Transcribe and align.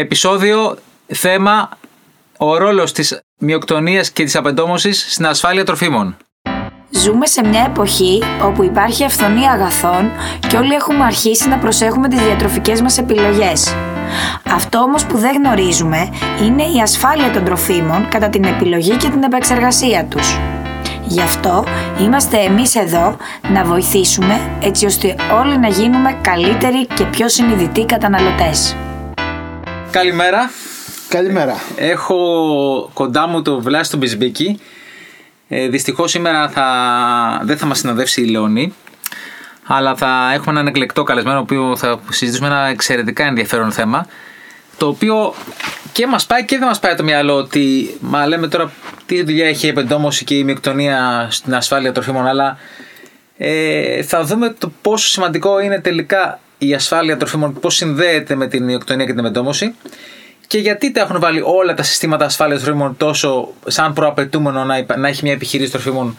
Επισόδιο, 0.00 0.76
θέμα, 1.06 1.68
ο 2.36 2.56
ρόλος 2.56 2.92
της 2.92 3.20
μειοκτονίας 3.38 4.10
και 4.10 4.24
της 4.24 4.36
απεντόμωσης 4.36 5.12
στην 5.12 5.26
ασφάλεια 5.26 5.64
τροφίμων. 5.64 6.16
Ζούμε 6.90 7.26
σε 7.26 7.46
μια 7.46 7.64
εποχή 7.66 8.22
όπου 8.42 8.62
υπάρχει 8.62 9.04
αυθονία 9.04 9.50
αγαθών 9.50 10.10
και 10.48 10.56
όλοι 10.56 10.74
έχουμε 10.74 11.04
αρχίσει 11.04 11.48
να 11.48 11.58
προσέχουμε 11.58 12.08
τις 12.08 12.20
διατροφικές 12.20 12.80
μας 12.80 12.98
επιλογές. 12.98 13.74
Αυτό 14.50 14.78
όμως 14.78 15.04
που 15.04 15.18
δεν 15.18 15.34
γνωρίζουμε 15.36 16.08
είναι 16.42 16.62
η 16.62 16.80
ασφάλεια 16.82 17.30
των 17.30 17.44
τροφίμων 17.44 18.08
κατά 18.08 18.28
την 18.28 18.44
επιλογή 18.44 18.96
και 18.96 19.08
την 19.08 19.22
επεξεργασία 19.22 20.04
τους. 20.04 20.38
Γι' 21.04 21.22
αυτό 21.22 21.64
είμαστε 22.00 22.38
εμείς 22.38 22.74
εδώ 22.74 23.16
να 23.52 23.64
βοηθήσουμε 23.64 24.50
έτσι 24.60 24.86
ώστε 24.86 25.14
όλοι 25.32 25.58
να 25.58 25.68
γίνουμε 25.68 26.18
καλύτεροι 26.22 26.86
και 26.86 27.04
πιο 27.04 27.28
συνειδητοί 27.28 27.84
καταναλωτές. 27.84 28.76
Καλημέρα. 29.98 30.50
Καλημέρα. 31.08 31.60
Έχω 31.76 32.90
κοντά 32.94 33.26
μου 33.26 33.42
το 33.42 33.60
Βλάση 33.60 33.90
του 33.90 33.96
Μπισμπίκη. 33.96 34.60
Ε, 35.48 35.68
Δυστυχώς 35.68 36.10
σήμερα 36.10 36.48
θα... 36.48 36.66
δεν 37.44 37.58
θα 37.58 37.66
μας 37.66 37.78
συνοδεύσει 37.78 38.20
η 38.22 38.26
Λεωνή. 38.26 38.74
Αλλά 39.66 39.96
θα 39.96 40.30
έχουμε 40.34 40.50
έναν 40.50 40.66
εκλεκτό 40.66 41.02
καλεσμένο, 41.02 41.38
ο 41.38 41.40
οποίος 41.40 41.78
θα 41.78 42.00
συζητήσουμε 42.10 42.48
ένα 42.48 42.66
εξαιρετικά 42.66 43.24
ενδιαφέρον 43.24 43.72
θέμα. 43.72 44.06
Το 44.76 44.86
οποίο 44.86 45.34
και 45.92 46.06
μας 46.06 46.26
πάει 46.26 46.44
και 46.44 46.58
δεν 46.58 46.66
μας 46.68 46.78
πάει 46.78 46.94
το 46.94 47.04
μυαλό 47.04 47.34
ότι 47.34 47.96
μα 48.00 48.26
λέμε 48.26 48.48
τώρα 48.48 48.72
τι 49.06 49.22
δουλειά 49.22 49.48
έχει 49.48 49.66
η 49.66 49.68
επεντόμωση 49.68 50.24
και 50.24 50.34
η 50.34 50.44
μειοκτονία 50.44 51.26
στην 51.30 51.54
ασφάλεια 51.54 51.92
τροφίμων, 51.92 52.26
αλλά 52.26 52.58
ε, 53.38 54.02
θα 54.02 54.24
δούμε 54.24 54.54
το 54.58 54.72
πόσο 54.82 55.08
σημαντικό 55.08 55.60
είναι 55.60 55.80
τελικά 55.80 56.40
η 56.58 56.74
ασφάλεια 56.74 57.16
τροφίμων, 57.16 57.60
πώς 57.60 57.74
συνδέεται 57.74 58.34
με 58.34 58.46
την 58.46 58.64
μειοκτονία 58.64 59.04
και 59.04 59.10
την 59.10 59.20
επεντόμωση 59.20 59.74
και 60.46 60.58
γιατί 60.58 60.92
τα 60.92 61.00
έχουν 61.00 61.20
βάλει 61.20 61.40
όλα 61.44 61.74
τα 61.74 61.82
συστήματα 61.82 62.24
ασφάλειας 62.24 62.62
τροφίμων 62.62 62.96
τόσο 62.96 63.52
σαν 63.66 63.92
προαπαιτούμενο 63.92 64.64
να, 64.64 64.78
υπα- 64.78 64.96
να 64.96 65.08
έχει 65.08 65.20
μια 65.22 65.32
επιχείρηση 65.32 65.70
τροφίμων 65.70 66.18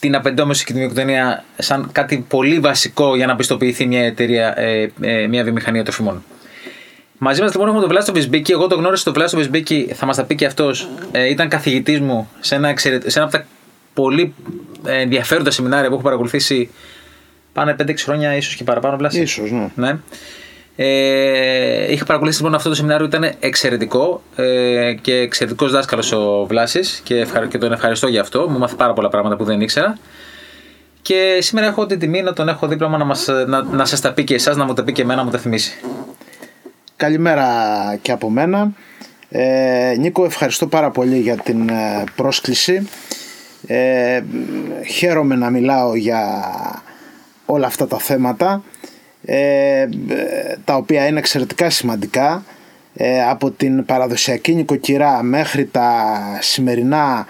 την 0.00 0.14
απεντόμηση 0.14 0.64
και 0.64 0.72
την 0.72 0.80
μειοκτονία 0.80 1.44
σαν 1.58 1.88
κάτι 1.92 2.24
πολύ 2.28 2.58
βασικό 2.58 3.16
για 3.16 3.26
να 3.26 3.36
πιστοποιηθεί 3.36 3.86
μια 3.86 4.04
εταιρεία, 4.04 4.58
ε, 4.60 4.92
ε, 5.00 5.26
μια 5.26 5.42
βιομηχανία 5.42 5.82
τροφίμων. 5.82 6.24
Μαζί 7.18 7.40
μας 7.40 7.50
λοιπόν 7.50 7.66
έχουμε 7.66 7.80
τον 7.82 7.90
Βλάστο 7.90 8.12
Μπισμπίκη. 8.12 8.52
Εγώ 8.52 8.66
το 8.66 8.74
γνώρισα 8.74 9.04
τον 9.04 9.12
Βλάστο 9.12 9.36
Μπισμπίκη, 9.36 9.90
θα 9.94 10.06
μας 10.06 10.16
τα 10.16 10.24
πει 10.24 10.34
και 10.34 10.46
αυτός. 10.46 10.88
Ε, 11.12 11.28
ήταν 11.28 11.48
καθηγητής 11.48 12.00
μου 12.00 12.30
σε 12.40 12.54
ένα, 12.54 12.68
εξαιρε... 12.68 13.10
σε 13.10 13.18
ένα 13.18 13.28
από 13.28 13.36
τα 13.36 13.46
πολύ 13.94 14.34
ε, 14.86 15.00
ενδιαφέροντα 15.00 15.50
σεμινάρια 15.50 15.88
που 15.88 15.94
έχω 15.94 16.02
παρακολουθήσει. 16.02 16.70
Πάνε 17.52 17.76
5-6 17.82 17.94
χρόνια, 17.96 18.36
ίσως 18.36 18.54
και 18.54 18.64
παραπάνω. 18.64 18.96
Βλάση. 18.96 19.20
Ίσως, 19.20 19.50
ναι. 19.50 19.68
ναι. 19.74 19.98
Ε, 20.76 21.92
είχα 21.92 22.04
παρακολουθήσει 22.04 22.42
λοιπόν 22.42 22.56
αυτό 22.56 22.68
το 22.68 22.74
σεμινάριο, 22.74 23.06
ήταν 23.06 23.32
εξαιρετικό 23.40 24.22
ε, 24.36 24.94
και 25.00 25.14
εξαιρετικός 25.14 25.72
δάσκαλος 25.72 26.12
ο 26.12 26.46
Βλάσης 26.46 27.00
και, 27.04 27.18
ευχαρι... 27.18 27.48
και 27.48 27.58
τον 27.58 27.72
ευχαριστώ 27.72 28.08
για 28.08 28.20
αυτό. 28.20 28.48
Μου 28.50 28.58
μάθει 28.58 28.76
πάρα 28.76 28.92
πολλά 28.92 29.08
πράγματα 29.08 29.36
που 29.36 29.44
δεν 29.44 29.60
ήξερα. 29.60 29.98
Και 31.02 31.38
σήμερα 31.40 31.66
έχω 31.66 31.86
την 31.86 31.98
τιμή 31.98 32.22
να 32.22 32.32
τον 32.32 32.48
έχω 32.48 32.66
δίπλα 32.66 32.88
μου 32.88 32.96
να, 32.96 33.04
μας, 33.04 33.28
να, 33.46 33.62
να 33.62 33.84
σας 33.84 34.00
τα 34.00 34.12
πει 34.12 34.24
και 34.24 34.34
εσάς, 34.34 34.56
να 34.56 34.64
μου 34.64 34.72
τα 34.72 34.84
πει 34.84 34.92
και 34.92 35.02
εμένα, 35.02 35.18
να 35.18 35.24
μου 35.24 35.30
τα 35.30 35.38
θυμίσει. 35.38 35.80
Καλημέρα 36.96 37.46
και 38.02 38.12
από 38.12 38.30
μένα. 38.30 38.72
Ε, 39.28 39.94
Νίκο, 39.98 40.24
ευχαριστώ 40.24 40.66
πάρα 40.66 40.90
πολύ 40.90 41.18
για 41.18 41.36
την 41.36 41.68
ε, 41.68 42.04
πρόσκληση. 42.16 42.88
Ε, 43.66 44.22
χαίρομαι 44.88 45.34
να 45.34 45.50
μιλάω 45.50 45.94
για 45.94 46.22
όλα 47.52 47.66
αυτά 47.66 47.86
τα 47.86 47.98
θέματα 47.98 48.62
ε, 49.24 49.88
τα 50.64 50.74
οποία 50.74 51.06
είναι 51.06 51.18
εξαιρετικά 51.18 51.70
σημαντικά 51.70 52.44
ε, 52.94 53.24
από 53.24 53.50
την 53.50 53.84
παραδοσιακή 53.84 54.54
νοικοκυρά 54.54 55.22
μέχρι 55.22 55.66
τα 55.66 56.02
σημερινά 56.40 57.26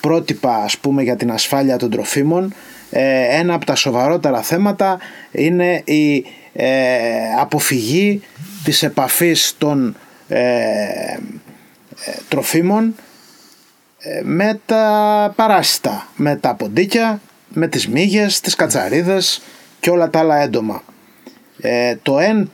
πρότυπα 0.00 0.54
ας 0.54 0.78
πούμε 0.78 1.02
για 1.02 1.16
την 1.16 1.30
ασφάλεια 1.30 1.76
των 1.76 1.90
τροφίμων 1.90 2.54
ε, 2.90 3.38
ένα 3.38 3.54
από 3.54 3.64
τα 3.64 3.74
σοβαρότερα 3.74 4.42
θέματα 4.42 4.98
είναι 5.30 5.82
η 5.84 6.24
ε, 6.52 6.66
αποφυγή 7.40 8.22
της 8.64 8.82
επαφής 8.82 9.54
των 9.58 9.96
ε, 10.28 10.38
ε, 12.04 12.12
τροφίμων 12.28 12.94
ε, 13.98 14.20
με 14.24 14.60
τα 14.66 15.32
παράσιτα, 15.36 16.08
με 16.16 16.36
τα 16.36 16.54
ποντίκια, 16.54 17.20
με 17.48 17.68
τις 17.68 17.88
μύγες, 17.88 18.40
τις 18.40 18.54
κατσαρίδες 18.54 19.42
και 19.80 19.90
όλα 19.90 20.10
τα 20.10 20.18
άλλα 20.18 20.36
έντομα. 20.36 20.82
Ε, 21.60 21.96
το 22.02 22.18
εν 22.18 22.50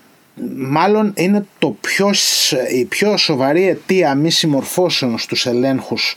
μάλλον 0.57 1.13
είναι 1.17 1.47
το 1.59 1.77
πιο, 1.81 2.11
σ- 2.13 2.53
η 2.73 2.85
πιο 2.85 3.17
σοβαρή 3.17 3.69
αιτία 3.69 4.15
μη 4.15 4.31
συμμορφώσεων 4.31 5.19
στους 5.19 5.47
ελέγχους 5.47 6.17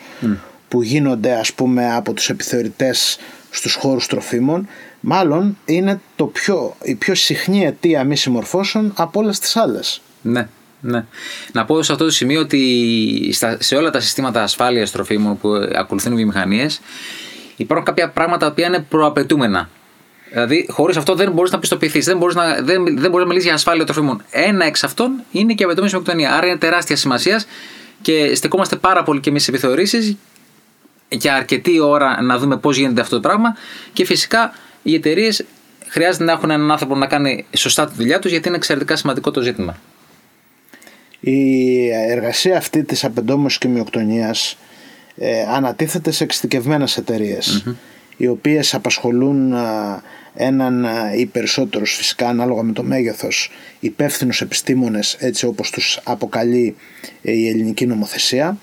που 0.67 0.81
γίνονται 0.81 1.33
ας 1.33 1.53
πούμε 1.53 1.95
από 1.95 2.13
τους 2.13 2.29
επιθεωρητές 2.29 3.19
στους 3.49 3.73
χώρους 3.73 4.07
τροφίμων 4.07 4.67
μάλλον 4.99 5.57
είναι 5.65 5.99
το 6.15 6.25
πιο, 6.25 6.75
η 6.83 6.95
πιο 6.95 7.15
συχνή 7.15 7.65
αιτία 7.65 8.03
μη 8.03 8.15
συμμορφώσεων 8.17 8.93
από 8.95 9.19
όλες 9.19 9.39
τις 9.39 9.55
άλλες. 9.55 10.01
Ναι, 10.21 10.47
ναι. 10.81 11.05
Να 11.51 11.65
πω 11.65 11.83
σε 11.83 11.91
αυτό 11.91 12.03
το 12.05 12.11
σημείο 12.11 12.39
ότι 12.39 13.29
στα, 13.33 13.57
σε 13.59 13.75
όλα 13.75 13.89
τα 13.89 13.99
συστήματα 13.99 14.43
ασφάλειας 14.43 14.91
τροφίμων 14.91 15.37
που 15.39 15.49
ακολουθούν 15.75 16.11
οι 16.11 16.15
βιομηχανίε 16.15 16.67
υπάρχουν 17.55 17.85
κάποια 17.85 18.09
πράγματα 18.09 18.51
που 18.51 18.61
είναι 18.61 18.79
προαπαιτούμενα. 18.79 19.69
Δηλαδή, 20.31 20.65
χωρίς 20.69 20.97
αυτό 20.97 21.15
δεν 21.15 21.31
μπορείς 21.31 21.51
να 21.51 21.59
πιστοποιηθείς, 21.59 22.05
δεν 22.05 22.17
μπορείς 22.17 22.35
να, 22.35 22.61
δεν, 22.61 22.83
δεν 22.83 23.09
μπορείς 23.09 23.19
να 23.19 23.25
μιλήσεις 23.25 23.45
για 23.45 23.53
ασφάλεια 23.53 23.85
τροφίμων. 23.85 24.23
Ένα 24.29 24.65
εξ 24.65 24.83
αυτών 24.83 25.23
είναι 25.31 25.53
και 25.53 25.63
η 25.63 25.65
απαιτούμενη 25.65 25.93
μειοκτονία. 25.93 26.35
Άρα 26.35 26.47
είναι 26.47 26.57
τεράστια 26.57 26.95
σημασία 26.95 27.43
και 28.01 28.35
στεκόμαστε 28.35 28.75
πάρα 28.75 29.03
πολύ 29.03 29.19
και 29.19 29.29
εμείς 29.29 29.43
σε 29.43 29.51
επιθεωρήσεις 29.51 30.15
για 31.09 31.35
αρκετή 31.35 31.79
ώρα 31.79 32.21
να 32.21 32.37
δούμε 32.37 32.57
πώς 32.57 32.77
γίνεται 32.77 33.01
αυτό 33.01 33.15
το 33.15 33.21
πράγμα 33.21 33.55
και 33.93 34.05
φυσικά 34.05 34.53
οι 34.83 34.93
εταιρείες 34.93 35.45
χρειάζεται 35.87 36.23
να 36.23 36.31
έχουν 36.31 36.49
έναν 36.51 36.71
άνθρωπο 36.71 36.95
να 36.95 37.07
κάνει 37.07 37.45
σωστά 37.55 37.87
τη 37.87 37.93
δουλειά 37.95 38.19
τους 38.19 38.31
γιατί 38.31 38.47
είναι 38.47 38.57
εξαιρετικά 38.57 38.95
σημαντικό 38.95 39.31
το 39.31 39.41
ζήτημα. 39.41 39.77
Η 41.19 41.89
εργασία 41.89 42.57
αυτή 42.57 42.83
της 42.83 43.03
απεντόμωσης 43.03 43.57
και 43.57 43.67
μειοκτονίας 43.67 44.57
ε, 45.15 45.41
ανατίθεται 45.41 46.11
σε 46.11 46.23
εξειδικευμένες 46.23 46.97
εταιρείες, 46.97 47.63
οι 48.17 48.27
οποίες 48.27 48.73
απασχολούν 48.73 49.53
α, 49.53 50.01
έναν 50.41 50.85
α, 50.85 51.13
ή 51.15 51.25
περισσότερους 51.25 51.95
φυσικά 51.95 52.27
ανάλογα 52.27 52.63
με 52.63 52.71
το 52.71 52.83
μέγεθος 52.83 53.51
υπεύθυνους 53.79 54.41
επιστήμονες 54.41 55.17
έτσι 55.19 55.45
όπως 55.45 55.69
τους 55.69 55.99
αποκαλεί 56.03 56.75
ε, 57.21 57.31
η 57.31 57.49
ελληνική 57.49 57.85
νομοθεσία. 57.85 58.57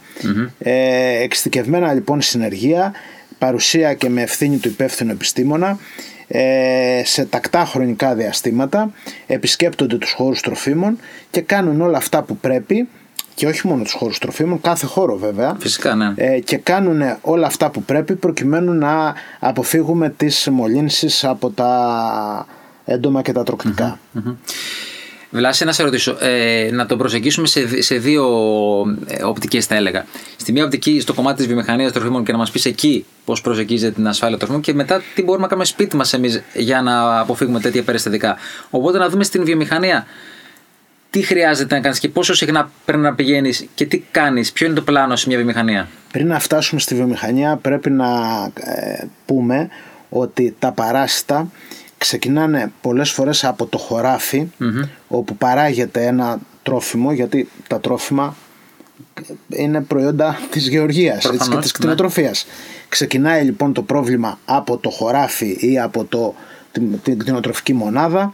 Ε, 0.58 1.22
εξειδικευμένα 1.22 1.92
λοιπόν 1.92 2.20
συνεργεία, 2.20 2.92
παρουσία 3.38 3.94
και 3.94 4.08
με 4.08 4.22
ευθύνη 4.22 4.56
του 4.56 4.68
υπεύθυνου 4.68 5.10
επιστήμονα 5.10 5.78
ε, 6.28 7.02
σε 7.04 7.24
τακτά 7.24 7.64
χρονικά 7.64 8.14
διαστήματα 8.14 8.92
επισκέπτονται 9.26 9.96
τους 9.96 10.12
χώρους 10.12 10.40
τροφίμων 10.40 10.98
και 11.30 11.40
κάνουν 11.40 11.80
όλα 11.80 11.96
αυτά 11.96 12.22
που 12.22 12.36
πρέπει 12.36 12.88
και 13.36 13.46
όχι 13.46 13.66
μόνο 13.66 13.82
τους 13.82 13.92
χώρους 13.92 14.18
τροφίμων, 14.18 14.60
κάθε 14.60 14.86
χώρο 14.86 15.16
βέβαια 15.16 15.56
Φυσικά, 15.58 15.94
ναι. 15.94 16.12
ε, 16.16 16.40
και 16.40 16.56
κάνουν 16.56 17.00
όλα 17.20 17.46
αυτά 17.46 17.70
που 17.70 17.82
πρέπει 17.82 18.14
προκειμένου 18.14 18.72
να 18.72 19.14
αποφύγουμε 19.38 20.08
τις 20.16 20.48
μολύνσεις 20.52 21.24
από 21.24 21.50
τα 21.50 22.46
έντομα 22.84 23.22
και 23.22 23.32
τα 23.32 23.42
τροκτικα 23.42 23.98
Βλάση, 25.30 25.64
να 25.64 25.72
σε 25.72 25.82
ρωτήσω, 25.82 26.16
ε, 26.20 26.68
να 26.72 26.86
το 26.86 26.96
προσεγγίσουμε 26.96 27.46
σε, 27.46 27.60
δι- 27.60 27.82
σε 27.82 27.96
δύο 27.96 28.24
ε, 29.06 29.24
οπτικές, 29.24 29.66
θα 29.66 29.74
έλεγα. 29.74 30.06
Στη 30.36 30.52
μία 30.52 30.64
οπτική, 30.64 31.00
στο 31.00 31.14
κομμάτι 31.14 31.36
της 31.36 31.46
βιομηχανίας 31.46 31.92
τροφίμων 31.92 32.24
και 32.24 32.32
να 32.32 32.38
μας 32.38 32.50
πεις 32.50 32.64
εκεί 32.64 33.04
πώς 33.24 33.40
προσεγγίζεται 33.40 33.92
την 33.92 34.08
ασφάλεια 34.08 34.36
τροφίμων 34.36 34.60
και 34.62 34.74
μετά 34.74 35.02
τι 35.14 35.22
μπορούμε 35.22 35.42
να 35.42 35.48
κάνουμε 35.48 35.66
σπίτι 35.66 35.96
μας 35.96 36.12
εμείς 36.12 36.42
για 36.54 36.82
να 36.82 37.20
αποφύγουμε 37.20 37.60
τέτοια 37.60 37.82
περιστατικά. 37.82 38.36
Οπότε 38.70 38.98
να 38.98 39.08
δούμε 39.08 39.24
στην 39.24 39.44
βιομηχανία 39.44 40.06
τι 41.16 41.22
χρειάζεται 41.22 41.74
να 41.74 41.80
κάνεις 41.80 41.98
και 41.98 42.08
πόσο 42.08 42.34
συχνά 42.34 42.70
πρέπει 42.84 43.02
να 43.02 43.14
πηγαίνεις 43.14 43.66
και 43.74 43.86
τι 43.86 44.02
κάνεις, 44.10 44.52
ποιο 44.52 44.66
είναι 44.66 44.74
το 44.74 44.82
πλάνο 44.82 45.16
σε 45.16 45.28
μια 45.28 45.36
βιομηχανία; 45.36 45.88
Πριν 46.12 46.26
να 46.26 46.38
φτάσουμε 46.38 46.80
στη 46.80 46.94
βιομηχανία 46.94 47.56
πρέπει 47.56 47.90
να 47.90 48.06
ε, 48.54 49.04
πούμε 49.26 49.68
ότι 50.08 50.56
τα 50.58 50.72
παράσιτα 50.72 51.50
ξεκινάνε 51.98 52.72
πολλές 52.80 53.10
φορές 53.10 53.44
από 53.44 53.66
το 53.66 53.78
χωραφι 53.78 54.46
όπου 55.08 55.36
παράγεται 55.36 56.06
ένα 56.06 56.38
τρόφιμο 56.62 57.12
γιατί 57.12 57.48
τα 57.66 57.80
τρόφιμα 57.80 58.36
είναι 59.48 59.80
προϊόντα 59.80 60.38
της 60.50 60.68
γεωργίας 60.68 61.16
έτσι, 61.16 61.28
και 61.28 61.36
Προφανώς, 61.36 61.62
της 61.62 61.72
ναι. 61.72 61.78
κτηνοτροφίας. 61.78 62.46
Ξεκινάει 62.88 63.44
λοιπόν 63.44 63.72
το 63.72 63.82
πρόβλημα 63.82 64.38
από 64.44 64.76
το 64.76 64.90
χωράφι 64.90 65.56
ή 65.60 65.78
από 65.78 66.04
το, 66.04 66.34
την, 66.72 67.00
την 67.02 67.18
κτηνοτροφική 67.18 67.72
μονάδα 67.72 68.32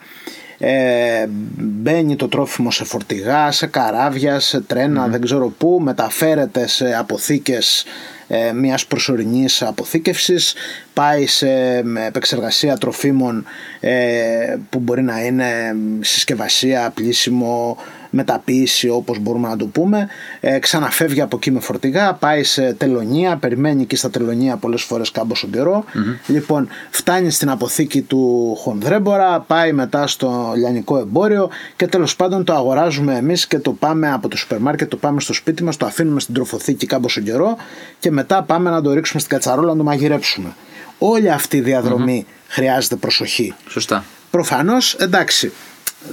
ε, 0.64 1.26
μπαίνει 1.56 2.16
το 2.16 2.28
τρόφιμο 2.28 2.70
σε 2.70 2.84
φορτηγά, 2.84 3.50
σε 3.50 3.66
καράβια, 3.66 4.40
σε 4.40 4.60
τρένα, 4.60 5.06
δεν 5.08 5.20
ξέρω 5.20 5.48
πού, 5.58 5.80
μεταφέρεται 5.82 6.66
σε 6.66 6.94
αποθήκες 6.94 7.84
ε, 8.28 8.52
μιας 8.52 8.86
προσωρινής 8.86 9.62
αποθήκευσης, 9.62 10.54
πάει 10.94 11.26
σε 11.26 11.46
με, 11.82 12.06
επεξεργασία 12.06 12.76
τροφίμων 12.76 13.44
ε, 13.80 14.56
που 14.70 14.78
μπορεί 14.78 15.02
να 15.02 15.24
είναι 15.24 15.76
συσκευασία, 16.00 16.90
πλήσιμο, 16.94 17.76
μεταποίηση 18.12 18.88
όπως 18.88 19.18
μπορούμε 19.18 19.48
να 19.48 19.56
το 19.56 19.66
πούμε. 19.66 20.08
Ε, 20.40 20.58
ξαναφεύγει 20.58 21.20
από 21.20 21.36
εκεί 21.36 21.50
με 21.50 21.60
φορτηγά 21.60 22.12
πάει 22.12 22.42
σε 22.42 22.72
τελωνία, 22.72 23.36
περιμένει 23.36 23.84
και 23.84 23.96
στα 23.96 24.10
τελωνία 24.10 24.56
πολλές 24.56 24.82
φορές 24.82 25.10
κάμποσο 25.10 25.46
καιρό. 25.46 25.84
Λοιπόν 26.26 26.68
φτάνει 26.90 27.30
στην 27.30 27.50
αποθήκη 27.50 28.02
του 28.02 28.54
Χονδρέμπορα 28.58 29.40
πάει 29.40 29.72
μετά 29.72 30.06
στο 30.06 30.52
λιανικό 30.56 30.98
εμπόριο 30.98 31.50
και 31.76 31.86
τέλος 31.86 32.16
πάντων 32.16 32.44
το 32.44 32.54
αγοράζουμε 32.54 33.16
εμείς 33.16 33.46
και 33.46 33.58
το 33.58 33.72
πάμε 33.72 34.12
από 34.12 34.28
το 34.28 34.36
σούπερ 34.36 34.58
μάρκετ 34.58 34.90
το 34.90 34.96
πάμε 34.96 35.20
στο 35.20 35.32
σπίτι 35.32 35.62
μας, 35.62 35.76
το 35.76 35.86
αφήνουμε 35.86 36.20
στην 36.20 36.34
τροφοθήκη 36.34 36.86
κάμποσο 36.86 37.20
καιρό 37.20 37.56
και 37.98 38.10
μετά 38.10 38.42
πάμε 38.42 38.70
να 38.70 38.82
το 38.82 38.92
ρίξουμε 38.92 39.20
στην 39.20 39.36
κατσαρόλα 39.36 39.70
να 39.70 39.76
το 39.76 39.82
μαγειρέψουμε. 39.82 40.54
Όλη 40.98 41.30
αυτή 41.30 41.56
η 41.56 41.60
διαδρομη 41.60 42.26
χρειάζεται 42.48 42.96
προσοχή. 42.96 43.54
Σωστά. 43.68 44.04
Προφανώς 44.30 44.94
εντάξει 44.94 45.52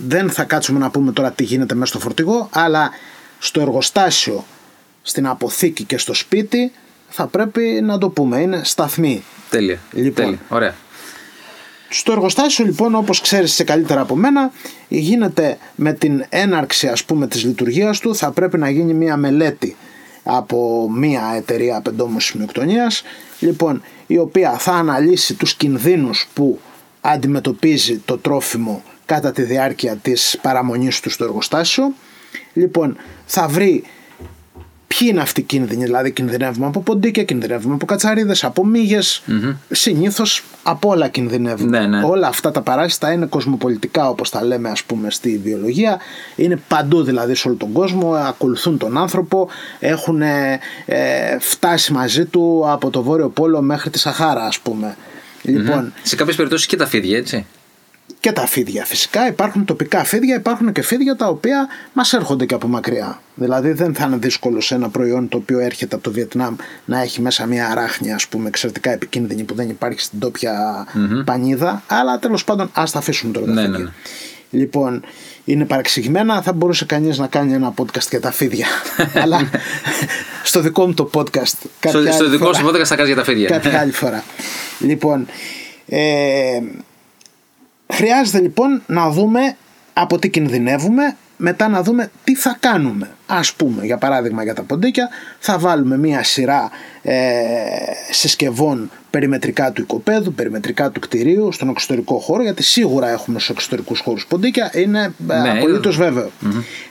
δεν 0.07 0.29
θα 0.29 0.43
κάτσουμε 0.43 0.79
να 0.79 0.89
πούμε 0.89 1.11
τώρα 1.11 1.31
τι 1.31 1.43
γίνεται 1.43 1.75
μέσα 1.75 1.91
στο 1.91 1.99
φορτηγό 1.99 2.49
αλλά 2.51 2.89
στο 3.39 3.61
εργοστάσιο, 3.61 4.45
στην 5.01 5.27
αποθήκη 5.27 5.83
και 5.83 5.97
στο 5.97 6.13
σπίτι 6.13 6.71
θα 7.09 7.27
πρέπει 7.27 7.61
να 7.83 7.97
το 7.97 8.09
πούμε 8.09 8.39
είναι 8.39 8.61
σταθμοί. 8.63 9.23
Τέλεια. 9.49 9.79
Λοιπόν. 9.91 10.25
Τέλεια. 10.25 10.39
Ωραία. 10.49 10.75
Στο 11.89 12.11
εργοστάσιο 12.11 12.65
λοιπόν 12.65 12.95
όπως 12.95 13.21
ξέρεις 13.21 13.53
σε 13.53 13.63
καλύτερα 13.63 14.01
από 14.01 14.15
μένα 14.15 14.51
γίνεται 14.87 15.57
με 15.75 15.93
την 15.93 16.25
έναρξη 16.29 16.87
ας 16.87 17.03
πούμε 17.03 17.27
της 17.27 17.43
λειτουργίας 17.43 17.99
του 17.99 18.15
θα 18.15 18.31
πρέπει 18.31 18.57
να 18.57 18.69
γίνει 18.69 18.93
μια 18.93 19.17
μελέτη 19.17 19.75
από 20.23 20.89
μια 20.91 21.33
εταιρεία 21.35 21.81
πεντόμου 21.81 22.19
σημειοκτονίας 22.19 23.03
λοιπόν 23.39 23.81
η 24.07 24.17
οποία 24.17 24.57
θα 24.57 24.73
αναλύσει 24.73 25.33
τους 25.33 25.53
κινδύνους 25.53 26.27
που 26.33 26.59
αντιμετωπίζει 27.01 27.97
το 27.97 28.17
τρόφιμο 28.17 28.83
κατά 29.09 29.31
τη 29.31 29.41
διάρκεια 29.41 29.95
της 29.95 30.39
παραμονής 30.41 30.99
του 30.99 31.09
στο 31.09 31.23
εργοστάσιο. 31.23 31.93
Λοιπόν, 32.53 32.97
θα 33.25 33.47
βρει 33.47 33.83
ποιοι 34.87 35.07
είναι 35.11 35.21
αυτοί 35.21 35.39
οι 35.39 35.43
κίνδυνοι, 35.43 35.83
δηλαδή 35.83 36.11
κινδυνεύουμε 36.11 36.65
από 36.65 36.81
ποντίκια, 36.81 37.23
κινδυνεύουμε 37.23 37.73
από 37.73 37.85
κατσαρίδες, 37.85 38.43
από 38.43 38.65
μύγες, 38.65 39.23
mm-hmm. 39.27 39.55
συνήθως 39.69 40.43
από 40.63 40.89
όλα 40.89 41.07
κινδυνεύουμε. 41.07 41.79
Ναι, 41.79 41.87
ναι. 41.87 42.03
Όλα 42.05 42.27
αυτά 42.27 42.51
τα 42.51 42.61
παράσιτα 42.61 43.11
είναι 43.11 43.25
κοσμοπολιτικά 43.25 44.09
όπως 44.09 44.29
τα 44.29 44.43
λέμε 44.43 44.69
ας 44.69 44.83
πούμε 44.83 45.09
στη 45.09 45.41
βιολογία, 45.43 45.99
είναι 46.35 46.59
παντού 46.67 47.03
δηλαδή 47.03 47.35
σε 47.35 47.47
όλο 47.47 47.57
τον 47.57 47.71
κόσμο, 47.71 48.13
ακολουθούν 48.13 48.77
τον 48.77 48.97
άνθρωπο, 48.97 49.49
έχουν 49.79 50.21
ε, 50.21 50.59
φτάσει 51.39 51.93
μαζί 51.93 52.25
του 52.25 52.63
από 52.67 52.89
το 52.89 53.03
Βόρειο 53.03 53.29
Πόλο 53.29 53.61
μέχρι 53.61 53.89
τη 53.89 53.99
Σαχάρα 53.99 54.45
ας 54.45 54.59
πούμε. 54.59 54.95
Λοιπόν, 55.41 55.93
Σε 56.03 56.15
κάποιες 56.15 56.35
περιπτώσεις 56.35 56.67
και 56.67 56.75
τα 56.75 56.85
φίδια, 56.85 57.17
έτσι. 57.17 57.45
Και 58.19 58.31
τα 58.31 58.45
φίδια 58.47 58.85
φυσικά. 58.85 59.27
Υπάρχουν 59.27 59.65
τοπικά 59.65 60.03
φίδια, 60.03 60.35
υπάρχουν 60.35 60.71
και 60.71 60.81
φίδια 60.81 61.15
τα 61.15 61.27
οποία 61.27 61.67
μας 61.93 62.13
έρχονται 62.13 62.45
και 62.45 62.53
από 62.53 62.67
μακριά. 62.67 63.21
Δηλαδή 63.35 63.71
δεν 63.71 63.93
θα 63.95 64.05
είναι 64.05 64.17
δύσκολο 64.17 64.61
σε 64.61 64.75
ένα 64.75 64.89
προϊόν 64.89 65.29
το 65.29 65.37
οποίο 65.37 65.59
έρχεται 65.59 65.95
από 65.95 66.03
το 66.03 66.11
Βιετνάμ 66.11 66.55
να 66.85 67.01
έχει 67.01 67.21
μέσα 67.21 67.45
μια 67.45 67.69
αράχνια, 67.69 68.15
ας 68.15 68.27
πούμε, 68.27 68.47
εξαιρετικά 68.47 68.91
επικίνδυνη 68.91 69.43
που 69.43 69.53
δεν 69.53 69.69
υπάρχει 69.69 69.99
στην 70.01 70.19
τόπια 70.19 70.85
πανίδα. 71.25 71.83
Αλλά 71.87 72.19
τέλος 72.19 72.43
πάντων, 72.43 72.69
ας 72.73 72.91
τα 72.91 72.99
αφήσουμε 72.99 73.33
τώρα 73.33 73.45
τα 73.45 73.51
Ναι, 73.53 73.61
φίδια. 73.61 73.77
ναι, 73.77 73.83
ναι. 73.83 73.89
Λοιπόν, 74.51 75.03
είναι 75.45 75.65
παρεξηγημένα. 75.65 76.41
Θα 76.41 76.53
μπορούσε 76.53 76.85
κανείς 76.85 77.17
να 77.17 77.27
κάνει 77.27 77.53
ένα 77.53 77.73
podcast 77.77 78.09
για 78.09 78.19
τα 78.21 78.31
φίδια. 78.31 78.67
Αλλά 79.23 79.49
στο 80.43 80.59
δικό 80.61 80.87
μου 80.87 80.93
το 80.93 81.09
podcast. 81.13 81.43
Στο, 81.45 81.67
κάποια 81.79 82.11
στο 82.11 82.23
άλλη 82.23 82.31
δικό 82.31 82.45
φορά- 82.45 82.57
σου 82.57 82.65
podcast 82.67 82.85
θα 82.85 82.95
κάνεις 82.95 83.13
για 83.13 83.15
τα 83.15 83.23
φίδια. 83.23 83.47
κάποια 83.49 83.79
άλλη 83.79 83.91
φορά. 83.91 84.23
Λοιπόν, 84.79 85.27
ε, 85.87 86.59
χρειάζεται 87.93 88.39
λοιπόν 88.39 88.81
να 88.85 89.09
δούμε 89.09 89.55
από 89.93 90.19
τι 90.19 90.29
κινδυνεύουμε, 90.29 91.15
μετά 91.37 91.67
να 91.67 91.83
δούμε 91.83 92.11
τι 92.23 92.35
θα 92.35 92.57
κάνουμε. 92.59 93.09
Ας 93.27 93.53
πούμε, 93.53 93.85
για 93.85 93.97
παράδειγμα 93.97 94.43
για 94.43 94.53
τα 94.53 94.61
ποντίκια, 94.61 95.09
θα 95.39 95.57
βάλουμε 95.57 95.97
μία 95.97 96.23
σειρά 96.23 96.69
ε, 97.01 97.15
συσκευών 98.11 98.91
περιμετρικά 99.09 99.71
του 99.71 99.81
οικοπαίδου, 99.81 100.33
περιμετρικά 100.33 100.89
του 100.89 100.99
κτηρίου, 100.99 101.51
στον 101.51 101.69
εξωτερικό 101.69 102.17
χώρο, 102.17 102.43
γιατί 102.43 102.63
σίγουρα 102.63 103.09
έχουμε 103.09 103.39
στους 103.39 103.49
εξωτερικούς 103.49 103.99
χώρους 103.99 104.25
ποντίκια, 104.27 104.71
είναι 104.73 105.13
ε, 105.29 105.39
Ναι, 105.41 105.49
απολύτως 105.49 105.97
βέβαιο. 105.97 106.29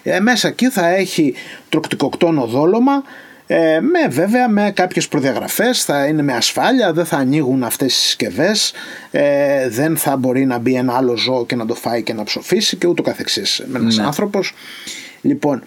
Ε, 0.03 0.21
μέσα 0.21 0.49
εκεί 0.49 0.69
θα 0.69 0.89
έχει 0.89 1.35
τροκτικοκτόνο 1.69 2.47
δόλωμα, 2.47 3.03
ε, 3.51 3.81
με 3.81 4.09
βέβαια 4.09 4.49
με 4.49 4.71
κάποιες 4.75 5.09
προδιαγραφές 5.09 5.85
θα 5.85 6.07
είναι 6.07 6.23
με 6.23 6.33
ασφάλεια 6.33 6.93
δεν 6.93 7.05
θα 7.05 7.17
ανοίγουν 7.17 7.63
αυτές 7.65 7.95
οι 7.97 8.01
συσκευές 8.01 8.73
ε, 9.11 9.69
δεν 9.69 9.97
θα 9.97 10.17
μπορεί 10.17 10.45
να 10.47 10.59
μπει 10.59 10.75
ένα 10.75 10.93
άλλο 10.97 11.17
ζώο 11.17 11.47
και 11.47 11.57
να 11.57 11.67
το 11.67 11.75
φάει 11.75 12.03
και 12.03 12.13
να 12.13 12.25
ψοφήσει 12.25 12.77
και 12.77 12.87
ούτω 12.87 13.03
καθεξής 13.03 13.63
με 13.67 13.79
ένας 13.79 13.97
Ναι. 13.97 14.05
άνθρωπος 14.05 14.55
λοιπόν 15.21 15.63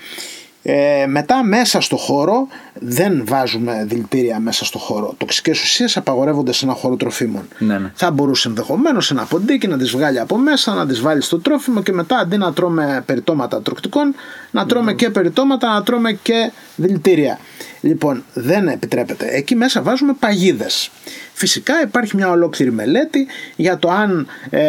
ε, 0.64 1.06
μετά 1.08 1.44
μέσα 1.44 1.82
στο 1.82 1.98
χώρο 1.98 2.48
δεν 2.74 3.24
βάζουμε 3.28 3.86
δηλητήρια 3.88 4.40
μέσα 4.40 4.66
στο 4.66 4.78
χώρο 4.80 5.14
τοξικές 5.18 5.62
ουσίες 5.62 5.98
απαγορεύονται 5.98 6.54
σε 6.54 6.66
ένα 6.66 6.74
χώρο 6.74 6.96
τροφίμων 6.96 7.48
Ναι, 7.58 7.78
ναι. 7.78 7.92
θα 7.96 8.12
μπορούσε 8.12 8.48
ενδεχομένως 8.48 9.12
ένα 9.12 9.24
ποντίκι 9.26 9.68
να 9.68 9.78
τις 9.78 9.92
βγάλει 9.92 10.20
από 10.20 10.38
μέσα, 10.38 10.74
να 10.74 10.86
τις 10.88 11.02
βάλει 11.02 11.22
στο 11.22 11.40
τρόφιμο 11.40 11.82
και 11.82 11.92
μετά 11.92 12.18
αντί 12.18 12.38
να 12.38 12.54
τρώμε 12.54 13.04
περιτώματα 13.06 13.62
τροκτικών, 13.62 14.16
να 14.52 14.66
τρώμε 14.66 14.94
και 14.94 15.10
περιτώματα, 15.10 15.74
να 15.74 15.84
τρώμε 15.84 16.12
και 16.12 16.52
δηλητήρια. 16.76 17.40
Λοιπόν, 17.82 18.24
δεν 18.34 18.68
επιτρέπεται. 18.68 19.28
Εκεί 19.30 19.56
μέσα 19.56 19.82
βάζουμε 19.82 20.14
παγίδες. 20.20 20.92
Φυσικά 21.34 21.82
υπάρχει 21.82 22.16
μια 22.16 22.30
ολόκληρη 22.30 22.72
μελέτη 22.72 23.28
για 23.56 23.78
το 23.78 23.90
αν 23.90 24.28
ε, 24.50 24.62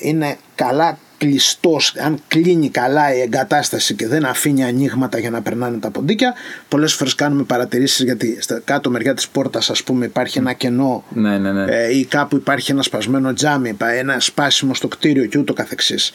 είναι 0.00 0.36
καλά 0.54 0.98
κλειστός, 1.24 1.94
αν 1.98 2.18
κλείνει 2.28 2.68
καλά 2.68 3.14
η 3.14 3.20
εγκατάσταση 3.20 3.94
και 3.94 4.06
δεν 4.08 4.24
αφήνει 4.24 4.64
ανοίγματα 4.64 5.18
για 5.18 5.30
να 5.30 5.42
περνάνε 5.42 5.78
τα 5.78 5.90
ποντίκια. 5.90 6.34
Πολλές 6.68 6.92
φορές 6.94 7.14
κάνουμε 7.14 7.42
παρατηρήσεις 7.42 8.04
γιατί 8.04 8.36
στα 8.40 8.60
κάτω 8.64 8.90
μεριά 8.90 9.14
της 9.14 9.28
πόρτας 9.28 9.70
ας 9.70 9.82
πούμε 9.82 10.04
υπάρχει 10.04 10.38
ένα 10.38 10.52
κενό 10.52 11.04
Ναι, 11.12 11.38
ναι, 11.38 11.52
ναι. 11.52 11.64
ε, 11.72 11.96
ή 11.98 12.04
κάπου 12.04 12.36
υπάρχει 12.36 12.70
ένα 12.72 12.82
σπασμένο 12.82 13.32
τζάμι, 13.32 13.72
πα- 13.72 13.92
ένα 13.92 14.20
σπάσιμο 14.20 14.74
στο 14.74 14.88
κτίριο 14.88 15.26
και 15.26 15.38
ούτω 15.38 15.52
καθεξής. 15.52 16.12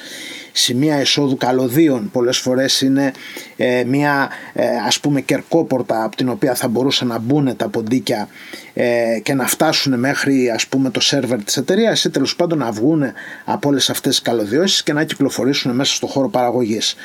Σημεία 0.52 1.02
εισόδου 1.02 1.38
καλωδίων 1.38 2.10
πολλές 2.12 2.38
φορές 2.38 2.82
είναι 2.82 3.12
ε, 3.56 3.84
μια 3.88 4.30
ε, 4.54 4.66
ας 4.88 5.00
πούμε 5.00 5.22
κερκόπορτα 5.22 6.04
από 6.04 6.16
την 6.16 6.30
οποία 6.30 6.56
θα 6.56 6.68
μπορούσαν 6.68 7.08
να 7.08 7.18
μπουν 7.20 7.56
τα 7.56 7.68
ποντίκια 7.68 8.28
ε, 8.78 9.20
και 9.24 9.34
να 9.34 9.48
φτάσουν 9.48 10.00
μέχρι 10.00 10.50
ας 10.50 10.68
πούμε 10.68 10.90
το 10.90 11.00
σερβερ 11.00 11.44
της 11.44 11.58
εταιρείας 11.58 12.04
ή 12.04 12.10
τέλος 12.10 12.36
πάντων 12.36 12.58
να 12.58 12.72
βγουν 12.72 13.04
από 13.46 13.70
όλες 13.70 13.90
αυτές 13.90 14.12
τις 14.12 14.22
καλωδιώσεις 14.22 14.84
και 14.84 14.94
να 14.94 15.04
κυκλοφορήσουν 15.04 15.76
μέσα 15.76 15.94
στο 15.96 16.08
χώρο 16.08 16.30
παραγωγής. 16.30 16.96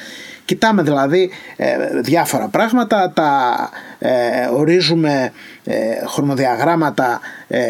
Κοιτάμε 0.50 0.82
δηλαδή 0.82 1.30
ε, 1.56 2.00
διάφορα 2.00 2.48
πράγματα, 2.48 3.10
τα 3.14 3.30
ε, 3.98 4.10
ορίζουμε 4.52 5.32
ε, 5.64 5.74
χρονοδιαγράμματα 6.06 7.20
ε, 7.48 7.60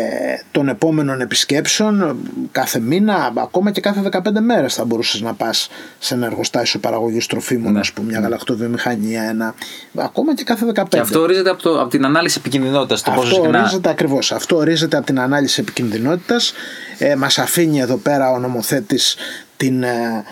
των 0.50 0.69
επόμενων 0.69 1.21
επισκέψεων 1.21 2.16
κάθε 2.52 2.78
μήνα, 2.78 3.33
ακόμα 3.37 3.71
και 3.71 3.81
κάθε 3.81 4.09
15 4.12 4.21
μέρες 4.40 4.75
θα 4.75 4.85
μπορούσες 4.85 5.21
να 5.21 5.35
πας 5.35 5.69
σε 5.99 6.14
ένα 6.14 6.26
εργοστάσιο 6.26 6.81
παραγωγής 6.81 7.26
τροφίμων, 7.26 7.76
ας 7.76 7.93
πούμε, 7.93 8.11
μια 8.11 8.21
γαλακτοβιομηχανία, 8.21 9.23
ένα, 9.23 9.54
ακόμα 9.97 10.35
και 10.35 10.45
κάθε 10.45 10.66
15. 10.75 10.85
Και 10.88 10.99
αυτό 10.99 11.21
ορίζεται 11.21 11.50
από, 11.50 11.62
το, 11.62 11.81
από 11.81 11.90
την 11.90 12.04
ανάλυση 12.04 12.37
επικίνδυνοτητα. 12.40 12.95
Το 13.04 13.11
πόσο 13.11 13.28
Αυτό 13.28 13.43
συχνά. 13.43 13.61
ορίζεται 13.61 13.90
ακριβώς. 13.90 14.33
Αυτό 14.33 14.57
ορίζεται 14.57 14.97
από 14.97 15.07
την 15.07 15.21
ανάλυση 15.21 15.61
επικινδυνότητας. 15.61 16.52
Ε, 16.99 17.14
μας 17.14 17.38
αφήνει 17.38 17.81
εδώ 17.81 17.97
πέρα 17.97 18.31
ο 18.31 18.38
νομοθέτης 18.38 19.16
την 19.57 19.83
ε, 19.83 20.25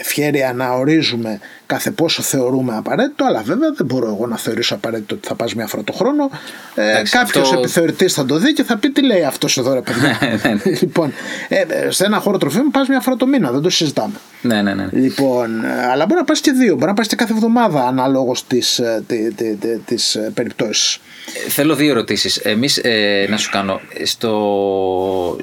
ε, 0.00 0.06
ευχέρεια 0.20 0.52
να 0.52 0.72
ορίζουμε 0.72 1.38
κάθε 1.66 1.90
πόσο 1.90 2.22
θεωρούμε 2.22 2.76
απαραίτητο, 2.76 3.24
αλλά 3.24 3.40
βέβαια 3.42 3.72
δεν 3.76 3.86
μπορώ 3.86 4.06
εγώ 4.06 4.26
να 4.26 4.36
θεωρήσω 4.36 4.74
απαραίτητο 4.74 5.14
ότι 5.14 5.26
θα 5.28 5.34
πας 5.34 5.54
μια 5.54 5.66
φορά 5.66 5.82
το 5.84 5.92
χρόνο. 5.92 6.30
Ε, 6.74 6.90
Εντάξει, 6.90 7.12
κάποιος 7.16 7.46
αυτό- 7.48 7.58
επιθεωρητής 7.58 8.12
θα 8.14 8.24
το 8.24 8.36
δει 8.38 8.52
και 8.52 8.62
θα 8.64 8.76
πει 8.76 8.90
τι 8.90 9.02
λέει 9.04 9.24
αυτός 9.24 9.56
εδώ 9.58 9.74
ρε 9.74 9.80
παιδιά; 9.80 10.18
λοιπόν, 10.80 11.12
ε, 11.48 11.60
ε, 11.68 11.90
σε 11.90 12.04
ένα 12.04 12.18
χώρο 12.18 12.38
τροφίμου 12.38 12.70
πας 12.70 12.88
μια 12.88 13.00
φορά 13.00 13.16
το 13.16 13.26
μήνα, 13.26 13.50
δεν 13.50 13.60
το 13.60 13.70
συζητάμε. 13.70 14.14
Ναι, 14.42 14.62
ναι, 14.62 14.74
ναι. 14.74 14.88
Λοιπόν, 14.92 15.64
ε, 15.64 15.86
αλλά 15.90 16.06
μπορεί 16.06 16.18
να 16.18 16.24
πας 16.24 16.40
και 16.40 16.50
δύο, 16.52 16.74
μπορεί 16.74 16.86
να 16.86 16.94
πας 16.94 17.06
και 17.06 17.16
κάθε 17.16 17.32
εβδομάδα 17.32 17.86
αναλόγως 17.86 18.46
της, 18.46 18.78
ε, 18.78 19.02
τη- 19.06 19.32
τη- 19.34 19.54
τη- 19.54 19.78
της 19.78 20.14
ε, 20.14 20.30
περιπτώσης. 20.34 21.00
Ε, 21.46 21.50
Θέλω 21.50 21.74
δύο 21.74 21.90
ερωτήσεις. 21.90 22.36
Εμείς 22.36 22.76
ε, 22.76 23.26
να 23.30 23.36
σου 23.36 23.50
κάνω. 23.50 23.80
Στο... 24.04 25.36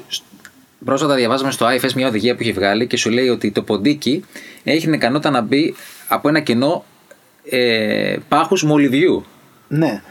Πρόσφατα 0.84 1.14
διαβάζαμε 1.14 1.50
στο 1.50 1.66
IFS 1.66 1.92
μια 1.92 2.08
οδηγία 2.08 2.34
που 2.34 2.42
έχει 2.42 2.52
βγάλει 2.52 2.86
και 2.86 2.96
σου 2.96 3.10
λέει 3.10 3.28
ότι 3.28 3.50
το 3.50 3.62
ποντίκι 3.62 4.24
έχει 4.64 4.80
την 4.80 4.92
ικανότητα 4.92 5.30
να 5.30 5.40
μπει 5.40 5.74
από 6.08 6.28
ένα 6.28 6.40
κενό 6.40 6.84
ε, 7.50 8.16
πάχους 8.28 8.62
μολυβιού. 8.62 9.24
Ναι. 9.68 10.02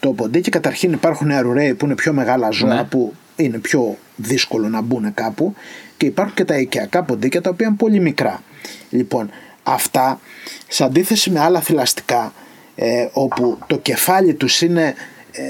Το 0.00 0.12
ποντίκι 0.12 0.50
καταρχήν 0.50 0.92
υπάρχουν 0.92 1.30
αρουραίοι 1.30 1.74
που 1.74 1.84
είναι 1.84 1.94
πιο 1.94 2.12
μεγάλα 2.12 2.50
ζώα 2.50 2.74
Ναι. 2.74 2.84
που 2.84 3.14
είναι 3.36 3.58
πιο 3.58 3.96
δύσκολο 4.16 4.68
να 4.68 4.80
μπουν 4.80 5.14
κάπου 5.14 5.54
και 5.96 6.06
υπάρχουν 6.06 6.34
και 6.34 6.44
τα 6.44 6.58
οικιακά 6.58 7.02
ποντίκια 7.02 7.40
τα 7.40 7.50
οποία 7.50 7.66
είναι 7.66 7.76
πολύ 7.76 8.00
μικρά. 8.00 8.42
Λοιπόν, 8.90 9.30
αυτά 9.62 10.20
σε 10.68 10.84
αντίθεση 10.84 11.30
με 11.30 11.40
άλλα 11.40 11.60
θηλαστικά 11.60 12.32
ε, 12.74 13.08
όπου 13.12 13.58
το 13.66 13.78
κεφάλι 13.78 14.34
τους 14.34 14.60
είναι 14.60 14.94
ε, 15.32 15.42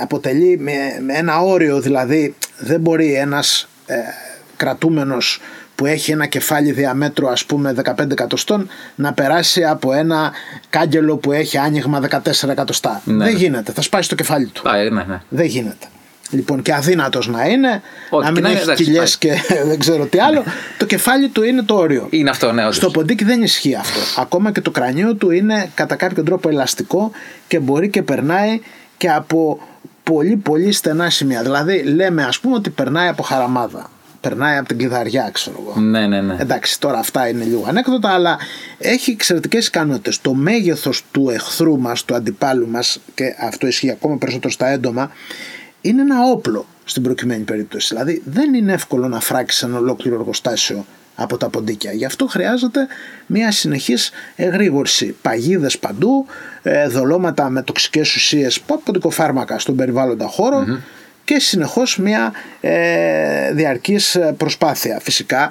αποτελεί 0.00 0.58
με, 0.58 0.72
με 1.04 1.14
ένα 1.14 1.40
όριο 1.40 1.80
δηλαδή 1.80 2.34
δεν 2.58 2.80
μπορεί 2.80 3.14
ένας 3.14 3.68
ε, 3.92 4.14
κρατούμενος 4.56 5.40
που 5.74 5.86
έχει 5.86 6.10
ένα 6.10 6.26
κεφάλι 6.26 6.72
διαμέτρου 6.72 7.28
ας 7.28 7.44
πούμε 7.44 7.74
15 7.84 8.10
εκατοστών 8.10 8.68
να 8.94 9.12
περάσει 9.12 9.64
από 9.64 9.92
ένα 9.92 10.32
κάγκελο 10.70 11.16
που 11.16 11.32
έχει 11.32 11.58
άνοιγμα 11.58 12.00
14 12.10 12.48
εκατοστά. 12.48 13.02
Ναι. 13.04 13.24
Δεν 13.24 13.36
γίνεται, 13.36 13.72
θα 13.72 13.82
σπάσει 13.82 14.08
το 14.08 14.14
κεφάλι 14.14 14.46
του. 14.46 14.70
Α, 14.70 14.78
ε, 14.78 14.90
ναι, 14.90 15.04
ναι. 15.08 15.20
Δεν 15.28 15.46
γίνεται. 15.46 15.86
Λοιπόν, 16.30 16.62
και 16.62 16.74
αδύνατος 16.74 17.28
να 17.28 17.46
είναι, 17.46 17.82
Όχι, 18.10 18.24
να 18.24 18.30
μην 18.30 18.34
και 18.34 18.40
να 18.40 18.48
είναι, 18.48 18.56
έχει 18.56 18.62
εντάξει, 18.62 18.84
κοιλιές 18.84 19.18
πάει. 19.18 19.32
και 19.32 19.54
δεν 19.68 19.78
ξέρω 19.78 20.06
τι 20.06 20.18
άλλο, 20.18 20.44
το 20.78 20.86
κεφάλι 20.86 21.28
του 21.28 21.42
είναι 21.42 21.62
το 21.62 21.74
όριο. 21.74 22.06
Είναι 22.10 22.30
αυτό, 22.30 22.52
ναι, 22.52 22.62
όντως. 22.62 22.76
Στο 22.76 22.90
ποντίκι 22.90 23.24
δεν 23.24 23.42
ισχύει 23.42 23.74
αυτό. 23.74 24.20
Ακόμα 24.20 24.52
και 24.52 24.60
το 24.60 24.70
κρανίο 24.70 25.14
του 25.14 25.30
είναι 25.30 25.70
κατά 25.74 25.94
κάποιο 25.94 26.22
τρόπο 26.22 26.48
ελαστικό 26.48 27.10
και 27.48 27.58
μπορεί 27.58 27.90
και 27.90 28.02
περνάει 28.02 28.60
και 28.96 29.10
από 29.10 29.60
πολύ 30.02 30.36
πολύ 30.36 30.72
στενά 30.72 31.10
σημεία. 31.10 31.42
Δηλαδή 31.42 31.82
λέμε 31.82 32.24
ας 32.24 32.40
πούμε 32.40 32.54
ότι 32.54 32.70
περνάει 32.70 33.08
από 33.08 33.22
χαραμάδα. 33.22 33.90
Περνάει 34.20 34.56
από 34.56 34.68
την 34.68 34.78
κλειδαριά, 34.78 35.30
ξέρω 35.32 35.56
εγώ. 35.60 35.80
Ναι, 35.80 36.06
ναι, 36.06 36.20
ναι. 36.20 36.36
Εντάξει, 36.38 36.80
τώρα 36.80 36.98
αυτά 36.98 37.28
είναι 37.28 37.44
λίγο 37.44 37.64
ανέκδοτα, 37.68 38.08
αλλά 38.08 38.38
έχει 38.78 39.10
εξαιρετικές 39.10 39.66
ικανότητες. 39.66 40.20
Το 40.20 40.34
μέγεθος 40.34 41.04
του 41.10 41.30
εχθρού 41.30 41.78
μας, 41.78 42.04
του 42.04 42.14
αντιπάλου 42.14 42.68
μας, 42.68 43.00
και 43.14 43.24
αυτό 43.40 43.66
ισχύει 43.66 43.90
ακόμα 43.90 44.16
περισσότερο 44.16 44.52
στα 44.52 44.66
έντομα, 44.66 45.10
είναι 45.80 46.02
ένα 46.02 46.22
όπλο 46.22 46.66
στην 46.84 47.02
προκειμένη 47.02 47.42
περίπτωση. 47.42 47.94
Δηλαδή, 47.94 48.22
δεν 48.24 48.54
είναι 48.54 48.72
εύκολο 48.72 49.08
να 49.08 49.20
φράξεις 49.20 49.62
ένα 49.62 49.78
ολόκληρο 49.78 50.16
εργοστάσιο 50.18 50.84
από 51.14 51.36
τα 51.36 51.48
ποντίκια. 51.48 51.92
Γι' 51.92 52.04
αυτό 52.04 52.26
χρειάζεται 52.26 52.86
μια 53.26 53.52
συνεχής 53.52 54.10
εγρήγορση. 54.36 55.16
Παγίδες 55.22 55.78
παντού, 55.78 56.26
ε, 56.62 56.88
δολώματα 56.88 57.48
με 57.50 57.62
τοξικές 57.62 58.14
ουσίες, 58.14 58.60
ποντικοφάρμακα 58.60 59.58
στον 59.58 59.76
περιβάλλοντα 59.76 60.26
χώρο 60.26 60.64
και 61.24 61.38
συνεχώς 61.38 61.98
μια 61.98 62.32
ε, 62.60 63.52
διαρκής 63.52 64.18
προσπάθεια. 64.36 65.00
Φυσικά 65.02 65.50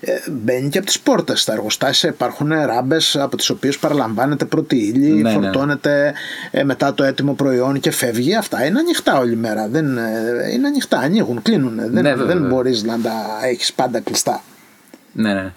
ε, 0.00 0.12
μπαίνει 0.30 0.68
και 0.68 0.78
από 0.78 0.86
τις 0.86 1.00
πόρτες 1.00 1.40
στα 1.40 1.52
εργοστάσια 1.52 2.08
υπάρχουν 2.08 2.48
ράμπες 2.52 3.16
από 3.16 3.36
τις 3.36 3.50
οποίες 3.50 3.78
παραλαμβάνεται 3.78 4.44
πρώτη 4.44 4.76
ύλη 4.76 5.08
Ναι, 5.08 5.22
ναι. 5.22 5.30
φορτώνεται 5.30 6.12
ε, 6.50 6.64
μετά 6.64 6.94
το 6.94 7.04
έτοιμο 7.04 7.32
προϊόν 7.32 7.80
και 7.80 7.90
φεύγει 7.90 8.34
αυτά 8.36 8.64
είναι 8.64 8.78
ανοιχτά 8.78 9.18
όλη 9.18 9.36
μέρα 9.36 9.68
δεν, 9.68 9.98
ε, 9.98 10.50
είναι 10.52 10.66
ανοιχτά, 10.66 10.98
ανοίγουν, 10.98 11.42
κλείνουν 11.42 11.74
δεν, 11.76 11.90
Ναι, 11.90 12.00
βέβαια, 12.00 12.16
δεν 12.16 12.26
βέβαια. 12.26 12.48
μπορείς 12.48 12.82
να 12.82 12.98
τα 13.00 13.12
έχεις 13.44 13.72
πάντα 13.72 14.00
κλειστά 14.00 14.42
Ναι, 15.18 15.32
ναι. 15.34 15.52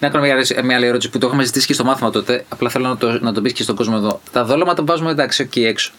Να 0.00 0.08
κάνω 0.08 0.20
μια, 0.22 0.30
ερώτηση- 0.32 0.62
μια 0.62 0.76
άλλη 0.76 0.86
ερώτηση 0.86 1.10
που 1.10 1.18
το 1.18 1.26
είχαμε 1.26 1.44
ζητήσει 1.44 1.66
και 1.66 1.72
στο 1.72 1.84
μάθημα 1.84 2.10
τότε. 2.10 2.44
Απλά 2.48 2.68
θέλω 2.70 2.88
να 2.88 2.96
το, 2.96 3.18
να 3.22 3.32
το 3.32 3.40
πεις 3.42 3.52
και 3.52 3.62
στον 3.62 3.74
κόσμο 3.76 3.94
εδώ. 3.96 4.20
Τα 4.32 4.44
δόλωματα 4.44 4.80
που 4.80 4.86
βάζουμε 4.86 5.10
εντάξει 5.10 5.42
εκεί 5.42 5.64
έξω. 5.64 5.92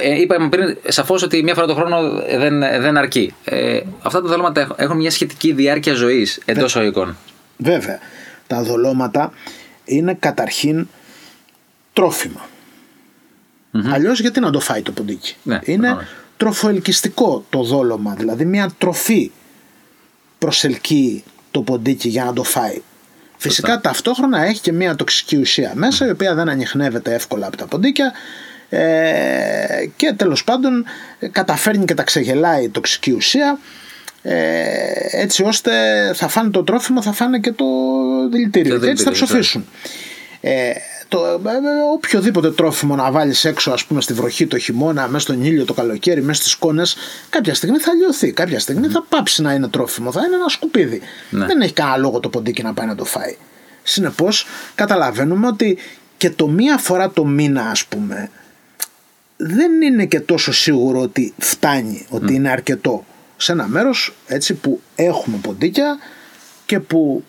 Ε, 0.00 0.20
είπαμε 0.20 0.48
πριν 0.48 0.76
σαφώς 0.88 1.22
ότι 1.22 1.42
μία 1.42 1.54
φορά 1.54 1.66
το 1.66 1.74
χρόνο 1.74 2.10
δεν, 2.38 2.58
δεν 2.60 2.96
αρκεί. 2.96 3.34
Ε, 3.44 3.80
αυτά 4.02 4.22
τα 4.22 4.28
δόλωματα 4.28 4.60
έχουν- 4.60 4.76
έχουν 4.78 4.96
μια 4.96 5.10
σχετική 5.10 5.52
διάρκεια 5.52 5.94
ζωής 5.94 6.40
εντός 6.44 6.74
οικών. 6.74 7.16
Βέβαια, 7.56 7.98
τα 8.46 8.62
δολώματα 8.62 9.32
είναι 9.84 10.14
καταρχήν 10.20 10.88
τρόφιμα. 11.92 12.48
Αλλιώς 13.92 14.20
γιατί 14.20 14.40
να 14.40 14.50
το 14.50 14.60
φάει 14.60 14.82
το 14.82 14.92
ποντίκι; 14.92 15.34
Ναι, 15.42 15.58
είναι 15.64 15.86
προφανώς. 15.86 16.08
τροφοελκυστικό 16.36 17.44
το 17.50 17.62
δόλωμα, 17.62 18.14
δηλαδή 18.14 18.44
μια 18.44 18.70
τροφή 18.78 19.30
προσελκύει 20.38 21.24
το 21.50 21.62
ποντίκι 21.62 22.08
για 22.08 22.24
να 22.24 22.32
το 22.32 22.42
φάει. 22.42 22.80
Φυσικά 23.36 23.80
ταυτόχρονα 23.80 24.44
έχει 24.44 24.60
και 24.60 24.72
μια 24.72 24.96
τοξική 24.96 25.36
ουσία 25.36 25.72
μέσα 25.74 26.06
η 26.06 26.10
οποία 26.10 26.34
δεν 26.34 26.48
ανοιχνεύεται 26.48 27.14
εύκολα 27.14 27.46
από 27.46 27.56
τα 27.56 27.66
ποντίκια 27.66 28.12
ε, 28.68 29.86
και 29.96 30.12
τέλος 30.16 30.44
πάντων 30.44 30.84
ε, 31.18 31.28
καταφέρνει 31.28 31.84
και 31.84 31.94
τα 31.94 32.02
ξεγελάει 32.02 32.64
η 32.64 32.68
τοξική 32.68 33.12
ουσία 33.12 33.58
ε, 34.22 34.34
έτσι 35.10 35.42
ώστε 35.42 35.72
θα 36.14 36.28
φάνε 36.28 36.50
το 36.50 36.64
τρόφιμο 36.64 37.02
θα 37.02 37.12
φάνε 37.12 37.38
και 37.38 37.52
το 37.52 37.64
δηλητήριο 38.30 38.74
Το 38.74 38.84
και 38.84 38.90
έτσι 38.90 39.04
θα 39.04 39.10
δηλητήριο, 39.10 39.26
ψοφήσουν. 39.26 39.66
Ε, 40.40 40.70
το, 41.10 41.24
ε, 41.24 41.50
ε, 41.50 41.92
οποιοδήποτε 41.92 42.50
τρόφιμο 42.50 42.96
να 42.96 43.10
βάλεις 43.10 43.44
έξω 43.44 43.70
ας 43.70 43.84
πούμε 43.84 44.00
στη 44.00 44.12
βροχή 44.12 44.46
το 44.46 44.58
χειμώνα 44.58 45.08
μέσα 45.08 45.24
στον 45.24 45.44
ήλιο 45.44 45.64
το 45.64 45.72
καλοκαίρι 45.74 46.22
μέσα 46.22 46.40
στις 46.40 46.52
σκόνες 46.52 46.96
κάποια 47.30 47.54
στιγμή 47.54 47.78
θα 47.78 47.94
λιωθεί 47.94 48.32
κάποια 48.32 48.60
στιγμή 48.60 48.88
θα 48.88 49.04
πάψει 49.08 49.42
να 49.42 49.52
είναι 49.52 49.68
τρόφιμο 49.68 50.12
θα 50.12 50.20
είναι 50.26 50.34
ένα 50.34 50.48
σκουπίδι. 50.48 51.00
Ναι. 51.30 51.46
δεν 51.46 51.60
έχει 51.60 51.72
κανένα 51.72 51.96
λόγο 51.96 52.20
το 52.20 52.28
ποντίκι 52.28 52.62
να 52.62 52.74
πάει 52.74 52.86
να 52.86 52.94
το 52.94 53.04
φάει. 53.04 53.36
Συνεπώς 53.82 54.46
καταλαβαίνουμε 54.74 55.46
ότι 55.46 55.78
και 56.16 56.30
το 56.30 56.48
μία 56.48 56.78
φορά 56.78 57.10
το 57.10 57.24
μήνα 57.24 57.62
ας 57.62 57.84
πούμε 57.84 58.30
δεν 59.36 59.82
είναι 59.82 60.06
και 60.06 60.20
τόσο 60.20 60.52
σίγουρο 60.52 61.00
ότι 61.00 61.34
φτάνει, 61.38 62.06
ότι 62.10 62.34
είναι 62.34 62.50
αρκετό. 62.50 63.04
Σε 63.36 63.52
ένα 63.52 63.66
μέρος 63.66 64.14
έτσι 64.26 64.54
που 64.54 64.80
έχουμε 64.94 65.36
ποντίκια 65.42 65.98
και 66.66 66.80
που 66.80 67.24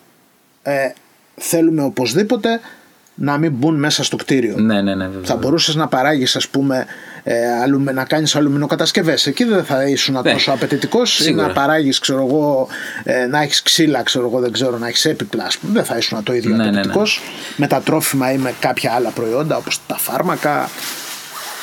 ε, 0.63 0.89
θέλουμε 1.35 1.83
οπωσδήποτε 1.83 2.59
να 3.15 3.37
μην 3.37 3.51
μπουν 3.51 3.75
μέσα 3.75 4.03
στο 4.03 4.15
κτίριο. 4.15 4.55
Ναι, 4.57 4.81
ναι, 4.81 4.95
ναι. 4.95 5.05
βέβαια. 5.05 5.23
Θα 5.23 5.35
μπορούσες 5.35 5.75
να 5.75 5.87
παράγεις 5.87 6.35
ας 6.35 6.47
πούμε 6.47 6.85
ε, 7.23 7.35
αλουμι- 7.63 7.93
να 7.95 8.03
κάνεις 8.05 8.35
αλουμινοκατασκευές 8.35 9.27
εκεί 9.27 9.43
δεν 9.43 9.63
θα 9.63 9.83
ήσουν 9.87 10.13
Ναι. 10.23 10.31
τόσο 10.31 10.51
απαιτητικός 10.51 11.19
ή 11.19 11.23
Σίγουρα. 11.23 11.47
να 11.47 11.53
παράγεις 11.53 11.99
ξέρω 11.99 12.25
εγώ 12.25 12.67
ε, 13.03 13.25
να 13.25 13.41
έχεις 13.41 13.61
ξύλα 13.61 14.03
ξέρω 14.03 14.25
εγώ 14.27 14.39
δεν 14.39 14.51
ξέρω 14.51 14.77
να 14.77 14.87
έχεις 14.87 15.05
έπιπλα 15.05 15.43
ας 15.43 15.57
πούμε. 15.57 15.73
δεν 15.73 15.83
θα 15.83 15.97
ήσουν 15.97 16.23
το 16.23 16.33
ίδιο 16.33 16.49
Ναι, 16.49 16.55
ναι, 16.57 16.63
ναι. 16.63 16.69
απαιτητικός 16.69 17.21
με 17.55 17.67
τα 17.67 17.81
τρόφιμα 17.81 18.31
ή 18.31 18.37
με 18.37 18.53
κάποια 18.59 18.91
άλλα 18.91 19.09
προϊόντα 19.09 19.57
όπως 19.57 19.79
τα 19.87 19.97
φάρμακα 19.97 20.69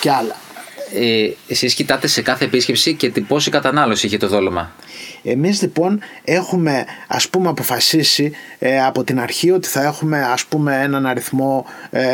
και 0.01 0.11
άλλα. 0.11 0.35
Ε, 0.95 1.31
εσείς 1.49 1.75
κοιτάτε 1.75 2.07
σε 2.07 2.23
κάθε 2.23 2.45
επίσκεψη 2.45 2.95
και 2.95 3.11
την 3.11 3.27
πόση 3.27 3.51
κατανάλωση 3.51 4.07
είχε 4.07 4.17
το 4.17 4.29
δόλωμα; 4.29 4.73
Εμείς 5.23 5.63
λοιπόν 5.63 6.01
έχουμε 6.25 6.85
ας 7.07 7.29
πούμε 7.29 7.49
αποφασίσει 7.49 8.33
ε, 8.59 8.85
από 8.85 9.05
την 9.05 9.21
αρχή 9.21 9.51
ότι 9.51 9.69
θα 9.69 9.83
έχουμε 9.83 10.23
ας 10.25 10.45
πούμε 10.45 10.81
έναν 10.83 11.07
αριθμό 11.07 11.65
ε, 11.91 12.07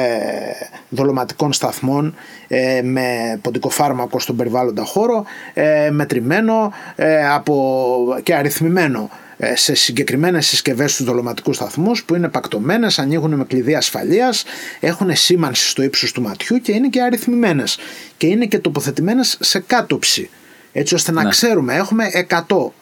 δολωματικών 0.89 1.53
σταθμών 1.53 2.15
ε, 2.49 2.83
με 2.83 3.39
ποντικοφάρμακο 3.43 4.19
στον 4.19 4.37
περιβάλλοντα 4.37 4.85
χώρο 4.85 5.25
ε, 5.55 5.91
μετρημένο 5.91 6.73
ε, 6.97 7.29
από, 7.29 8.19
και 8.23 8.35
αριθμημένο 8.35 9.11
ε, 9.11 9.24
σε 9.55 9.75
συγκεκριμένες 9.75 10.47
συσκευές 10.47 10.93
στους 10.93 11.07
δολωματικούς 11.07 11.57
σταθμούς 11.57 12.05
που 12.05 12.15
είναι 12.15 12.29
πακτωμένες, 12.29 12.99
ανοίγουν 12.99 13.35
με 13.35 13.45
κλειδί 13.45 13.75
ασφαλείας, 13.75 14.45
έχουν 14.81 15.17
σήμανση 15.17 15.69
στο 15.69 15.83
ύψος 15.83 16.13
του 16.13 16.23
ματιού 16.23 16.61
και 16.61 16.73
είναι 16.73 16.89
και 16.89 17.03
αριθμημένες 17.03 17.79
και 18.17 18.27
είναι 18.27 18.47
και 18.47 18.59
τοποθετημένες 18.59 19.37
σε 19.41 19.59
κάτωψη 19.61 20.31
έτσι 20.73 20.95
ώστε 20.95 21.13
να 21.13 21.23
Ναι. 21.23 21.29
ξέρουμε 21.31 21.75
έχουμε 21.75 22.05
100 22.29 22.73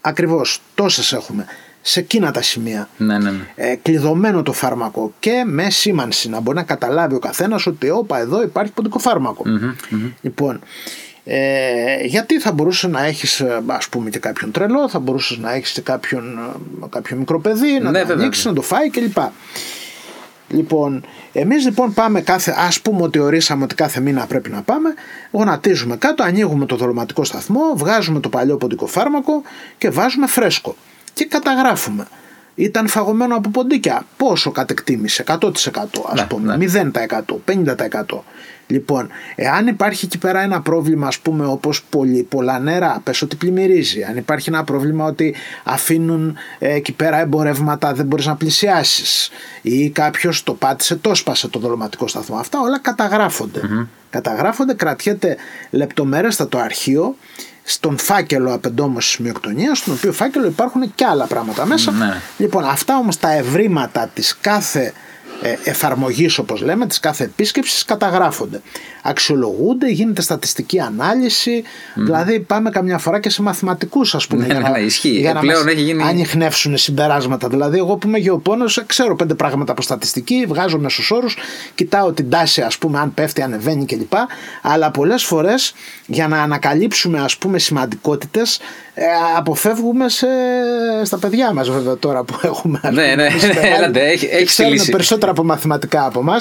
ακριβώς 0.00 0.60
τόσες 0.74 1.12
έχουμε 1.12 1.44
σε 1.82 2.00
εκείνα 2.00 2.30
τα 2.30 2.42
σημεία 2.42 2.88
Ναι, 2.96 3.18
ναι, 3.18 3.30
ναι. 3.30 3.44
ε, 3.54 3.74
κλειδωμένο 3.82 4.42
το 4.42 4.52
φάρμακο 4.52 5.14
και 5.18 5.42
με 5.46 5.70
σήμανση 5.70 6.28
να 6.28 6.40
μπορεί 6.40 6.56
να 6.56 6.62
καταλάβει 6.62 7.14
ο 7.14 7.18
καθένας 7.18 7.66
ότι 7.66 7.90
όπα 7.90 8.18
εδώ 8.18 8.42
υπάρχει 8.42 8.72
ποντικοφάρμακο 8.72 9.44
λοιπόν 10.20 10.60
ε, 11.24 12.04
γιατί 12.04 12.40
θα 12.40 12.52
μπορούσε 12.52 12.88
να 12.88 13.04
έχεις 13.04 13.40
ε, 13.40 13.62
ας 13.66 13.88
πούμε 13.88 14.10
και 14.10 14.18
κάποιον 14.18 14.50
τρελό 14.50 14.88
θα 14.88 14.98
μπορούσες 14.98 15.38
να 15.38 15.52
έχεις 15.54 15.70
και 15.70 15.80
κάποιον, 15.80 16.38
ε, 16.82 16.86
κάποιο 16.88 17.16
μικρό 17.16 17.40
παιδί 17.40 17.78
να 17.82 17.90
Ναι, 17.90 18.00
το 18.00 18.06
βέβαια, 18.06 18.22
ανοίξεις, 18.22 18.44
βέβαια. 18.44 18.62
να 18.62 18.68
το 18.68 18.74
φάει 18.74 18.90
κλπ 18.90 19.18
Λοιπόν, 20.52 21.04
εμείς 21.32 21.64
λοιπόν 21.64 21.94
πάμε 21.94 22.20
κάθε, 22.20 22.54
ας 22.58 22.80
πούμε 22.80 23.02
ότι 23.02 23.18
ορίσαμε 23.18 23.64
ότι 23.64 23.74
κάθε 23.74 24.00
μήνα 24.00 24.26
πρέπει 24.26 24.50
να 24.50 24.62
πάμε, 24.62 24.94
γονατίζουμε 25.30 25.96
κάτω, 25.96 26.22
ανοίγουμε 26.22 26.66
το 26.66 26.76
δολωματικό 26.76 27.24
σταθμό, 27.24 27.60
βγάζουμε 27.74 28.20
το 28.20 28.28
παλιό 28.28 28.56
ποντικό 28.56 28.86
φάρμακο 28.86 29.42
και 29.78 29.90
βάζουμε 29.90 30.26
φρέσκο 30.26 30.76
και 31.12 31.24
καταγράφουμε. 31.24 32.06
Ήταν 32.60 32.88
φαγωμένο 32.88 33.36
από 33.36 33.50
ποντίκια. 33.50 34.06
Πόσο 34.16 34.50
κατεκτήμησε, 34.50 35.24
100% 35.26 35.44
ας 36.06 36.20
Ναι, 36.20 36.26
πούμε, 36.26 36.56
ναι. 36.56 36.66
0%, 36.66 37.40
50%. 37.44 38.24
Λοιπόν, 38.66 39.08
εάν 39.34 39.66
υπάρχει 39.66 40.04
εκεί 40.04 40.18
πέρα 40.18 40.40
ένα 40.40 40.60
πρόβλημα, 40.60 41.06
ας 41.06 41.18
πούμε, 41.18 41.46
όπως 41.46 41.82
πολύ, 41.90 42.22
πολλά 42.22 42.58
νερά, 42.58 43.00
πες 43.04 43.22
ότι 43.22 43.36
πλημμυρίζει, 43.36 44.02
αν 44.02 44.16
υπάρχει 44.16 44.48
ένα 44.48 44.64
πρόβλημα 44.64 45.04
ότι 45.04 45.34
αφήνουν 45.64 46.36
ε, 46.58 46.74
εκεί 46.74 46.92
πέρα 46.92 47.20
εμπορεύματα, 47.20 47.92
δεν 47.92 48.06
μπορείς 48.06 48.26
να 48.26 48.36
πλησιάσεις 48.36 49.30
ή 49.62 49.90
κάποιος 49.90 50.42
το 50.42 50.54
πάτησε, 50.54 50.96
το 50.96 51.14
σπάσε 51.14 51.48
το 51.48 51.58
δολωματικό 51.58 52.08
σταθμό. 52.08 52.36
Αυτά 52.36 52.60
όλα 52.60 52.78
καταγράφονται. 52.78 53.60
Καταγράφονται, 54.10 54.74
κρατιέται 54.74 55.36
λεπτομέρεστα 55.70 56.48
το 56.48 56.58
αρχείο 56.58 57.16
στον 57.70 57.98
φάκελο 57.98 58.54
απεντόμωσης 58.54 59.18
μειοκτονίας, 59.18 59.78
στον 59.78 59.94
οποίο 59.94 60.12
φάκελο 60.12 60.46
υπάρχουν 60.46 60.94
και 60.94 61.04
άλλα 61.04 61.26
πράγματα 61.26 61.66
μέσα. 61.66 61.90
Ναι. 61.90 62.20
Λοιπόν, 62.36 62.64
αυτά 62.64 62.96
όμως 62.96 63.18
τα 63.18 63.32
ευρήματα 63.32 64.10
της 64.14 64.36
κάθε 64.40 64.80
ε, 64.80 64.92
εφαρμογής 65.64 66.38
όπως 66.38 66.60
λέμε, 66.60 66.86
της 66.86 67.00
κάθε 67.00 67.24
επίσκεψης 67.24 67.84
καταγράφονται. 67.84 68.60
Αξιολογούνται, 69.02 69.88
γίνεται 69.90 70.22
στατιστική 70.22 70.80
ανάλυση, 70.80 71.62
δηλαδή 71.94 72.40
πάμε 72.40 72.70
καμιά 72.70 72.98
φορά 72.98 73.20
και 73.20 73.30
σε 73.30 73.42
μαθηματικούς 73.42 74.14
ας 74.14 74.26
πούμε 74.26 74.46
Ναι, 74.46 74.54
ναι, 74.58 74.68
ναι, 74.68 74.78
ισχύει. 74.78 75.08
για 75.08 75.32
να 75.32 75.40
Πλέον 75.40 75.64
μας 75.64 75.72
έχει 75.72 75.82
γίνει- 75.82 76.02
ανοιχνεύσουν 76.02 76.76
συμπεράσματα. 76.76 77.48
Δηλαδή 77.48 77.78
εγώ 77.78 77.96
που 77.96 78.06
είμαι 78.06 78.18
γεωπόνος 78.18 78.82
ξέρω 78.86 79.16
πέντε 79.16 79.34
πράγματα 79.34 79.72
από 79.72 79.82
στατιστική, 79.82 80.44
βγάζω 80.48 80.78
μέσους 80.78 81.10
όρους, 81.10 81.36
κοιτάω 81.74 82.12
την 82.12 82.30
τάση 82.30 82.60
ας 82.62 82.78
πούμε 82.78 82.98
αν 82.98 83.14
πέφτει, 83.14 83.42
ανεβαίνει 83.42 83.84
κλπ. 83.86 84.12
Αλλά 84.62 84.90
πολλές 84.90 85.24
φορές 85.24 85.74
για 86.06 86.28
να 86.28 86.42
ανακαλύψουμε 86.42 87.20
ας 87.20 87.36
πούμε 87.36 87.58
σημαντικότητες 87.58 88.60
Ε, 89.02 89.06
αποφεύγουμε 89.36 90.08
σε, 90.08 90.26
στα 91.02 91.18
παιδιά 91.18 91.52
μας 91.52 91.70
βέβαια 91.70 91.96
τώρα 91.96 92.22
που 92.24 92.38
έχουμε 92.42 92.80
Ναι, 92.92 93.14
ναι, 93.14 93.22
αρχίσει 93.22 93.46
ναι, 93.46 93.54
μεγάλη 93.54 93.74
έλατε, 93.74 94.00
έχει- 94.00 94.26
και 94.26 94.32
έχεις 94.34 94.38
τη 94.46 94.52
ξέρουν 94.52 94.72
λύση. 94.72 94.90
περισσότερα 94.90 95.30
από 95.30 95.44
μαθηματικά 95.44 96.04
από 96.04 96.20
εμά. 96.20 96.36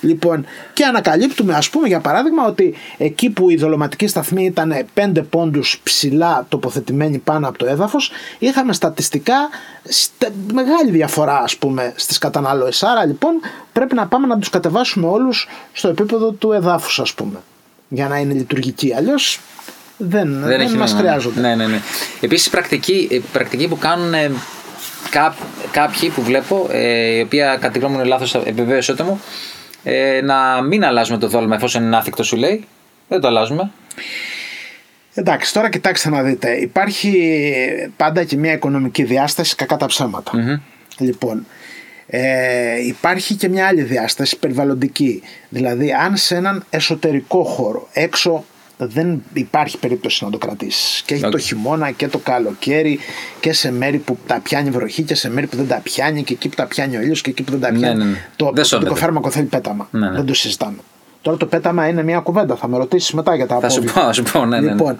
Λοιπόν, 0.00 0.46
και 0.72 0.84
ανακαλύπτουμε, 0.84 1.54
ας 1.54 1.70
πούμε, 1.70 1.88
για 1.88 2.00
παράδειγμα, 2.00 2.46
ότι 2.46 2.74
εκεί 2.98 3.30
που 3.30 3.50
η 3.50 3.56
δολοματική 3.56 4.06
σταθμή 4.06 4.44
ήταν 4.44 4.74
5 4.94 5.22
πόντους 5.30 5.80
ψηλά 5.82 6.46
τοποθετημένη 6.48 7.18
πάνω 7.18 7.48
από 7.48 7.58
το 7.58 7.66
έδαφος, 7.66 8.10
είχαμε 8.38 8.72
στατιστικά 8.72 9.34
στε- 9.84 10.32
μεγάλη 10.52 10.90
διαφορά, 10.90 11.38
ας 11.38 11.56
πούμε, 11.56 11.92
στις 11.96 12.18
καταναλώσεις. 12.18 12.82
Άρα, 12.82 13.04
λοιπόν, 13.04 13.30
πρέπει 13.72 13.94
να 13.94 14.06
πάμε 14.06 14.26
να 14.26 14.38
τους 14.38 14.50
κατεβάσουμε 14.50 15.06
όλους 15.06 15.48
στο 15.72 15.88
επίπεδο 15.88 16.30
του 16.30 16.52
εδάφους, 16.52 17.00
ας 17.00 17.12
πούμε, 17.14 17.38
για 17.88 18.08
να 18.08 18.18
είναι 18.18 18.32
λειτουργικοί. 18.34 18.94
Αλλιώς 18.96 19.40
δεν, 19.96 20.40
δεν, 20.40 20.60
έχει 20.60 20.76
μας 20.76 20.92
νόημα. 20.92 21.08
χρειάζονται. 21.08 21.40
Ναι, 21.40 21.54
ναι, 21.54 21.66
ναι. 21.66 21.80
Επίσης, 22.20 22.50
πρακτική, 22.50 23.08
ε, 23.10 23.18
πρακτική 23.32 23.68
που 23.68 23.78
κάνουν 23.78 24.14
ε, 24.14 24.30
κά, 25.10 25.36
κάποιοι 25.70 26.10
που 26.10 26.22
βλέπω, 26.22 26.68
ε, 26.70 27.16
η 27.16 27.20
οποία 27.20 27.56
κατά 27.60 27.70
τη 27.70 27.78
γνώμη 27.78 27.94
μου 27.94 28.00
είναι 28.00 28.08
λάθος, 28.08 28.34
επιβεβαίωσέ 28.34 28.94
το 28.94 29.04
μου, 29.04 29.20
ε, 29.82 30.20
να 30.22 30.62
μην 30.62 30.84
αλλάζουμε 30.84 31.18
το 31.18 31.28
δόλμα 31.28 31.54
εφόσον 31.54 31.82
είναι 31.82 31.96
άθικτο, 31.96 32.22
σου 32.22 32.36
λέει. 32.36 32.64
Δεν 33.08 33.20
το 33.20 33.26
αλλάζουμε. 33.26 33.70
Εντάξει, 35.14 35.52
τώρα 35.52 35.70
κοιτάξτε 35.70 36.10
να 36.10 36.22
δείτε. 36.22 36.56
Υπάρχει 36.56 37.32
πάντα 37.96 38.24
και 38.24 38.36
μια 38.36 38.52
οικονομική 38.52 39.02
διάσταση 39.02 39.54
κακά 39.54 39.76
τα 39.76 39.86
ψέματα. 39.86 40.30
Λοιπόν, 40.98 41.46
ε, 42.06 42.86
υπάρχει 42.86 43.34
και 43.34 43.48
μια 43.48 43.66
άλλη 43.66 43.82
διάσταση 43.82 44.38
περιβαλλοντική. 44.38 45.22
Δηλαδή, 45.48 45.92
αν 45.92 46.16
σε 46.16 46.34
έναν 46.34 46.64
εσωτερικό 46.70 47.44
χώρο, 47.44 47.88
έξω 47.92 48.44
δεν 48.76 49.22
υπάρχει 49.32 49.78
περίπτωση 49.78 50.24
να 50.24 50.30
το 50.30 50.38
κρατήσεις. 50.38 51.02
Και 51.02 51.14
έχει 51.14 51.24
Οκ. 51.24 51.30
το 51.30 51.38
χειμώνα 51.38 51.90
και 51.90 52.08
το 52.08 52.18
καλοκαίρι 52.18 52.98
και 53.40 53.52
σε 53.52 53.72
μέρη 53.72 53.98
που 53.98 54.18
τα 54.26 54.40
πιάνει 54.42 54.70
βροχή 54.70 55.02
και 55.02 55.14
σε 55.14 55.30
μέρη 55.30 55.46
που 55.46 55.56
δεν 55.56 55.68
τα 55.68 55.80
πιάνει 55.82 56.22
και 56.22 56.32
εκεί 56.32 56.48
που 56.48 56.54
τα 56.54 56.66
πιάνει 56.66 56.96
ο 56.96 57.00
ήλιος 57.00 57.20
και 57.20 57.30
εκεί 57.30 57.42
που 57.42 57.50
δεν 57.50 57.60
τα 57.60 57.70
Ναι, 57.72 57.78
πιάνει. 57.78 57.98
ναι, 58.04 58.10
ναι. 58.10 58.28
Το 58.36 58.50
Δεν 58.54 58.64
σώνεται. 58.64 58.88
το 58.88 58.94
φάρμακο 58.96 59.30
θέλει 59.30 59.46
πέταμα. 59.46 59.88
Ναι, 59.90 60.08
ναι. 60.08 60.16
Δεν 60.16 60.26
το 60.26 60.34
συζητάμε. 60.34 60.76
Τώρα 61.22 61.36
το 61.36 61.46
πέταμα 61.46 61.88
είναι 61.88 62.02
μια 62.02 62.18
κουβέντα. 62.18 62.56
Θα 62.56 62.68
με 62.68 62.76
ρωτήσεις 62.76 63.12
μετά 63.12 63.34
για 63.34 63.46
τα 63.46 63.58
Θα 63.60 63.68
σου 63.68 63.78
απόβλητα. 63.78 64.00
πω, 64.00 64.06
θα 64.06 64.12
σου 64.12 64.22
πω, 64.22 64.44
ναι, 64.44 64.60
ναι, 64.60 64.66
ναι. 64.66 64.70
Λοιπόν, 64.70 64.98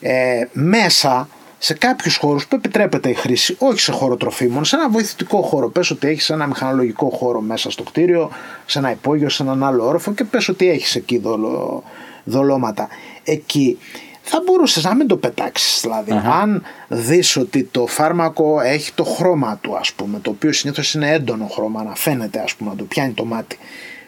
ε, 0.00 0.12
μέσα 0.52 1.28
σε 1.58 1.74
κάποιους 1.74 2.16
χώρους 2.16 2.46
που 2.46 2.56
επιτρέπεται 2.56 3.08
η 3.08 3.14
χρήση, 3.14 3.56
όχι 3.58 3.80
σε 3.80 3.92
χώρο 3.92 4.16
τροφίμων, 4.16 4.64
σε 4.64 4.76
ένα 4.76 4.88
βοηθητικό 4.90 5.42
χώρο. 5.42 5.68
Πες 5.70 5.90
ότι 5.90 6.08
έχεις 6.08 6.30
ένα 6.30 6.46
μηχανολογικό 6.46 7.08
χώρο 7.08 7.40
μέσα 7.40 7.70
στο 7.70 7.82
κτίριο, 7.82 8.30
σε 8.66 8.78
ένα 8.78 8.90
υπόγειο, 8.90 9.28
σε 9.28 9.42
έναν 9.42 9.64
άλλο 9.64 9.86
όροφο 9.86 10.12
και 10.12 10.24
πες 10.24 10.48
ότι 10.48 10.68
έχεις 10.70 10.94
εκεί 10.96 11.18
δολο, 11.18 11.82
δολώματα. 12.24 12.88
Εκεί 13.24 13.78
θα 14.22 14.42
μπορούσες 14.44 14.84
να 14.84 14.94
μην 14.94 15.06
το 15.06 15.16
πετάξεις. 15.16 15.80
Δηλαδή, 15.80 16.12
αν 16.40 16.62
δεις 16.88 17.36
ότι 17.36 17.64
το 17.64 17.86
φάρμακο 17.86 18.60
έχει 18.60 18.92
το 18.92 19.04
χρώμα 19.04 19.58
του, 19.60 19.76
ας 19.76 19.92
πούμε, 19.92 20.18
το 20.18 20.30
οποίο 20.30 20.52
συνήθως 20.52 20.94
είναι 20.94 21.12
έντονο 21.12 21.46
χρώμα, 21.46 21.82
να 21.82 21.94
φαίνεται, 21.94 22.40
ας 22.40 22.54
πούμε, 22.54 22.70
να 22.70 22.76
το 22.76 22.84
πιάνει 22.84 23.12
το 23.12 23.24
μάτι. 23.24 23.58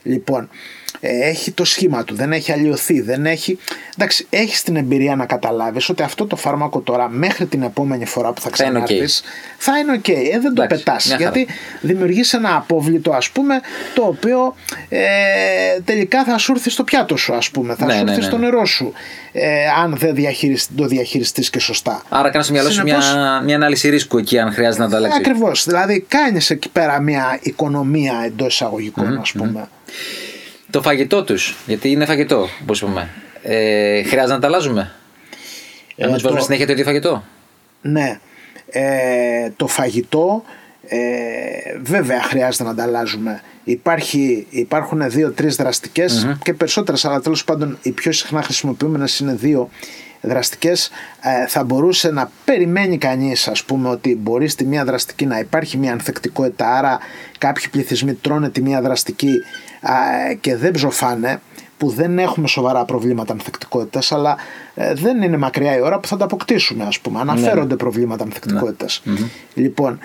Λοιπόν, 0.03 0.43
ε, 0.43 0.49
έχει 1.01 1.51
το 1.51 1.65
σχήμα 1.65 2.05
του, 2.05 2.15
δεν 2.15 2.33
έχει 2.33 2.53
αλλοιωθεί, 2.53 3.01
δεν 3.01 3.27
έχει. 3.27 3.59
Εντάξει, 3.99 4.27
έχεις 4.31 4.63
την 4.63 4.77
εμπειρία 4.77 5.17
να 5.17 5.27
καταλάβεις 5.27 5.89
ότι 5.89 6.03
αυτό 6.03 6.27
το 6.27 6.37
φάρμακο 6.37 6.81
τώρα 6.81 7.09
μέχρι 7.09 7.47
την 7.47 7.63
επόμενη 7.63 8.05
φορά 8.07 8.33
που 8.33 8.41
θα 8.41 8.51
Θα 8.53 8.65
είναι 8.65 8.73
ξανάρθεις 8.81 9.23
θα 9.59 9.79
είναι 9.79 9.93
οκ. 9.93 10.09
Ε, 10.09 10.15
δεν 10.41 10.55
το 10.55 10.63
Εντάξει, 10.63 10.85
πετάς. 10.85 11.07
μια 11.07 11.17
χαρά. 11.17 11.31
Γιατί 11.31 11.53
δημιουργείς 11.81 12.33
ένα 12.33 12.57
απόβλητο, 12.57 13.11
ας 13.13 13.31
πούμε, 13.31 13.61
το 13.95 14.03
οποίο 14.03 14.55
ε, 14.89 14.99
τελικά 15.85 16.25
θα 16.25 16.39
σου 16.39 16.53
έρθει 16.53 16.71
στο 16.71 16.85
πιάτο 16.85 17.17
σου, 17.17 17.35
ας 17.35 17.51
πούμε. 17.51 17.75
Θα 17.75 17.87
Ναι, 17.87 17.93
σου 17.93 18.05
ναι, 18.05 18.11
έρθει 18.11 18.21
ναι, 18.23 18.27
στο 18.27 18.39
ναι. 18.39 18.45
νερό 18.45 18.65
σου. 18.65 18.93
Ε, 19.33 19.49
αν 19.83 19.97
δεν 19.97 20.15
διαχειρισ- 20.15 20.69
το 20.77 20.87
διαχειριστείς 20.87 21.51
και 21.51 21.59
σωστά. 21.59 22.03
Άρα 22.09 22.31
κάνεις 22.31 22.47
στο 22.47 22.55
μυαλό 22.55 22.71
σου 22.71 22.83
μια, 22.83 23.01
Συνεπώς- 23.01 23.43
μια 23.45 23.55
ανάλυση 23.57 23.89
ρίσκου 23.89 24.19
εκεί, 24.19 24.39
αν 24.39 24.53
χρειάζεται 24.53 24.83
να 24.83 24.89
τα 24.91 24.97
αλλάξεις. 24.97 25.19
Ακριβώς. 25.21 25.65
Δηλαδή, 25.65 26.05
κάνεις 26.09 26.51
εκεί 26.51 26.69
πέρα 26.69 27.01
μια 27.01 27.39
οικονομία 27.43 28.23
εντός 28.27 28.55
εισαγωγικών, 28.55 29.19
ας 29.19 29.33
πούμε. 29.33 29.69
Το 30.77 30.83
φαγητό 30.83 31.25
τους, 31.25 31.57
γιατί 31.67 31.91
είναι 31.91 32.05
φαγητό, 32.07 32.49
όπως 32.63 32.81
είπαμε. 32.81 33.09
Ε, 33.43 34.03
χρειάζεται 34.03 34.33
να 34.35 34.41
τα 34.41 34.47
αλλάζουμε. 34.47 34.93
Ε, 35.97 36.01
να 36.03 36.05
μην 36.07 36.13
τους 36.15 36.23
το- 36.23 36.29
βάζουμε 36.29 36.43
συνέχεια 36.45 36.67
το 36.67 36.73
ίδιο 36.73 36.85
φαγητό. 36.85 37.25
Ναι. 37.81 38.19
Ε, 38.71 39.51
το 39.57 39.67
φαγητό 39.67 40.43
ε, 40.87 40.99
βέβαια 41.83 42.23
χρειάζεται 42.23 42.65
να 42.65 42.71
ανταλλάζουμε. 42.71 43.43
Υπάρχει, 43.65 44.47
υπάρχουν 44.51 45.11
δύο-τρεις 45.11 45.57
δραστικές 45.57 46.37
και 46.43 46.55
περισσότερες, 46.55 47.05
αλλά 47.05 47.21
τέλος 47.21 47.45
πάντων 47.45 47.79
οι 47.83 47.91
πιο 47.91 48.13
συχνά 48.13 48.43
χρησιμοποιούμενες 48.43 49.19
είναι 49.19 49.35
δύο 49.35 49.71
δραστικές. 50.21 50.91
Ε, 51.21 51.47
θα 51.47 51.65
μπορούσε 51.65 52.11
να 52.11 52.31
περιμένει 52.45 52.99
κανείς 52.99 53.49
ας 53.49 53.65
πούμε 53.65 53.89
ότι 53.89 54.17
μπορεί 54.17 54.49
στη 54.49 54.65
μία 54.65 54.85
δραστική 54.85 55.27
να 55.27 55.39
υπάρχει 55.39 55.77
μια 55.77 55.93
ανθεκτικότητα 55.93 56.77
άρα 56.79 56.99
κάποιοι 57.39 57.69
πληθυσμοί 57.71 58.15
τρώνε 58.15 58.51
τη 58.51 58.63
μία 58.63 58.81
δραστική 58.81 59.29
α, 59.29 59.41
και 60.41 60.57
δεν 60.57 60.71
ψοφάνε 60.71 61.41
που 61.79 61.89
δεν 61.89 62.19
έχουμε 62.19 62.49
σοβαρά 62.49 62.85
προβλήματα 62.85 63.33
ανθεκτικότητας 63.33 64.13
αλλά 64.13 64.37
ε, 64.75 64.95
δεν 64.95 65.23
είναι 65.23 65.37
μακριά 65.37 65.77
η 65.77 65.81
ώρα 65.81 65.99
που 65.99 66.09
θα 66.09 66.17
τα 66.17 66.25
αποκτήσουμε 66.25 66.85
ας 66.85 67.01
πούμε. 67.01 67.21
Αναφέρονται 67.21 67.77
προβλήματα 67.77 68.25
ανθεκτικότητας. 68.25 69.03
Λοιπόν 69.55 69.99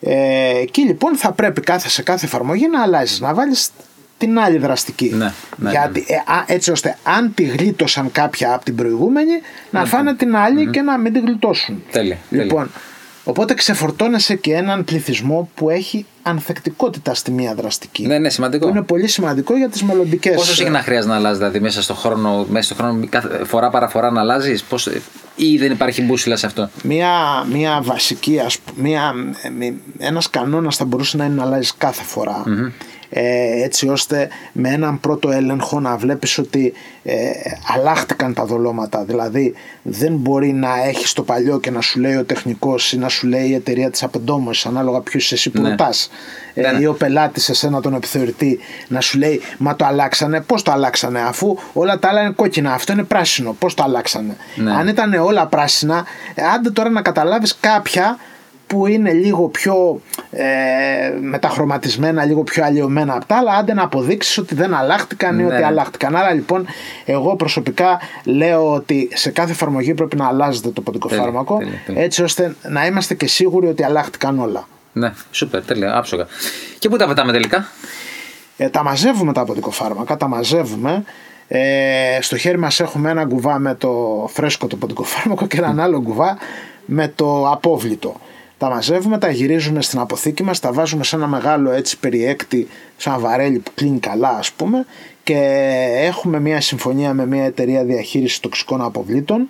ε, 0.00 0.58
εκεί 0.58 0.80
λοιπόν 0.80 1.16
θα 1.16 1.32
πρέπει 1.32 1.60
κάθε, 1.60 1.88
σε 1.88 2.02
κάθε 2.02 2.26
εφαρμογή 2.26 2.68
να 2.68 2.82
αλλάζεις 2.82 3.20
να 3.20 3.34
βάλεις 3.34 3.70
την 4.18 4.38
άλλη 4.38 4.58
δραστική. 4.58 5.12
Ναι, 5.14 5.32
ναι, 5.56 5.70
γιατί 5.70 6.04
ε, 6.08 6.14
α, 6.14 6.44
έτσι 6.46 6.70
ώστε 6.70 6.96
αν 7.02 7.34
τη 7.34 7.42
γλίτωσαν 7.42 8.12
κάποια 8.12 8.54
από 8.54 8.64
την 8.64 8.74
προηγούμενη 8.74 9.32
να 9.70 9.84
φάνε 9.84 10.14
την 10.14 10.36
άλλη 10.36 10.70
και 10.70 10.80
να 10.80 10.98
μην 10.98 11.12
τη 11.12 11.20
γλιτώσουν. 11.20 11.82
Τέλεια, 11.90 12.18
λοιπόν 12.30 12.70
Οπότε 13.24 13.54
ξεφορτώνεσαι 13.54 14.34
και 14.34 14.52
έναν 14.54 14.84
πληθυσμό 14.84 15.48
που 15.54 15.70
έχει 15.70 16.06
ανθεκτικότητα 16.22 17.14
στη 17.14 17.30
μία 17.30 17.54
δραστική. 17.54 18.06
Ναι, 18.06 18.18
ναι, 18.18 18.30
σημαντικό. 18.30 18.64
Που 18.66 18.70
είναι 18.70 18.82
πολύ 18.82 19.06
σημαντικό 19.08 19.56
για 19.56 19.68
τις 19.68 19.82
μελλοντικές. 19.82 20.34
Πόσο 20.34 20.54
συχνά 20.54 20.78
χρειάζεται 20.80 21.08
να 21.12 21.18
αλλάζει, 21.18 21.38
δηλαδή 21.38 21.60
μέσα 21.60 21.82
στον 21.82 21.96
χρόνο, 21.96 22.46
μέσα 22.48 22.74
στο 22.74 22.82
χρόνο 22.82 23.06
κάθε 23.08 23.44
φορά 23.44 23.70
παραφορά 23.70 24.10
να 24.10 24.20
αλλάζεις, 24.20 24.64
ή 25.36 25.56
δεν 25.58 25.70
υπάρχει 25.72 26.02
μπούσιλα 26.02 26.36
σε 26.36 26.46
αυτό; 26.46 26.70
Μία, 26.82 27.10
μία 27.52 27.80
βασική, 27.82 28.38
ας, 28.38 28.58
π- 28.58 28.78
μία, 28.78 29.12
ε, 29.42 29.48
μη- 29.48 29.80
ένας 29.98 30.30
κανόνας 30.30 30.76
θα 30.76 30.84
μπορούσε 30.84 31.16
να 31.16 31.24
είναι 31.24 31.34
να 31.34 31.42
αλλάζεις 31.42 31.74
κάθε 31.78 32.02
φορά. 32.02 32.42
Ε, 32.46 32.72
έτσι 33.10 33.88
ώστε 33.88 34.28
με 34.52 34.68
έναν 34.68 35.00
πρώτο 35.00 35.30
έλεγχο 35.30 35.80
να 35.80 35.96
βλέπεις 35.96 36.38
ότι 36.38 36.72
ε, 37.04 37.14
αλλάχτηκαν 37.76 38.34
τα 38.34 38.44
δολώματα 38.44 39.04
δηλαδή 39.04 39.54
δεν 39.82 40.12
μπορεί 40.16 40.52
να 40.52 40.84
έχεις 40.86 41.12
το 41.12 41.22
παλιό 41.22 41.58
και 41.60 41.70
να 41.70 41.80
σου 41.80 42.00
λέει 42.00 42.16
ο 42.16 42.24
τεχνικός 42.24 42.92
ή 42.92 42.98
να 42.98 43.08
σου 43.08 43.26
λέει 43.26 43.48
η 43.48 43.54
εταιρεία 43.54 43.90
της 43.90 44.02
απεντόμωσης 44.02 44.66
ανάλογα 44.66 45.00
ποιος 45.00 45.24
είσαι 45.24 45.34
εσύ 45.34 45.50
που 45.50 45.60
Ναι. 45.62 45.68
ρωτάς 45.68 46.10
Ναι, 46.54 46.66
ε, 46.68 46.72
ναι. 46.72 46.78
ή 46.80 46.86
ο 46.86 46.92
πελάτης 46.92 47.48
εσένα 47.48 47.80
τον 47.80 47.94
επιθεωρητή 47.94 48.58
να 48.88 49.00
σου 49.00 49.18
λέει 49.18 49.40
μα 49.58 49.76
το 49.76 49.84
αλλάξανε 49.84 50.40
πώς 50.40 50.62
το 50.62 50.72
αλλάξανε 50.72 51.20
αφού 51.20 51.56
όλα 51.72 51.98
τα 51.98 52.08
άλλα 52.08 52.20
είναι 52.20 52.32
κόκκινα 52.36 52.72
αυτό 52.72 52.92
είναι 52.92 53.02
πράσινο 53.02 53.56
πώς 53.58 53.74
το 53.74 53.82
αλλάξανε 53.82 54.36
Ναι. 54.56 54.72
αν 54.72 54.88
ήταν 54.88 55.14
όλα 55.14 55.46
πράσινα 55.46 56.04
ε, 56.34 56.42
άντε 56.54 56.70
τώρα 56.70 56.90
να 56.90 57.02
καταλάβεις 57.02 57.56
κάποια 57.60 58.18
που 58.74 58.86
είναι 58.86 59.12
λίγο 59.12 59.48
πιο 59.48 60.00
ε, 60.30 60.44
μεταχρωματισμένα, 61.20 62.24
λίγο 62.24 62.42
πιο 62.42 62.64
αλλοιωμένα 62.64 63.14
από 63.14 63.24
τα 63.26 63.36
άλλα, 63.36 63.52
άντε 63.52 63.74
να 63.74 63.82
αποδείξεις 63.82 64.38
ότι 64.38 64.54
δεν 64.54 64.74
αλλάχτηκαν 64.74 65.38
ή 65.38 65.42
Ναι, 65.42 65.46
ότι 65.48 65.60
ναι. 65.60 65.66
αλλάχτηκαν. 65.66 66.16
Άρα 66.16 66.32
λοιπόν, 66.32 66.66
εγώ 67.04 67.36
προσωπικά 67.36 68.00
λέω 68.24 68.72
ότι 68.72 69.08
σε 69.14 69.30
κάθε 69.30 69.50
εφαρμογή 69.50 69.94
πρέπει 69.94 70.16
να 70.16 70.26
αλλάζετε 70.26 70.68
το 70.68 70.80
ποντικό 70.80 71.08
Τέλεια, 71.08 71.22
φάρμακο, 71.24 71.56
τέλεια, 71.58 71.72
τέλεια. 71.86 72.02
έτσι 72.02 72.22
ώστε 72.22 72.54
να 72.62 72.86
είμαστε 72.86 73.14
και 73.14 73.26
σίγουροι 73.26 73.66
ότι 73.66 73.84
αλλάχτηκαν 73.84 74.38
όλα. 74.38 74.68
Ναι, 74.92 75.12
σούπερ, 75.30 75.64
τέλεια, 75.64 75.96
άψογα. 75.96 76.26
Και 76.78 76.88
πού 76.88 76.96
τα 76.96 77.06
πετάμε 77.06 77.32
τελικά; 77.32 77.66
Ε, 78.56 78.68
τα 78.68 78.82
μαζεύουμε 78.82 79.32
τα 79.32 79.44
ποντικοφάρμακα, 79.44 80.16
τα 80.16 80.28
μαζεύουμε. 80.28 81.04
Ε, 81.48 82.18
στο 82.20 82.36
χέρι 82.36 82.58
μας 82.58 82.80
έχουμε 82.80 83.10
ένα 83.10 83.26
κουβά 83.26 83.58
με 83.58 83.74
το 83.74 83.90
φρέσκο 84.32 84.66
το 84.66 84.76
ποντικοφάρμακο 84.76 85.46
και 85.46 85.56
έναν 85.56 85.80
άλλο 85.80 86.00
κουβά 86.02 86.38
με 86.86 87.12
το 87.14 87.50
απόβλητο. 87.50 88.20
Τα 88.58 88.68
μαζεύουμε, 88.68 89.18
τα 89.18 89.30
γυρίζουμε 89.30 89.82
στην 89.82 89.98
αποθήκη 89.98 90.42
μας, 90.42 90.60
τα 90.60 90.72
βάζουμε 90.72 91.04
σε 91.04 91.16
ένα 91.16 91.26
μεγάλο 91.26 91.70
έτσι 91.70 91.98
περιέκτη, 91.98 92.68
σε 92.96 93.08
ένα 93.08 93.18
βαρέλι 93.18 93.58
που 93.58 93.70
κλείνει 93.74 93.98
καλά 93.98 94.28
ας 94.28 94.52
πούμε 94.52 94.86
και 95.22 95.38
έχουμε 96.00 96.40
μια 96.40 96.60
συμφωνία 96.60 97.14
με 97.14 97.26
μια 97.26 97.44
εταιρεία 97.44 97.84
διαχείρισης 97.84 98.40
τοξικών 98.40 98.82
αποβλήτων 98.82 99.48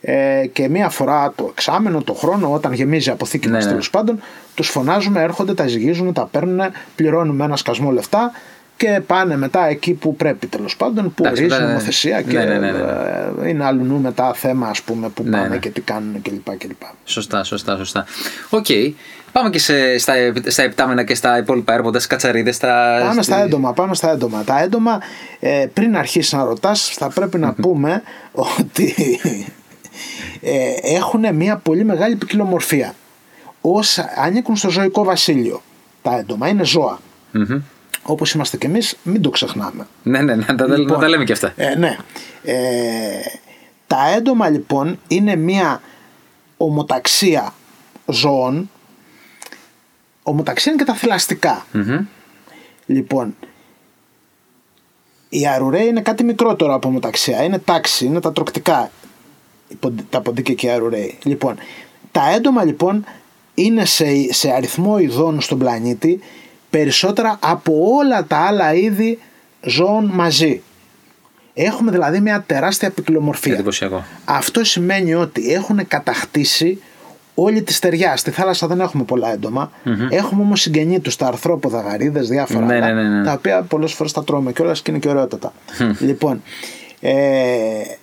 ε, 0.00 0.46
και 0.52 0.68
μία 0.68 0.88
φορά 0.88 1.32
το 1.36 1.48
εξάμηνο, 1.50 2.02
το 2.02 2.14
χρόνο, 2.14 2.52
όταν 2.52 2.72
γεμίζει 2.72 3.08
η 3.08 3.12
αποθήκη 3.12 3.46
Ναι, 3.48 3.54
μας 3.54 3.64
ναι. 3.64 3.70
τέλος 3.70 3.90
πάντων, 3.90 4.20
τους 4.54 4.68
φωνάζουμε, 4.68 5.22
έρχονται, 5.22 5.54
τα 5.54 5.66
ζυγίζουν, 5.66 6.12
τα 6.12 6.28
παίρνουν, 6.30 6.60
πληρώνουμε 6.96 7.44
ένα 7.44 7.56
σκασμό 7.56 7.90
λεφτά 7.90 8.32
και 8.76 9.00
πάνε 9.06 9.36
μετά 9.36 9.66
εκεί 9.66 9.92
που 9.92 10.16
πρέπει 10.16 10.46
τέλος 10.46 10.76
πάντων, 10.76 11.14
που 11.14 11.24
Εντάξει, 11.24 11.42
ορίζει 11.42 11.54
μετά, 11.56 11.66
ναι. 11.66 11.72
νομοθεσία 11.72 12.22
και 12.22 12.38
Ναι, 12.38 12.44
ναι, 12.44 12.58
ναι, 12.58 12.70
ναι. 12.70 12.78
ε, 13.42 13.48
είναι 13.48 13.64
αλλουνού 13.64 14.00
μετά 14.00 14.34
θέμα 14.34 14.68
ας 14.68 14.82
πούμε 14.82 15.08
που 15.08 15.22
Ναι, 15.22 15.30
πάνε 15.30 15.48
ναι. 15.48 15.56
και 15.58 15.68
τι 15.70 15.80
κάνουν 15.80 16.22
κλπ. 16.22 16.56
κλπ. 16.58 16.82
Σωστά, 17.04 17.44
σωστά, 17.44 17.76
σωστά. 17.76 18.04
Οκ. 18.50 18.66
Πάμε 19.32 19.50
και 19.50 19.58
σε, 19.58 19.98
στα, 19.98 20.12
στα 20.46 20.62
ιπτάμενα 20.62 21.04
και 21.04 21.14
στα 21.14 21.38
υπόλοιπα 21.38 21.72
έρποντα, 21.74 21.88
στις 21.88 22.06
κατσαρίδες. 22.06 22.54
Στα... 22.56 22.96
Πάμε 23.00 23.12
στη- 23.12 23.32
στα 23.32 23.42
έντομα, 23.42 23.72
πάμε 23.72 23.94
στα 23.94 24.10
έντομα. 24.10 24.44
Τα 24.44 24.62
έντομα, 24.62 25.00
ε, 25.40 25.66
πριν 25.72 25.96
αρχίσεις 25.96 26.32
να 26.32 26.44
ρωτάς, 26.44 26.88
θα 26.88 27.08
πρέπει 27.08 27.38
να 27.38 27.52
πούμε 27.52 28.02
ότι 28.32 28.94
ε, 30.40 30.52
έχουν 30.94 31.34
μια 31.34 31.56
πολύ 31.56 31.84
μεγάλη 31.84 32.16
ποικιλομορφία. 32.16 32.94
Όσα 33.60 34.08
ανήκουν 34.16 34.56
στο 34.56 34.70
ζωικό 34.70 35.04
βασίλειο. 35.04 35.62
Τα 36.02 36.18
έντομα 36.18 36.48
είναι 36.48 36.64
ζώα. 36.64 36.98
Μμμ. 38.04 38.12
Όπως 38.12 38.32
είμαστε 38.32 38.56
κι 38.56 38.66
εμείς, 38.66 38.96
μην 39.02 39.22
το 39.22 39.30
ξεχνάμε. 39.30 39.86
Ναι, 40.02 40.22
ναι, 40.22 40.34
ναι, 40.34 40.44
να 40.48 40.54
τα, 40.54 40.66
να 40.78 40.98
τα 40.98 41.08
λέμε 41.08 41.24
και 41.24 41.32
αυτά. 41.32 41.52
Ε, 41.56 41.74
ναι. 41.74 41.96
Ε, 42.42 42.54
τα 43.86 44.08
έντομα 44.16 44.48
λοιπόν 44.48 44.98
είναι 45.08 45.36
μια 45.36 45.80
ομοταξία 46.56 47.54
ζώων. 48.06 48.70
Ομοταξία 50.22 50.72
είναι 50.72 50.82
και 50.84 50.90
τα 50.90 50.96
θηλαστικά. 50.96 51.66
Μμμ. 51.72 52.06
Λοιπόν, 52.86 53.36
η 55.28 55.46
αρουραία 55.46 55.82
είναι 55.84 56.00
κάτι 56.00 56.24
μικρότερο 56.24 56.74
από 56.74 56.88
ομοταξία. 56.88 57.42
Είναι 57.42 57.58
τάξη, 57.58 58.04
είναι 58.04 58.20
τα 58.20 58.32
τροκτικά. 58.32 58.90
οι 59.68 59.74
ποντι- 59.74 60.04
Τα 60.10 60.20
ποντίκια 60.20 60.54
και 60.54 60.66
οι 60.66 60.70
αρουραίοι. 60.70 61.18
Λοιπόν, 61.22 61.56
τα 62.12 62.30
έντομα 62.34 62.64
λοιπόν 62.64 63.04
είναι 63.54 63.84
σε, 63.84 64.32
σε 64.32 64.50
αριθμό 64.50 64.98
ειδών 64.98 65.40
στον 65.40 65.58
πλανήτη 65.58 66.20
περισσότερα 66.78 67.38
από 67.40 67.72
όλα 67.98 68.24
τα 68.24 68.36
άλλα 68.36 68.74
είδη 68.74 69.18
ζώων 69.60 70.04
μαζί. 70.04 70.62
Έχουμε 71.54 71.90
δηλαδή 71.90 72.20
μια 72.20 72.44
τεράστια 72.46 72.90
ποικιλομορφία. 72.90 73.52
Εντυπωσιακό. 73.52 74.04
Αυτό 74.24 74.64
σημαίνει 74.64 75.14
ότι 75.14 75.52
έχουν 75.52 75.86
κατακτήσει 75.88 76.82
όλη 77.34 77.62
τη 77.62 77.72
στεριά. 77.72 78.16
Στη 78.16 78.30
θάλασσα 78.30 78.66
δεν 78.66 78.80
έχουμε 78.80 79.04
πολλά 79.04 79.32
έντομα. 79.32 79.70
Έχουμε 80.10 80.42
όμως 80.42 80.60
συγγενεί 80.60 81.00
τους 81.00 81.16
τα 81.16 81.26
αρθρόποδα, 81.26 81.80
γαρίδες, 81.80 82.28
διάφορα 82.28 82.64
Ναι, 82.64 82.74
άλλα, 82.74 82.92
ναι, 82.92 83.02
ναι, 83.02 83.08
ναι. 83.18 83.24
τα 83.24 83.32
οποία 83.32 83.62
πολλές 83.62 83.92
φορές 83.92 84.12
τα 84.12 84.24
τρώμε 84.24 84.52
κιόλας 84.52 84.82
και 84.82 84.90
είναι 84.90 85.00
και 85.00 85.08
ωραιότατα. 85.08 85.52
λοιπόν, 85.98 86.42
ε, 87.00 87.12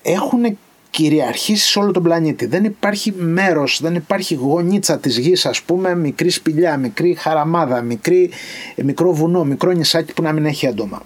έχουν 0.01 0.57
κυριαρχήσει 0.91 1.67
σε 1.67 1.79
όλο 1.79 1.91
τον 1.91 2.03
πλανήτη. 2.03 2.45
Δεν 2.45 2.63
υπάρχει 2.63 3.13
μέρος, 3.17 3.79
δεν 3.81 3.95
υπάρχει 3.95 4.35
γονίτσα 4.35 4.97
της 4.97 5.17
γης, 5.17 5.45
ας 5.45 5.61
πούμε, 5.61 5.95
μικρή 5.95 6.29
σπηλιά, 6.29 6.77
μικρή 6.77 7.13
χαραμάδα, 7.13 7.81
μικρή, 7.81 8.29
μικρό 8.75 9.13
βουνό, 9.13 9.43
μικρό 9.43 9.71
νησάκι 9.71 10.13
που 10.13 10.21
να 10.21 10.31
μην 10.31 10.45
έχει 10.45 10.65
έντομα. 10.65 11.01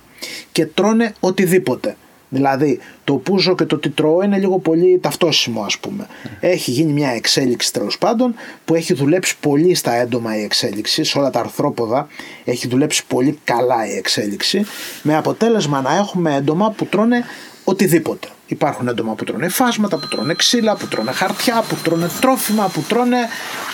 Και 0.51 0.65
τρώνε 0.65 1.13
οτιδήποτε. 1.19 1.95
Δηλαδή 2.29 2.79
το 3.03 3.13
πούζο 3.13 3.55
και 3.55 3.63
το 3.65 3.77
τι 3.77 3.89
τρώω 3.89 4.21
είναι 4.21 4.37
λίγο 4.37 4.59
πολύ 4.59 4.99
ταυτόσιμο 5.01 5.61
ας 5.61 5.77
πούμε. 5.77 6.07
Έχει 6.39 6.71
γίνει 6.71 6.91
μια 6.91 7.09
εξέλιξη 7.09 7.73
τέλος 7.73 7.97
πάντων 7.97 8.35
που 8.65 8.75
έχει 8.75 8.93
δουλέψει 8.93 9.37
πολύ 9.39 9.75
στα 9.75 9.93
έντομα 9.93 10.37
η 10.37 10.43
εξέλιξη, 10.43 11.03
σε 11.03 11.17
όλα 11.17 11.29
τα 11.29 11.39
αρθρόποδα 11.39 12.07
έχει 12.45 12.67
δουλέψει 12.67 13.05
πολύ 13.07 13.39
καλά 13.43 13.87
η 13.87 13.95
εξέλιξη 13.95 14.65
με 15.01 15.15
αποτέλεσμα 15.15 15.81
να 15.81 15.95
έχουμε 15.95 16.35
έντομα 16.35 16.71
που 16.71 16.85
τρώνε 16.85 17.23
οτιδήποτε. 17.65 18.28
Υπάρχουν 18.47 18.88
έντομα 18.88 19.13
που 19.13 19.23
τρώνε 19.23 19.47
φάσματα, 19.47 19.97
που 19.97 20.08
τρώνε 20.08 20.34
ξύλα, 20.34 20.75
που 20.75 20.88
τρώνε 20.88 21.12
χαρτιά, 21.12 21.63
που 21.69 21.75
τρώνε 21.84 22.10
τρόφιμα, 22.21 22.67
που 22.73 22.82
τρώνε 22.88 23.17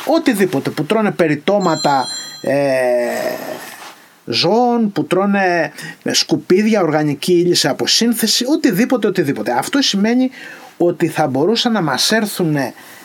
οτιδήποτε, 0.06 0.70
που 0.70 0.84
τρώνε 0.84 1.12
περιτώματα 1.12 2.08
ε, 2.42 2.54
ζώων 4.26 4.92
που 4.92 5.04
τρώνε 5.06 5.72
σκουπίδια, 6.12 6.82
οργανική 6.82 7.34
ύλη 7.34 7.56
σε 7.56 7.70
αποσύνθεση, 7.70 8.46
οτιδήποτε, 8.48 9.08
οτιδήποτε. 9.08 9.52
Αυτό 9.52 9.82
σημαίνει 9.82 10.30
ότι 10.78 11.08
θα 11.08 11.28
μπορούσαν 11.28 11.72
να 11.72 11.82
μας 11.82 12.12
έρθουν 12.12 12.58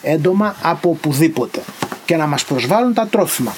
έντομα 0.03 0.57
από 0.63 0.91
οπουδήποτε 0.91 1.61
και 2.05 2.17
να 2.17 2.27
μας 2.27 2.45
προσβάλλουν 2.45 2.95
τα 2.95 3.07
τρόφιμα. 3.07 3.55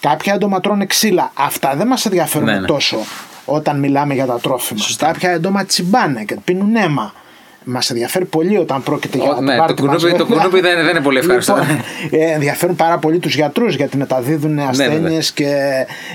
Κάποια 0.00 0.34
έντομα 0.34 0.60
τρώνε 0.60 0.86
ξύλα. 0.86 1.32
Αυτά 1.34 1.74
δεν 1.76 1.86
μας 1.86 2.06
ενδιαφέρουν 2.06 2.46
Ναι, 2.46 2.58
ναι. 2.58 2.66
τόσο 2.66 3.04
όταν 3.50 3.78
μιλάμε 3.78 4.14
για 4.14 4.26
τα 4.26 4.38
τρόφιμα. 4.42 4.80
Σωστά. 4.80 5.06
Κάποια 5.06 5.30
έντομα 5.30 5.64
τσιμπάνε 5.64 6.24
και 6.24 6.36
πίνουν 6.44 6.76
αίμα. 6.76 7.14
Μας 7.64 7.90
ενδιαφέρει 7.90 8.24
πολύ 8.24 8.56
όταν 8.58 8.82
πρόκειται 8.82 9.18
για 9.18 9.30
Ο- 9.30 9.40
ναι, 9.40 9.56
πάρτι 9.56 9.74
το 9.74 9.84
μας, 9.84 9.96
κουνούπι- 9.96 10.18
το 10.18 10.26
βέβαια. 10.26 10.42
κουνούπι 10.42 10.60
δεν 10.60 10.72
είναι- 10.72 10.82
δεν 10.82 10.90
είναι 10.90 11.04
πολύ 11.04 11.18
ευχάριστο. 11.18 11.56
Λοιπόν, 11.56 11.80
ε, 12.10 12.32
ενδιαφέρουν 12.32 12.76
πάρα 12.76 12.98
πολύ 12.98 13.18
τους 13.18 13.34
γιατρούς 13.34 13.74
γιατί 13.76 13.96
μεταδίδουν 13.96 14.48
βέβαια. 14.54 14.68
ασθένειες 14.68 15.32
και 15.32 15.54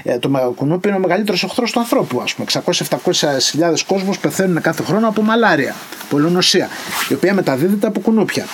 ε, 0.04 0.18
το 0.20 0.30
μεγα- 0.30 0.52
κουνούπι 0.56 0.88
είναι 0.88 0.98
ο 0.98 1.00
μεγαλύτερος 1.00 1.44
οχθρός 1.44 1.72
του 1.72 1.80
ανθρώπου. 1.80 2.22
Ας 2.22 2.34
πούμε. 2.34 2.46
600-700 2.46 3.50
χιλιάδες 3.50 3.84
κόσμος 3.84 4.20
πεθαίνουν 4.20 4.62
κάθε 4.62 4.84
χρόνο 4.84 5.08
από 5.08 5.22
μαλάρια, 5.22 5.76
πολλονοσία, 6.10 6.68
η 7.10 7.14
οποία 7.14 7.34
μεταδίδεται 7.34 7.88
από 7.88 8.00
κουνούπια. 8.00 8.46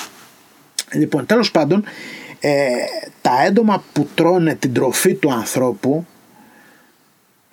Λοιπόν, 0.93 1.25
τέλος 1.25 1.51
πάντων, 1.51 1.83
ε, 2.39 2.51
τα 3.21 3.31
έντομα 3.45 3.83
που 3.93 4.07
τρώνε 4.15 4.53
την 4.55 4.73
τροφή 4.73 5.13
του 5.13 5.31
ανθρώπου, 5.33 6.05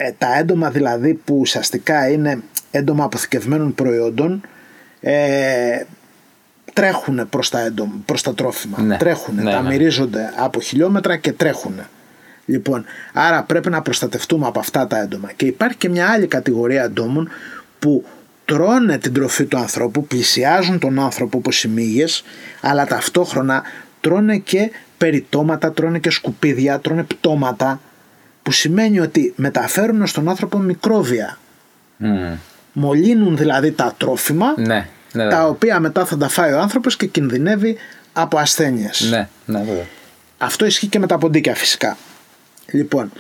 ε, 0.00 0.12
τα 0.18 0.38
έντομα 0.38 0.70
δηλαδή 0.70 1.14
που 1.14 1.38
ουσιαστικά 1.38 2.08
είναι 2.10 2.42
έντομα 2.70 3.04
αποθηκευμένων 3.04 3.74
προϊόντων, 3.74 4.40
ε, 5.00 5.82
τρέχουν 6.72 7.28
προς 7.28 7.50
τα, 7.50 7.60
έντομα, 7.60 7.94
προς 8.04 8.22
τα 8.22 8.34
τρόφιμα. 8.34 8.80
Ναι. 8.80 8.96
Τρέχουν, 8.96 9.34
Ναι, 9.34 9.50
τα 9.50 9.62
ναι. 9.62 9.68
μυρίζονται 9.68 10.32
από 10.36 10.60
χιλιόμετρα 10.60 11.16
και 11.16 11.32
τρέχουν. 11.32 11.80
Λοιπόν, 12.44 12.84
άρα 13.12 13.42
πρέπει 13.42 13.70
να 13.70 13.82
προστατευτούμε 13.82 14.46
από 14.46 14.58
αυτά 14.58 14.86
τα 14.86 14.98
έντομα. 14.98 15.32
Και 15.36 15.46
υπάρχει 15.46 15.76
και 15.76 15.88
μια 15.88 16.08
άλλη 16.08 16.26
κατηγορία 16.26 16.82
εντόμων 16.82 17.28
που 17.78 18.04
τρώνε 18.44 18.98
την 18.98 19.12
τροφή 19.12 19.44
του 19.44 19.58
ανθρώπου, 19.58 20.06
πλησιάζουν 20.06 20.78
τον 20.78 20.98
άνθρωπο 20.98 21.38
όπως 21.38 21.64
οι 21.64 21.68
μύγες, 21.68 22.24
αλλά 22.60 22.86
ταυτόχρονα 22.86 23.62
τρώνε 24.00 24.36
και 24.38 24.70
περιτώματα, 24.98 25.72
τρώνε 25.72 25.98
και 25.98 26.10
σκουπίδια, 26.10 26.78
τρώνε 26.78 27.02
πτώματα, 27.02 27.80
που 28.42 28.52
σημαίνει 28.52 29.00
ότι 29.00 29.32
μεταφέρουν 29.36 30.06
στον 30.06 30.28
άνθρωπο 30.28 30.58
μικρόβια. 30.58 31.38
Μμ. 31.96 32.34
Μολύνουν 32.72 33.36
δηλαδή 33.36 33.72
τα 33.72 33.94
τρόφιμα, 33.98 34.54
Ναι, 34.56 34.64
ναι, 34.64 34.86
τα 35.12 35.22
βέβαια. 35.22 35.46
οποία 35.46 35.80
μετά 35.80 36.04
θα 36.04 36.16
τα 36.16 36.28
φάει 36.28 36.52
ο 36.52 36.60
άνθρωπος 36.60 36.96
και 36.96 37.06
κινδυνεύει 37.06 37.76
από 38.12 38.38
ασθένειες. 38.38 39.06
Ναι, 39.10 39.28
ναι, 39.46 39.58
βέβαια. 39.58 39.86
Αυτό 40.38 40.66
ισχύει 40.66 40.86
και 40.86 40.98
με 40.98 41.06
τα 41.06 41.18
ποντίκια 41.18 41.54
φυσικά. 41.54 41.96
Λοιπόν, 42.72 43.12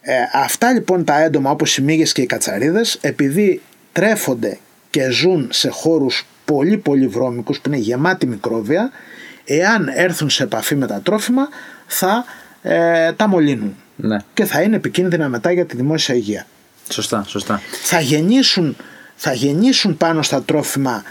ε, 0.00 0.14
αυτά 0.32 0.72
λοιπόν 0.72 1.04
τα 1.04 1.20
έντομα 1.22 1.50
όπως 1.50 1.76
οι 1.76 1.82
μύγες 1.82 2.12
και 2.12 2.22
οι 2.22 2.26
κατσαρίδες 2.26 2.98
επειδή 3.00 3.62
τρέφονται 3.92 4.58
και 4.90 5.10
ζουν 5.10 5.48
σε 5.52 5.68
χώρους 5.68 6.26
πολύ 6.44 6.76
πολύ 6.76 7.06
βρώμικους 7.06 7.60
που 7.60 7.68
είναι 7.68 7.76
γεμάτοι 7.78 8.26
μικρόβια 8.26 8.90
εάν 9.44 9.90
έρθουν 9.94 10.30
σε 10.30 10.42
επαφή 10.42 10.74
με 10.74 10.86
τα 10.86 11.00
τρόφιμα 11.00 11.48
θα 11.86 12.24
ε, 12.62 13.12
τα 13.12 13.28
μολύνουν 13.28 13.76
Ναι, 14.02 14.16
και 14.34 14.44
θα 14.44 14.62
είναι 14.62 14.76
επικίνδυνα 14.76 15.28
μετά 15.28 15.52
για 15.52 15.66
τη 15.66 15.76
δημόσια 15.76 16.14
υγεία. 16.14 16.46
σωστά, 16.88 17.24
σωστά. 17.26 17.60
Θα 17.82 18.00
γεννήσουν, 18.00 18.76
θα 19.16 19.32
γεννήσουν 19.32 19.96
πάνω 19.96 20.22
στα 20.22 20.42
τρόφιμα 20.42 21.02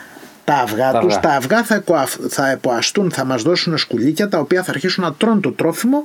τα 0.44 0.56
αυγά 0.56 0.92
Τα 0.92 1.00
τους, 1.00 1.16
αυγά. 1.16 1.30
τα 1.30 1.36
αυγά 1.36 1.64
θα, 1.64 1.76
εκοαφ- 1.76 2.20
θα 2.30 2.50
εποαστούν, 2.50 3.12
θα 3.12 3.24
μας 3.26 3.42
δώσουν 3.42 3.78
σκουλίκια 3.78 4.30
τα 4.30 4.40
οποία 4.40 4.64
θα 4.64 4.72
αρχίσουν 4.72 5.04
να 5.04 5.14
τρώνε 5.14 5.40
το 5.40 5.52
τρόφιμο 5.52 6.04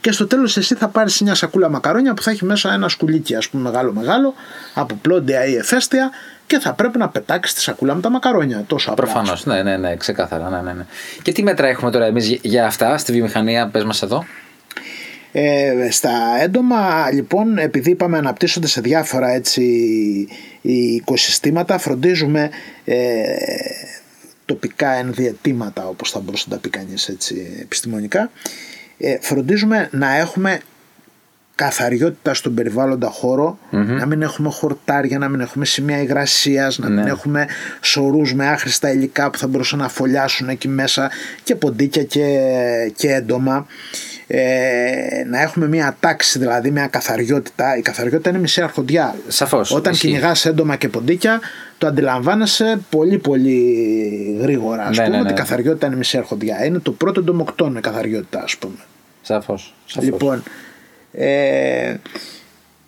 και 0.00 0.12
στο 0.12 0.26
τέλος 0.26 0.56
εσύ 0.56 0.74
θα 0.74 0.88
πάρεις 0.88 1.20
μια 1.20 1.34
σακούλα 1.34 1.68
μακαρόνια 1.68 2.14
που 2.14 2.22
θα 2.22 2.30
έχει 2.30 2.44
μέσα 2.44 2.72
ένα 2.72 2.88
σκουλίκι 2.88 3.34
ας 3.34 3.48
πούμε 3.48 3.62
μεγάλο 3.62 3.92
μεγάλο 3.92 4.34
από 4.74 4.94
πλόντια 5.02 5.46
ή 5.46 5.54
εφέστια 5.54 6.10
και 6.46 6.58
θα 6.58 6.72
πρέπει 6.72 6.98
να 6.98 7.08
πετάξεις 7.08 7.54
τη 7.54 7.60
σακούλα 7.62 7.94
με 7.94 8.00
τα 8.00 8.10
μακαρόνια 8.10 8.64
τόσο 8.66 8.90
απλά. 8.90 9.04
Προφανώς. 9.04 9.44
Ναι, 9.46 9.62
ναι, 9.62 9.76
ναι, 9.76 9.96
ξεκάθαρα. 9.96 10.50
Ναι, 10.50 10.60
ναι, 10.60 10.72
ναι. 10.72 10.86
Και 11.22 11.32
τι 11.32 11.42
μέτρα 11.42 11.66
έχουμε 11.68 11.90
τώρα 11.90 12.04
εμείς 12.04 12.38
για 12.42 12.66
αυτά 12.66 12.98
στη 12.98 13.12
βιομηχανία, 13.12 13.68
πες 13.68 13.84
μας 13.84 14.02
εδώ. 14.02 14.24
Ε, 15.32 15.88
στα 15.90 16.10
έντομα 16.40 17.10
λοιπόν 17.12 17.58
επειδή 17.58 17.90
είπαμε 17.90 18.18
αναπτύσσονται 18.18 18.66
σε 18.66 18.80
διάφορα 18.80 19.30
έτσι 19.30 19.62
οι 20.60 20.76
οικοσυστήματα 20.94 21.78
φροντίζουμε 21.78 22.50
ε, 22.84 23.24
τοπικά 24.44 24.90
ενδιατήματα 24.90 25.86
όπως 25.88 26.10
θα 26.10 26.20
μπορούσε 26.20 26.46
να 26.48 26.54
τα 26.54 26.60
πει 26.60 26.68
κανείς 26.70 27.08
έτσι 27.08 27.56
επιστημονικά 27.60 28.30
ε, 28.98 29.16
φροντίζουμε 29.20 29.88
να 29.92 30.16
έχουμε 30.16 30.60
καθαριότητα 31.54 32.34
στον 32.34 32.54
περιβάλλοντα 32.54 33.08
χώρο, 33.08 33.58
να 33.70 34.06
μην 34.06 34.22
έχουμε 34.22 34.50
χορτάρια, 34.50 35.18
να 35.18 35.28
μην 35.28 35.40
έχουμε 35.40 35.64
σημεία 35.64 36.02
υγρασίας, 36.02 36.78
να 36.78 36.88
μην 36.88 37.02
Ναι. 37.04 37.10
έχουμε 37.10 37.46
σωρούς 37.80 38.34
με 38.34 38.46
άχρηστα 38.48 38.92
υλικά 38.92 39.30
που 39.30 39.38
θα 39.38 39.46
μπορούσαν 39.46 39.78
να 39.78 39.88
φωλιάσουν 39.88 40.48
εκεί 40.48 40.68
μέσα 40.68 41.10
και 41.44 41.54
ποντίκια 41.54 42.02
και, 42.04 42.26
και 42.96 43.12
έντομα. 43.12 43.66
Ε, 44.28 45.24
να 45.26 45.42
έχουμε 45.42 45.68
μια 45.68 45.96
τάξη, 46.00 46.38
δηλαδή 46.38 46.70
μια 46.70 46.86
καθαριότητα. 46.86 47.76
Η 47.76 47.80
καθαριότητα 47.80 48.30
είναι 48.30 48.38
μισή 48.38 48.60
αρχοντιά. 48.62 49.14
Σαφώς, 49.28 49.72
Όταν 49.72 49.92
ισχύει. 49.92 50.06
κυνηγάς 50.06 50.44
έντομα 50.46 50.76
και 50.76 50.88
ποντίκια, 50.88 51.40
το 51.78 51.86
αντιλαμβάνεσαι 51.86 52.80
πολύ 52.90 53.18
πολύ 53.18 54.38
γρήγορα. 54.40 54.82
Ας 54.86 54.96
Ναι, 54.96 55.04
πούμε 55.04 55.16
ναι, 55.16 55.22
ότι 55.22 55.32
ναι. 55.32 55.38
η 55.38 55.40
καθαριότητα 55.42 55.86
είναι 55.86 55.96
μισή 55.96 56.16
αρχοντιά. 56.16 56.64
Είναι 56.64 56.78
το 56.78 56.90
πρώτο 56.92 57.20
εντομοκτόνο 57.20 57.78
η 57.78 57.80
καθαριότητα, 57.80 58.42
ας 58.42 58.56
πούμε. 58.56 58.74
Σαφώς. 59.22 59.74
Λοιπόν, 60.00 60.42
ε, 61.12 61.94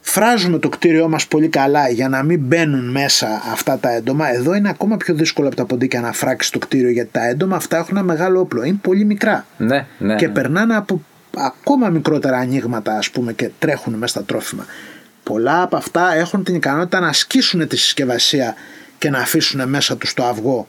φράζουμε 0.01 0.59
το 0.59 0.68
κτίριό 0.68 1.09
μας 1.09 1.27
πολύ 1.27 1.48
καλά 1.48 1.88
για 1.88 2.09
να 2.09 2.22
μην 2.22 2.40
μπαίνουν 2.40 2.90
μέσα 2.90 3.42
αυτά 3.53 3.79
τα 3.79 3.90
έντομα. 3.94 4.33
Εδώ 4.35 4.55
είναι 4.55 4.68
ακόμα 4.68 4.96
πιο 4.96 5.14
δύσκολο 5.14 5.46
από 5.46 5.57
τα 5.57 5.64
ποντίκια 5.64 6.01
να 6.01 6.12
φράξεις 6.12 6.51
το 6.51 6.59
κτίριο 6.59 6.90
γιατί 6.90 7.09
τα 7.12 7.29
έντομα 7.29 7.57
αυτά 7.57 7.77
έχουν 7.77 7.96
ένα 7.96 8.07
μεγάλο 8.07 8.40
όπλο. 8.40 8.62
Είναι 8.64 8.79
πολύ 8.83 9.05
μικρά 9.05 9.46
Ναι, 9.57 9.87
ναι. 9.98 10.14
και 10.14 10.27
ναι. 10.27 10.33
περνάνε 10.33 10.77
από 10.77 11.03
ακόμα 11.46 11.88
μικρότερα 11.88 12.37
ανοίγματα 12.37 12.96
ας 12.96 13.11
πούμε 13.11 13.33
και 13.33 13.51
τρέχουν 13.59 13.94
μέσα 13.94 14.12
στα 14.12 14.24
τρόφιμα. 14.24 14.66
Πολλά 15.22 15.62
από 15.62 15.77
αυτά 15.77 16.14
έχουν 16.14 16.44
την 16.44 16.55
ικανότητα 16.55 17.01
να 17.01 17.09
ασκήσουν 17.09 17.68
τη 17.68 17.77
συσκευασία 17.77 18.55
και 18.98 19.11
να 19.11 19.18
αφήσουν 19.18 19.68
μέσα 19.68 19.96
τους 19.96 20.14
το 20.14 20.24
αυγο 20.24 20.66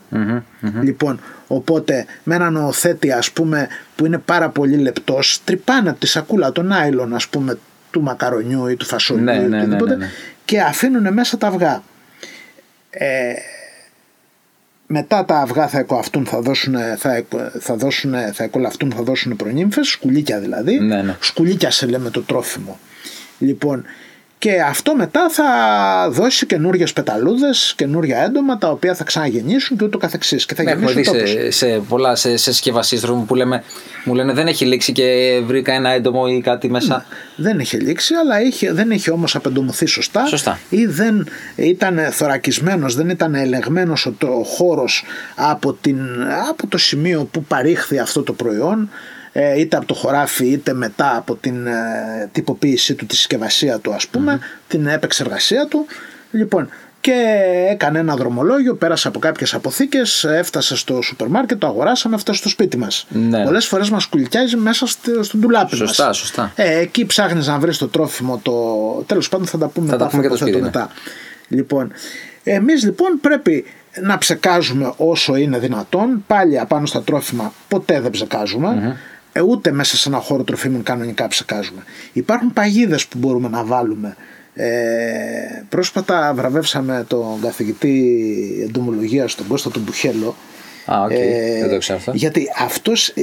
Λοιπόν, 0.82 1.20
οπότε 1.48 2.06
με 2.24 2.36
έναν 2.36 2.56
οθέτη 2.56 3.12
ας 3.12 3.32
πούμε 3.32 3.68
που 3.96 4.06
είναι 4.06 4.18
πάρα 4.18 4.50
πολύ 4.50 4.78
λεπτός 4.78 5.42
τρυπάνε 5.44 5.90
από 5.90 6.00
τη 6.00 6.08
σακούλα 6.08 6.52
τον 6.52 6.72
άιλον 6.72 7.14
ας 7.14 7.28
πούμε 7.28 7.58
του 7.92 8.02
μακαρονιού 8.02 8.68
ή 8.68 8.76
του 8.76 8.86
φασολιού 8.86 9.24
Ναι, 9.24 9.36
ή 9.36 9.40
ναι, 9.40 9.48
ναι, 9.48 9.58
οτιδήποτε 9.58 9.96
ναι, 9.96 10.06
ναι. 10.06 10.12
και 10.46 10.62
αφήνουν 10.62 11.14
μέσα 11.14 11.38
τα 11.38 11.48
αυγά. 11.48 11.84
Ε, 12.90 13.34
μετά 14.92 15.26
τα 15.26 15.38
αυγά 15.40 15.68
θα 15.68 15.80
εκοαυτούν, 15.80 16.26
θα 16.26 16.42
δώσουν, 16.42 16.76
θα, 16.98 17.16
εκ- 17.16 17.52
θα 17.60 17.76
δώσουν, 17.76 18.14
θα 18.34 18.44
εκολαυτούν, 18.44 18.92
θα 18.92 19.02
δώσουν 19.02 19.36
προνύμφες, 19.36 19.88
σκουλίκια 19.88 20.40
δηλαδή. 20.40 20.80
Ναι, 20.80 21.02
ναι. 21.02 21.16
Σκουλίκια 21.20 21.72
σε 21.72 21.86
λέμε 21.86 22.10
το 22.10 22.22
τρόφιμο. 22.22 22.80
Λοιπόν, 23.40 23.84
και 24.40 24.62
αυτό 24.62 24.96
μετά 24.96 25.30
θα 25.30 25.46
δώσει 26.12 26.46
καινούριες 26.46 26.94
πεταλούδες, 26.94 27.74
καινούρια 27.78 28.24
έντομα 28.24 28.58
τα 28.58 28.70
οποία 28.70 28.96
θα 28.96 29.04
ξαναγεννήσουν 29.04 29.78
και 29.78 29.84
ούτω 29.86 29.98
καθεξής. 29.98 30.46
Και 30.46 30.56
θα 30.56 30.64
Ναι, 30.64 30.72
έχουμε 30.72 30.92
γεννήσει 30.92 31.10
ο 31.10 31.14
δει 31.14 31.20
τόπος. 31.20 31.32
σε, 31.32 31.52
σε 31.52 31.82
πολλά 31.90 32.16
σε, 32.16 32.38
σε 32.38 32.52
συσκευασίε 32.52 33.00
τροφίμων 33.00 33.26
που 33.26 33.36
λέμε, 33.36 33.64
μου 34.04 34.14
λένε 34.14 34.34
δεν 34.34 34.48
έχει 34.48 34.66
λήξει 34.66 34.92
και 34.92 35.40
βρήκα 35.46 35.74
ένα 35.74 35.90
έντομο 35.90 36.24
ή 36.30 36.42
κάτι 36.42 36.70
μέσα. 36.70 37.06
Δεν 37.36 37.60
είχε 37.60 37.78
λήξει, 37.78 38.14
αλλά 38.14 38.42
είχε, 38.42 38.74
δεν 38.74 38.92
είχε 38.92 39.12
όμως 39.12 39.36
απεντομωθεί 39.36 39.86
σωστά, 39.86 40.26
Σωστά. 40.26 40.60
ή 40.70 40.86
δεν 40.86 41.28
ήταν 41.56 42.00
θωρακισμένος, 42.12 42.96
δεν 42.96 43.10
ήταν 43.10 43.36
ελεγμένος 43.36 44.06
ο, 44.06 44.14
το, 44.18 44.28
ο 44.28 44.44
χώρος 44.44 45.04
από, 45.36 45.74
την, 45.74 45.98
από 46.50 46.68
το 46.68 46.78
σημείο 46.78 47.28
που 47.32 47.44
παρήχθη 47.44 48.00
αυτό 48.00 48.24
το 48.24 48.34
προϊόν 48.34 48.82
ε, 48.82 48.88
είτε 49.58 49.78
από 49.78 49.86
το 49.86 49.94
χωράφι 49.94 50.46
είτε 50.46 50.74
μετά 50.74 51.18
από 51.18 51.36
την 51.36 51.68
ε, 51.68 52.30
τυποποίησή 52.32 52.94
του, 52.94 53.06
τη 53.06 53.16
συσκευασία 53.16 53.80
του 53.80 53.94
ας 53.94 54.08
πούμε, 54.08 54.40
την 54.68 54.88
επεξεργασία 54.88 55.68
του. 55.68 55.86
Λοιπόν, 56.32 56.70
και 57.02 57.46
έκανε 57.70 58.00
ένα 58.00 58.16
δρομολόγιο, 58.16 58.76
πέρασε 58.76 59.08
από 59.08 59.20
κάποιες 59.20 59.54
αποθήκες, 59.54 60.24
έφτασε 60.24 60.76
στο 60.76 61.02
σούπερ 61.02 61.28
μάρκετ, 61.28 61.60
το 61.60 61.68
αγοράσαμε, 61.68 62.16
έφτασε 62.16 62.40
στο 62.40 62.50
σπίτι 62.50 62.78
μας. 62.78 63.08
Ναι. 63.10 63.44
Πολλές 63.44 63.66
φορές 63.66 63.90
μας 63.90 64.06
κουλικιάζει 64.06 64.56
μέσα 64.58 64.88
στο, 64.88 65.24
στο 65.24 65.38
ντουλάπι 65.38 65.78
μας. 65.78 65.88
Σωστά, 65.88 66.14
σωστά. 66.14 66.52
Ε, 66.56 66.78
εκεί 66.80 67.06
ψάχνεις 67.06 67.48
να 67.48 67.60
βρεις 67.60 67.78
το 67.78 67.88
τρόφιμο. 67.88 68.40
Το... 68.44 68.54
Τέλος 69.06 69.30
πάντων 69.30 69.48
θα 69.48 69.58
τα 69.58 69.68
πούμε 69.68 69.86
Θα 69.88 69.92
μετά. 69.92 70.06
τα 70.06 70.12
πούμε 70.12 70.22
και 70.22 70.28
το 70.28 70.36
υποθέτω 70.36 70.58
σπίτι, 70.58 70.78
ναι. 70.78 70.80
μετά. 70.80 70.90
Λοιπόν, 71.48 71.92
εμείς 72.44 72.84
λοιπόν 72.84 73.20
πρέπει 73.22 73.66
να 74.02 74.18
ψεκάζουμε 74.18 74.94
όσο 74.98 75.36
είναι 75.36 75.60
δυνατόν. 75.60 76.24
Πάλι 76.28 76.60
απάνω 76.60 76.86
στα 76.86 77.02
τρόφιμα 77.02 77.54
ποτέ 77.68 78.00
δεν 78.00 78.12
ψεκαζουμε 78.12 78.98
Ε, 79.32 79.42
ούτε 79.42 79.72
μέσα 79.72 79.98
σε 79.98 80.10
ένα 80.10 80.18
χώρο 80.18 80.44
τροφίμων 80.44 80.84
κανονικά 80.84 81.28
ψεκάζουμε. 81.28 81.84
Υπάρχουν 82.14 82.54
παγίδες 82.54 83.08
που 83.08 83.18
μπορούμε 83.18 83.48
να 83.50 83.64
βάλουμε. 83.64 84.16
Ε, 84.54 85.64
πρόσφατα 85.70 86.34
βραβεύσαμε 86.36 87.06
τον 87.08 87.42
καθηγητή 87.42 88.22
εντομολογίας 88.68 89.36
τον 89.36 89.48
Κώστα 89.48 89.72
τον 89.72 89.82
Μπουχέλο 89.82 90.36
Α, 90.86 91.02
οκ. 91.04 91.12
ε, 91.12 91.58
δεν 91.60 91.70
το 91.70 91.78
ξέρω 91.78 91.98
αυτό. 91.98 92.12
γιατί 92.16 92.48
αυτός, 92.60 93.08
ε, 93.08 93.22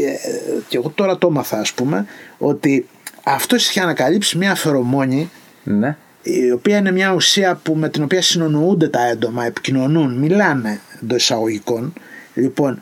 και 0.68 0.76
εγώ 0.76 0.88
τώρα 0.94 1.18
το 1.18 1.26
έμαθα 1.26 1.58
ας 1.58 1.72
πούμε, 1.72 2.06
ότι 2.38 2.88
αυτός 3.24 3.68
είχε 3.68 3.80
ανακαλύψει 3.80 4.38
μια 4.38 4.54
φερομόνη 4.54 5.30
Ναι. 5.62 5.96
η 6.22 6.50
οποία 6.50 6.76
είναι 6.76 6.92
μια 6.92 7.12
ουσία 7.12 7.54
που, 7.62 7.74
με 7.74 7.88
την 7.88 8.02
οποία 8.02 8.22
συνεννοούνται 8.22 8.88
τα 8.88 9.06
έντομα, 9.08 9.44
επικοινωνούν, 9.44 10.14
μιλάνε 10.18 10.80
εντός 11.02 11.22
εισαγωγικών. 11.22 11.92
Λοιπόν, 12.34 12.80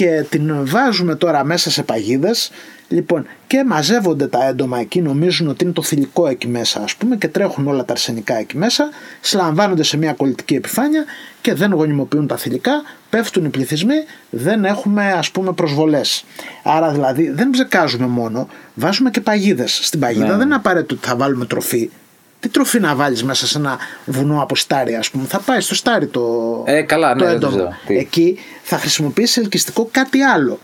και 0.00 0.24
την 0.28 0.66
βάζουμε 0.66 1.14
τώρα 1.14 1.44
μέσα 1.44 1.70
σε 1.70 1.82
παγίδες 1.82 2.50
λοιπόν, 2.88 3.26
και 3.46 3.64
μαζεύονται 3.66 4.26
τα 4.26 4.46
έντομα 4.46 4.78
εκεί, 4.78 5.00
νομίζουν 5.00 5.48
ότι 5.48 5.64
είναι 5.64 5.72
το 5.72 5.82
θηλυκό 5.82 6.26
εκεί 6.26 6.48
μέσα 6.48 6.82
ας 6.82 6.94
πούμε 6.94 7.16
και 7.16 7.28
τρέχουν 7.28 7.66
όλα 7.66 7.84
τα 7.84 7.92
αρσενικά 7.92 8.34
εκεί 8.38 8.56
μέσα, 8.56 8.88
συλλαμβάνονται 9.20 9.82
σε 9.82 9.96
μια 9.96 10.12
κολλητική 10.12 10.54
επιφάνεια 10.54 11.04
και 11.40 11.54
δεν 11.54 11.72
γονιμοποιούν 11.72 12.26
τα 12.26 12.36
θηλυκά, 12.36 12.82
πέφτουν 13.10 13.44
οι 13.44 13.48
πληθυσμοί, 13.48 13.94
δεν 14.30 14.64
έχουμε 14.64 15.12
ας 15.12 15.30
πούμε 15.30 15.52
προσβολές. 15.52 16.24
Άρα 16.62 16.90
δηλαδή 16.90 17.30
δεν 17.30 17.50
ψεκάζουμε 17.50 18.06
μόνο, 18.06 18.48
βάζουμε 18.74 19.10
και 19.10 19.20
παγίδες. 19.20 19.80
Στην 19.82 20.00
παγίδα 20.00 20.26
Ναι. 20.26 20.32
δεν 20.32 20.40
είναι 20.40 20.54
απαραίτητο 20.54 20.94
ότι 20.94 21.06
θα 21.06 21.16
βάλουμε 21.16 21.44
τροφή, 21.44 21.90
τι 22.40 22.48
τροφή 22.48 22.80
να 22.80 22.94
βάλεις 22.94 23.24
μέσα 23.24 23.46
σε 23.46 23.58
ένα 23.58 23.78
βουνό 24.04 24.42
από 24.42 24.56
στάρι 24.56 24.94
ας 24.94 25.10
πούμε; 25.10 25.24
Θα 25.28 25.38
πάει 25.40 25.60
στο 25.60 25.74
στάρι 25.74 26.06
το, 26.06 26.22
Ε, 26.66 26.82
καλά, 26.82 27.14
το 27.14 27.18
ναι, 27.18 27.24
δεν 27.24 27.34
έντομο. 27.34 27.52
το 27.52 27.58
ξέρω. 27.58 27.74
Τι; 27.86 27.96
Εκεί 27.98 28.38
θα 28.62 28.78
χρησιμοποιήσεις 28.78 29.36
ελκυστικό 29.36 29.88
κάτι 29.90 30.22
άλλο. 30.22 30.58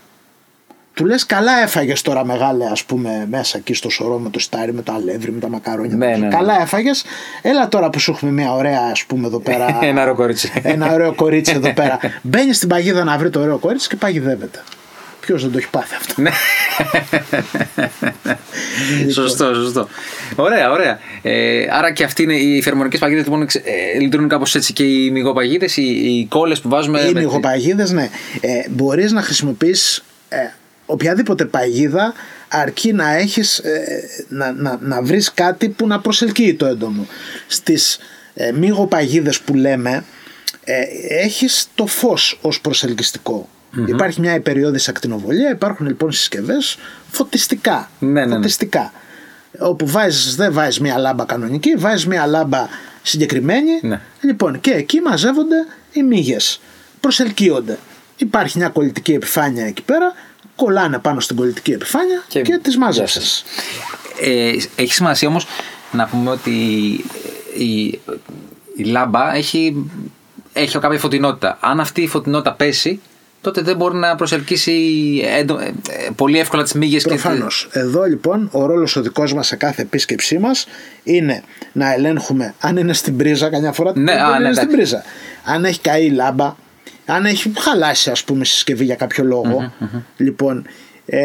Του 0.93 1.05
λες 1.05 1.25
καλά 1.25 1.61
έφαγες 1.61 2.01
τώρα 2.01 2.25
μεγάλε 2.25 2.65
ας 2.65 2.83
πούμε 2.83 3.25
μέσα 3.29 3.57
εκεί 3.57 3.73
στο 3.73 3.89
σωρό 3.89 4.17
με 4.17 4.29
το 4.29 4.39
στάρι, 4.39 4.73
με 4.73 4.81
το 4.81 4.93
αλεύρι, 4.93 5.31
με 5.31 5.39
τα 5.39 5.49
μακαρόνια. 5.49 5.95
Ναι, 5.95 6.07
ναι, 6.07 6.17
ναι. 6.17 6.27
Καλά 6.27 6.61
έφαγες. 6.61 7.03
Έλα 7.41 7.67
τώρα 7.67 7.89
που 7.89 7.99
σου 7.99 8.11
έχουμε 8.11 8.31
μια 8.31 8.51
ωραία 8.53 8.79
ας 8.91 9.03
πούμε 9.05 9.27
εδώ 9.27 9.39
πέρα. 9.39 9.77
Ένα 9.81 10.01
ωραίο 10.01 10.15
κορίτσι. 10.15 10.51
ένα 10.63 10.93
ωραίο 10.93 11.13
κορίτσι 11.13 11.53
εδώ 11.55 11.73
πέρα. 11.73 11.99
Μπαίνεις 12.21 12.55
στην 12.57 12.69
παγίδα 12.69 13.03
να 13.03 13.17
βρει 13.17 13.29
το 13.29 13.39
ωραίο 13.39 13.57
κορίτσι 13.57 13.87
και 13.87 13.95
παγιδεύεται. 13.95 14.63
Ποιος 15.27 15.41
δεν 15.41 15.51
το 15.51 15.57
έχει 15.57 15.69
πάθει 15.69 15.95
αυτό; 15.95 16.21
Ναι. 16.21 16.31
σωστό, 19.11 19.53
σωστό. 19.53 19.87
Ωραία, 20.35 20.71
ωραία. 20.71 20.99
Ε, 21.21 21.67
άρα 21.71 21.91
και 21.91 22.03
αυτοί 22.03 22.23
είναι 22.23 22.35
οι 22.35 22.61
φερμονικές 22.61 22.99
παγίδες 22.99 23.23
λοιπόν, 23.23 23.41
εξ- 23.41 23.55
ε, 23.55 23.99
λειτουργούν 23.99 24.29
κάπως 24.29 24.55
έτσι 24.55 24.73
και 24.73 24.83
οι 24.83 25.11
μυγοπαγίδες, 25.11 25.77
οι, 25.77 25.81
οι 25.81 26.25
κόλλες 26.29 26.61
που 26.61 26.69
βάζουμε. 26.69 26.99
Οι 27.01 27.11
με- 27.13 27.19
μυγοπαγίδες, 27.19 27.91
ναι. 27.91 28.09
Ε, 28.41 28.49
μπορείς 28.69 29.11
να 29.11 29.21
χρησιμοποιείς 29.21 30.03
ε, 30.29 30.37
οποιαδήποτε 30.85 31.45
παγίδα 31.45 32.13
αρκεί 32.47 32.93
να 32.93 33.15
έχεις 33.15 33.57
ε, 33.57 33.81
να, 34.29 34.51
να, 34.51 34.77
να 34.81 35.01
βρεις 35.01 35.31
κάτι 35.33 35.69
που 35.69 35.87
να 35.87 35.99
προσελκύει 35.99 36.53
το 36.53 36.65
έντομο. 36.65 37.07
Στις 37.47 37.99
ε, 38.33 38.51
μυγοπαγίδες 38.51 39.39
που 39.39 39.53
λέμε 39.55 40.03
ε, 40.63 40.81
έχεις 41.23 41.67
το 41.75 41.85
φως 41.85 42.39
ως 42.41 42.61
προσελκυστικό. 42.61 43.49
Υπάρχει 43.85 44.19
μια 44.21 44.35
υπεριόδης 44.35 44.87
ακτινοβολία, 44.87 45.49
υπάρχουν 45.51 45.87
λοιπόν 45.87 46.11
συσκευές 46.11 46.77
φωτιστικά. 47.11 47.89
Ναι, 47.99 48.09
ναι, 48.11 48.25
ναι. 48.25 48.35
φωτιστικά. 48.35 48.91
Όπου 49.59 49.87
βάζεις, 49.87 50.35
δεν 50.35 50.53
βάζεις 50.53 50.79
μια 50.79 50.97
λάμπα 50.97 51.25
κανονική, 51.25 51.75
βάζεις 51.75 52.07
μια 52.07 52.25
λάμπα 52.25 52.67
συγκεκριμένη. 53.01 53.79
Ναι. 53.81 54.01
Λοιπόν, 54.21 54.59
και 54.59 54.71
εκεί 54.71 54.99
μαζεύονται 54.99 55.65
οι 55.91 56.03
μύγες. 56.03 56.59
Προσελκύονται. 56.99 57.77
Υπάρχει 58.17 58.57
μια 58.57 58.69
κολλητική 58.69 59.13
επιφάνεια 59.13 59.65
εκεί 59.65 59.81
πέρα, 59.81 60.13
κολλάνε 60.55 60.99
πάνω 60.99 61.19
στην 61.19 61.35
κολλητική 61.35 61.71
επιφάνεια 61.71 62.23
και, 62.27 62.41
Και- 62.41 62.57
τις 62.61 62.73
γεια 62.75 62.85
μάζεψες. 62.85 63.43
Ε, 64.21 64.55
έχει 64.75 64.93
σημασία 64.93 65.27
όμως 65.27 65.47
να 65.91 66.05
πούμε 66.07 66.29
ότι 66.29 66.51
η, 67.57 67.83
η 68.75 68.83
λάμπα 68.83 69.35
έχει, 69.35 69.91
έχει 70.53 70.79
κάποια 70.79 70.99
φωτεινότητα. 70.99 71.57
Αν 71.61 71.79
αυτή 71.79 72.01
η 72.01 72.07
φωτεινότητα 72.07 72.53
πέσει, 72.53 73.01
τότε 73.47 73.61
δεν 73.61 73.75
μπορεί 73.75 73.95
να 73.97 74.15
προσελκύσει 74.15 74.73
έντο- 75.37 75.59
ε, 75.59 75.65
ε, 75.65 76.09
πολύ 76.15 76.39
εύκολα 76.39 76.63
τις 76.63 76.73
μύγες 76.73 77.03
και 77.03 77.09
Προφανώς. 77.09 77.69
Εδώ 77.71 78.03
λοιπόν 78.03 78.49
ο 78.51 78.65
ρόλος 78.65 78.95
ο 78.95 79.01
δικός 79.01 79.33
μας 79.33 79.47
σε 79.47 79.55
κάθε 79.55 79.81
επίσκεψή 79.81 80.37
μας 80.37 80.67
είναι 81.03 81.43
να 81.71 81.93
ελέγχουμε 81.93 82.53
αν 82.59 82.77
είναι 82.77 82.93
στην 82.93 83.17
πρίζα, 83.17 83.49
καμιά 83.49 83.71
φορά 83.71 83.91
Ναι, 83.95 84.01
μπορεί 84.03 84.17
α, 84.17 84.23
να 84.29 84.39
ναι, 84.39 84.45
είναι 84.45 84.53
στην 84.53 84.69
εντάξει. 84.69 84.75
πρίζα. 84.75 85.03
Αν 85.43 85.65
έχει 85.65 85.79
καεί 85.79 86.05
η 86.05 86.09
λάμπα, 86.09 86.55
αν 87.05 87.25
έχει 87.25 87.51
χαλάσει 87.57 88.09
ας 88.09 88.23
πούμε 88.23 88.39
η 88.41 88.45
συσκευή 88.45 88.85
για 88.85 88.95
κάποιο 88.95 89.23
λόγο. 89.23 89.71
Λοιπόν, 90.17 90.65
ε, 91.09 91.19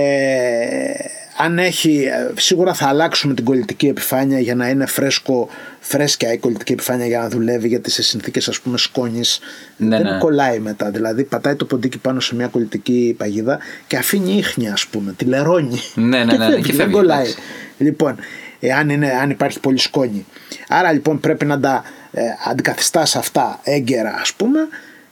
αν 1.37 1.59
έχει, 1.59 2.05
ε, 2.05 2.41
σίγουρα 2.41 2.75
θα 2.75 2.87
αλλάξουμε 2.89 3.35
την 3.35 3.45
κολλητική 3.45 3.87
επιφάνεια 3.87 4.39
για 4.41 4.55
να 4.55 4.69
είναι 4.69 4.87
φρέσκο, 4.87 5.49
φρέσκια 5.81 6.33
η 6.33 6.39
κολλητική 6.39 6.73
επιφάνεια 6.73 7.07
για 7.07 7.19
να 7.19 7.29
δουλεύει 7.29 7.69
γιατί 7.69 7.91
σε 7.91 8.03
συνθήκες 8.03 8.49
ας 8.49 8.61
πούμε 8.61 8.79
σκόνης 8.79 9.41
Ναι, 9.77 9.97
δεν 9.97 10.13
ναι. 10.13 10.19
κολλάει 10.19 10.59
μετά. 10.59 10.91
Δηλαδή 10.91 11.25
πατάει 11.25 11.55
το 11.55 11.65
ποντίκι 11.65 11.99
πάνω 11.99 12.21
σε 12.21 12.35
μια 12.35 12.47
κολλητική 12.47 13.15
παγίδα 13.19 13.59
και 13.87 13.97
αφήνει 13.97 14.33
ίχνη 14.37 14.69
ας 14.71 14.87
πούμε, 14.87 15.13
τη 15.13 15.25
λερώνει. 15.25 15.81
Ναι, 15.95 16.25
ναι, 16.25 16.31
και 16.33 16.39
ναι, 16.39 16.45
φεύγει, 16.47 16.63
και 16.63 16.67
δεν 16.73 16.77
φεύγει, 16.77 16.93
κολλάει. 16.93 17.19
εντάξει. 17.21 17.39
Λοιπόν, 17.79 18.17
ε, 18.61 18.73
αν, 18.73 18.89
είναι, 18.89 19.11
αν 19.23 19.31
υπάρχει 19.31 19.61
πολύ 19.61 19.79
σκόνη. 19.79 20.27
Άρα 20.69 20.93
λοιπόν 20.93 21.21
πρέπει 21.21 21.45
να 21.45 21.61
τα 21.61 21.85
ε, 22.13 22.21
αντικαθιστάς 22.51 23.17
αυτά 23.17 23.61
έγκαιρα 23.63 24.15
ας 24.21 24.33
πούμε. 24.33 24.59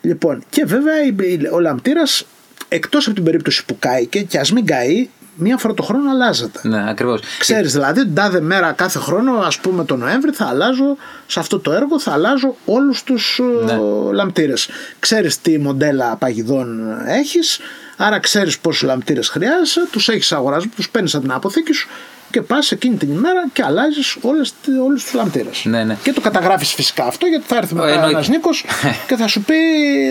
Λοιπόν, 0.00 0.42
και 0.50 0.64
βέβαια 0.64 1.02
η- 1.04 1.14
η- 1.32 1.46
ο 1.52 1.60
λαμπτήρας 1.60 2.26
εκτός 2.72 3.06
από 3.06 3.14
την 3.14 3.24
περίπτωση 3.24 3.64
που 3.64 3.76
κάει 3.78 4.06
και, 4.06 4.22
και 4.22 4.38
ας 4.38 4.52
μην 4.52 4.66
καεί, 4.66 5.08
μία 5.34 5.56
φορά 5.56 5.74
το 5.74 5.82
χρόνο 5.82 6.10
αλλάζεται. 6.10 6.60
Ναι, 6.62 6.90
ακριβώς. 6.90 7.20
Ξέρεις 7.38 7.72
δηλαδή 7.72 8.00
την 8.04 8.14
τάδε 8.14 8.40
μέρα 8.40 8.72
κάθε 8.72 8.98
χρόνο 8.98 9.32
ας 9.32 9.58
πούμε 9.58 9.84
το 9.84 9.96
Νοέμβρη 9.96 10.30
θα 10.30 10.46
αλλάζω 10.46 10.96
σε 11.26 11.40
αυτό 11.40 11.58
το 11.58 11.72
έργο 11.72 12.00
θα 12.00 12.12
αλλάζω 12.12 12.56
όλους 12.64 13.02
τους 13.02 13.40
Ναι. 13.64 13.72
ναι. 13.72 13.78
λαμπτήρες. 14.12 14.68
Ξέρεις 14.98 15.40
τι 15.40 15.58
μοντέλα 15.58 16.16
παγιδών 16.16 16.90
έχεις 17.06 17.58
άρα 17.96 18.18
ξέρεις 18.18 18.58
πόσους 18.58 18.82
λαμπτήρες 18.82 19.28
χρειάζεσαι 19.28 19.86
τους 19.90 20.08
έχεις 20.08 20.32
αγοράσει, 20.32 20.68
τους 20.68 20.90
παίρνεις 20.90 21.14
από 21.14 21.22
την 21.22 21.32
αποθήκη 21.32 21.72
σου 21.72 21.88
και 22.30 22.42
πας 22.42 22.72
εκείνη 22.72 22.96
την 22.96 23.10
ημέρα 23.12 23.48
και 23.52 23.62
αλλάζεις 23.64 24.16
όλες, 24.20 24.54
όλους 24.84 25.02
τους 25.04 25.12
λαμπτήρες. 25.12 25.62
Ναι, 25.64 25.84
ναι. 25.84 25.96
Και 26.02 26.12
το 26.12 26.20
καταγράφεις 26.20 26.72
φυσικά 26.72 27.04
αυτό 27.04 27.26
γιατί 27.26 27.44
θα 27.46 27.56
έρθει 27.56 27.74
μετά 27.74 27.88
εννοείται. 27.88 28.10
ένας 28.10 28.28
Νίκος 28.28 28.64
και 29.08 29.16
θα 29.16 29.26
σου 29.28 29.40
πει 29.42 29.54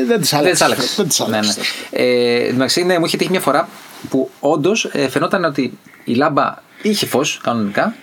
δεν 0.08 0.22
τις 0.22 0.30
Δεν 0.30 0.40
άλλαξες. 0.40 0.58
τι 0.60 0.66
άλλαξες. 0.66 0.96
Δεν 0.96 1.08
τις 1.08 1.20
Ναι, 1.20 1.26
ναι. 1.28 1.36
άλλαξες. 1.38 1.56
θα 1.56 1.64
σου 1.64 1.74
πει. 1.90 2.02
Ε, 2.02 2.36
εν 2.40 2.48
τω 2.48 2.54
μεταξύ, 2.54 2.84
ναι, 2.84 3.00
μου 3.00 3.06
είχε 3.06 3.18
τύχει 3.18 3.30
μια 3.30 3.40
φορά 3.40 3.70
που 4.10 4.30
όντως 4.40 4.90
φαινόταν 5.10 5.44
ότι 5.44 5.78
η 6.04 6.14
λάμπα 6.14 6.54
είχε 6.82 7.06
φως 7.06 7.40
κανονικά, 7.44 7.96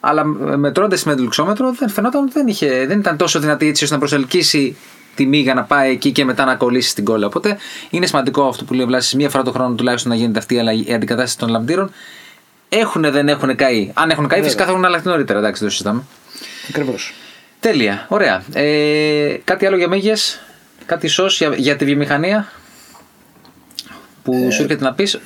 αλλά 0.00 0.24
μετρώντας 0.24 1.04
με 1.04 1.14
το 1.14 1.22
λουξόμετρο 1.22 1.72
δεν 1.78 1.88
φαινόταν 1.88 2.22
ότι 2.22 2.32
δεν, 2.32 2.46
είχε, 2.46 2.86
δεν 2.86 2.98
ήταν 2.98 3.16
τόσο 3.16 3.38
δυνατή 3.40 3.66
έτσι 3.66 3.82
ώστε 3.84 3.94
να 3.94 4.00
προσελκύσει 4.00 4.76
τη 5.14 5.26
μύγα 5.26 5.54
να 5.54 5.62
πάει 5.64 5.90
εκεί 5.92 6.12
και 6.12 6.24
μετά 6.24 6.44
να 6.44 6.54
κολλήσει 6.54 6.94
την 6.94 7.04
κόλλα. 7.04 7.26
Οπότε 7.26 7.56
είναι 7.90 8.06
σημαντικό 8.06 8.48
αυτό 8.48 8.64
που 8.64 8.74
λέει 8.74 8.84
ο 8.84 8.86
Βλάσης, 8.86 9.14
μία 9.14 9.30
φορά 9.30 9.42
το 9.44 9.52
χρόνο 9.52 9.74
τουλάχιστον 9.74 10.10
να 10.10 10.16
γίνεται 10.16 10.38
αυτή 10.38 10.54
η 10.86 10.92
αντικατάσταση 10.94 11.38
των 11.38 11.48
λαμπτήρων. 11.48 11.90
Έχουν, 12.74 13.10
δεν 13.10 13.28
έχουν 13.28 13.56
καεί. 13.56 13.90
Αν 13.94 14.10
έχουν 14.10 14.28
καεί, 14.28 14.42
φυσικά 14.42 14.64
θα 14.64 14.70
έχουν 14.70 14.84
αλλάξει 14.84 15.08
νωρίτερα. 15.08 15.38
Εντάξει, 15.38 15.62
το 15.62 15.70
συζητάμε. 15.70 16.02
Ακριβώς. 16.68 17.12
Τέλεια. 17.60 18.06
Ωραία. 18.08 18.42
Ε, 18.52 19.36
κάτι 19.44 19.66
άλλο 19.66 19.76
για 19.76 19.88
μέγες, 19.88 20.40
κάτι 20.86 21.08
σως 21.08 21.36
για, 21.38 21.54
για 21.56 21.76
τη 21.76 21.84
βιομηχανία 21.84 22.52
που 24.22 24.48
σου 24.52 24.62
έρχεται 24.62 24.84
να 24.84 24.92
πεις; 24.92 25.20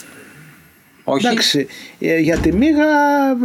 Όχι. 1.08 1.26
Εντάξει, 1.26 1.66
ε, 1.98 2.18
για 2.18 2.38
τη 2.38 2.52
μίγα, 2.52 2.84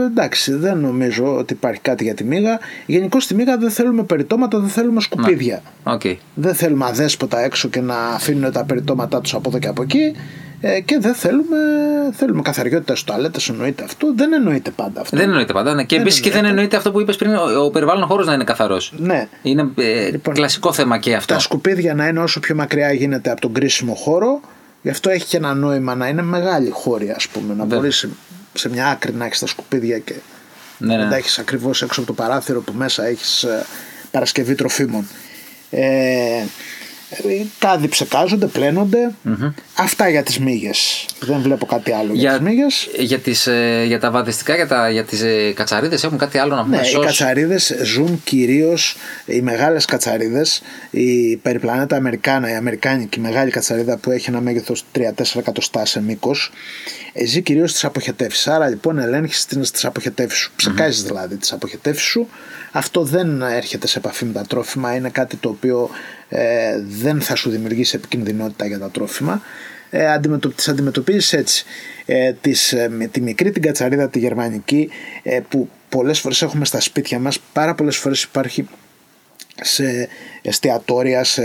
εντάξει, 0.05 0.53
δεν 0.53 0.77
νομίζω 0.77 1.37
ότι 1.37 1.53
υπάρχει 1.53 1.81
κάτι 1.81 2.03
για 2.03 2.13
τη 2.13 2.23
μίγα. 2.23 2.59
Γενικώ 2.85 3.19
στη 3.19 3.35
μίγα 3.35 3.57
δεν 3.57 3.69
θέλουμε 3.69 4.03
περιτώματα, 4.03 4.59
δεν 4.59 4.69
θέλουμε 4.69 5.01
σκουπίδια. 5.01 5.61
Okay. 5.83 6.15
Δεν 6.33 6.53
θέλουμε 6.53 6.85
αδέσποτα 6.85 7.39
έξω 7.39 7.69
και 7.69 7.81
να 7.81 7.95
αφήνουν 7.95 8.51
τα 8.51 8.63
περιτώματά 8.63 9.21
τους 9.21 9.33
από 9.33 9.49
εδώ 9.49 9.59
και 9.59 9.67
από 9.67 9.81
εκεί. 9.81 10.13
Ε, 10.61 10.79
και 10.79 10.97
δεν 10.99 11.13
θέλουμε, 11.13 11.57
θέλουμε 12.11 12.41
καθαριότητα 12.41 12.95
στο 12.95 13.11
τουαλέτε, 13.11 13.39
εννοείται 13.49 13.83
αυτό. 13.83 14.13
Δεν 14.15 14.33
εννοείται 14.33 14.71
πάντα 14.71 15.01
αυτό. 15.01 15.17
Δεν 15.17 15.27
εννοείται 15.27 15.53
πάντα. 15.53 15.73
Ναι. 15.73 15.83
Και 15.83 15.95
επίσης 15.95 16.19
και 16.19 16.31
δεν 16.31 16.45
εννοείται 16.45 16.75
αυτό 16.75 16.91
που 16.91 17.01
είπες 17.01 17.15
πριν, 17.15 17.35
ο, 17.35 17.63
ο 17.63 17.69
περιβάλλον 17.69 18.07
χώρος 18.07 18.25
να 18.25 18.33
είναι 18.33 18.43
καθαρός. 18.43 18.93
Ναι. 18.97 19.27
Είναι 19.41 19.69
ε, 19.77 20.09
λοιπόν, 20.09 20.33
κλασικό 20.33 20.73
θέμα 20.73 20.97
και 20.97 21.15
αυτό. 21.15 21.33
Τα 21.33 21.39
σκουπίδια 21.39 21.93
να 21.93 22.07
είναι 22.07 22.19
όσο 22.19 22.39
πιο 22.39 22.55
μακριά 22.55 22.93
γίνεται 22.93 23.31
από 23.31 23.41
τον 23.41 23.53
κρίσιμο 23.53 23.93
χώρο 23.93 24.41
Γι' 24.81 24.89
αυτό 24.89 25.09
έχει 25.09 25.25
και 25.25 25.37
ένα 25.37 25.53
νόημα 25.53 25.95
να 25.95 26.07
είναι 26.07 26.21
μεγάλη 26.21 26.69
χώρη, 26.69 27.11
ας 27.11 27.27
πούμε. 27.27 27.53
Να 27.53 27.65
μπορείς 27.65 28.07
σε 28.53 28.69
μια 28.69 28.87
άκρη 28.87 29.13
να 29.13 29.25
έχεις 29.25 29.39
τα 29.39 29.47
σκουπίδια 29.47 29.99
και 29.99 30.13
ναι, 30.77 30.95
ναι. 30.95 31.03
να 31.03 31.09
τα 31.09 31.15
έχεις 31.15 31.39
ακριβώς 31.39 31.81
έξω 31.81 31.99
από 31.99 32.13
το 32.13 32.15
παράθυρο 32.15 32.61
που 32.61 32.73
μέσα 32.73 33.05
έχεις 33.05 33.43
ε, 33.43 33.65
παρασκευή 34.11 34.55
τροφίμων. 34.55 35.07
Ε, 35.69 36.43
Κάδι 37.59 37.87
ψεκάζονται, 37.87 38.49
Αυτά 39.75 40.09
για 40.09 40.23
τις 40.23 40.39
μύγες. 40.39 41.05
Δεν 41.19 41.39
βλέπω 41.41 41.65
κάτι 41.65 41.91
άλλο 41.91 42.13
για, 42.13 42.21
για 42.21 42.31
τις 42.31 42.47
μύγες. 42.47 42.89
Για, 42.97 43.19
τις, 43.19 43.47
ε, 43.47 43.83
για 43.87 43.99
τα 43.99 44.11
βαδιστικά, 44.11 44.55
για, 44.55 44.67
τα, 44.67 44.89
για 44.89 45.03
τις 45.03 45.21
ε, 45.21 45.53
κατσαρίδες 45.55 46.03
έχουν 46.03 46.17
κάτι 46.17 46.37
άλλο 46.37 46.55
να 46.55 46.63
πούμε. 46.63 46.77
Ναι, 46.77 46.87
οι 46.87 46.99
κατσαρίδες 46.99 47.75
ζουν 47.83 48.21
κυρίως, 48.23 48.95
οι 49.25 49.41
μεγάλες 49.41 49.85
κατσαρίδες, 49.85 50.61
η 50.89 51.35
περιπλανέτα 51.37 51.95
Αμερικάνα, 51.95 52.51
η 52.51 52.55
Αμερικάνικη 52.55 53.19
μεγάλη 53.19 53.51
κατσαρίδα 53.51 53.97
που 53.97 54.11
έχει 54.11 54.29
ένα 54.29 54.41
μέγεθος 54.41 54.85
3-4 54.95 55.39
εκατοστά 55.39 55.85
σε 55.85 56.01
μήκος, 56.01 56.51
ε, 57.13 57.25
ζει 57.25 57.41
κυρίως 57.41 57.69
στις 57.69 57.83
αποχετεύσεις. 57.83 58.47
Άρα 58.47 58.67
λοιπόν 58.67 58.97
ελέγχεις 58.97 59.45
τις 59.45 59.85
αποχετεύσεις 59.85 60.39
σου. 60.39 60.51
Ψεκάζεις 60.55 61.03
δηλαδή 61.03 61.35
τις 61.35 61.51
αποχετεύσεις 61.51 62.05
σου. 62.07 62.27
Αυτό 62.71 63.03
δεν 63.03 63.41
έρχεται 63.41 63.87
σε 63.87 63.97
επαφή 63.97 64.25
με 64.25 64.33
τα 64.33 64.41
τρόφιμα, 64.41 64.95
είναι 64.95 65.09
κάτι 65.09 65.35
το 65.35 65.49
οποίο 65.49 65.89
ε, 66.29 66.81
δεν 66.87 67.21
θα 67.21 67.35
σου 67.35 67.49
δημιουργήσει 67.49 67.95
επικινδυνότητα 67.95 68.65
για 68.65 68.79
τα 68.79 68.89
τρόφιμα. 68.89 69.41
Ε, 69.89 70.19
τις 70.55 70.67
αντιμετωπίζεις 70.67 71.33
έτσι. 71.33 71.65
Ε, 72.05 72.33
τις, 72.41 72.73
ε, 72.73 72.89
με 72.89 73.07
τη 73.07 73.21
μικρή 73.21 73.51
την 73.51 73.61
κατσαρίδα 73.61 74.09
τη 74.09 74.19
γερμανική 74.19 74.89
ε, 75.23 75.39
που 75.49 75.69
πολλές 75.89 76.19
φορές 76.19 76.41
έχουμε 76.41 76.65
στα 76.65 76.79
σπίτια 76.79 77.19
μας, 77.19 77.39
πάρα 77.53 77.75
πολλές 77.75 77.97
φορές 77.97 78.23
υπάρχει 78.23 78.67
σε 79.61 80.07
εστιατόρια, 80.41 81.23
σε 81.23 81.43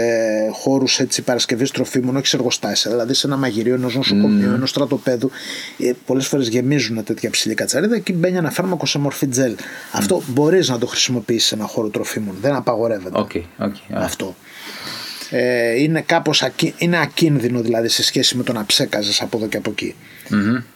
χώρους 0.53 1.01
παρασκευής 1.25 1.71
τροφίμων, 1.71 2.17
όχι 2.17 2.27
σε 2.27 2.37
εργοστάσια. 2.37 2.91
Δηλαδή 2.91 3.15
σε 3.15 3.27
ένα 3.27 3.37
μαγειρίο 3.37 3.75
ενός 3.75 3.95
νοσοκομείου, 3.95 4.51
mm. 4.51 4.55
ενός 4.55 4.71
στρατοπέδου. 4.71 5.31
Ε, 5.79 5.93
Πολλές 6.07 6.27
φορές 6.27 6.49
γεμίζουν 6.49 7.05
τέτοια 7.05 7.31
ψηλή 7.31 7.55
κατσαρίδα 7.55 7.99
και 7.99 8.13
μπαίνει 8.13 8.37
ένα 8.37 8.51
φάρμακο 8.51 8.87
σε 8.87 8.99
μορφή 8.99 9.27
τζελ. 9.27 9.55
Αυτό 9.93 10.23
μπορείς 10.27 10.69
να 10.69 10.79
το 10.79 10.87
χρησιμοποιήσεις 10.87 11.49
σε 11.49 11.55
ένα 11.55 11.65
χώρο 11.65 11.89
τροφίμων. 11.89 12.37
Δεν 12.41 12.55
απαγορεύεται. 12.55 13.27
Okay, 13.29 13.65
okay, 13.65 13.93
Αυτό. 13.93 14.35
Ε, 15.31 15.83
είναι 15.83 16.01
κάπως 16.01 16.45
είναι 16.79 17.01
ακίνδυνο 17.01 17.61
δηλαδή 17.61 17.89
σε 17.89 18.03
σχέση 18.03 18.37
με 18.37 18.43
το 18.43 18.53
να 18.53 18.65
ψέκαζες 18.67 19.21
από 19.21 19.37
εδώ 19.37 19.47
και 19.47 19.57
από 19.57 19.75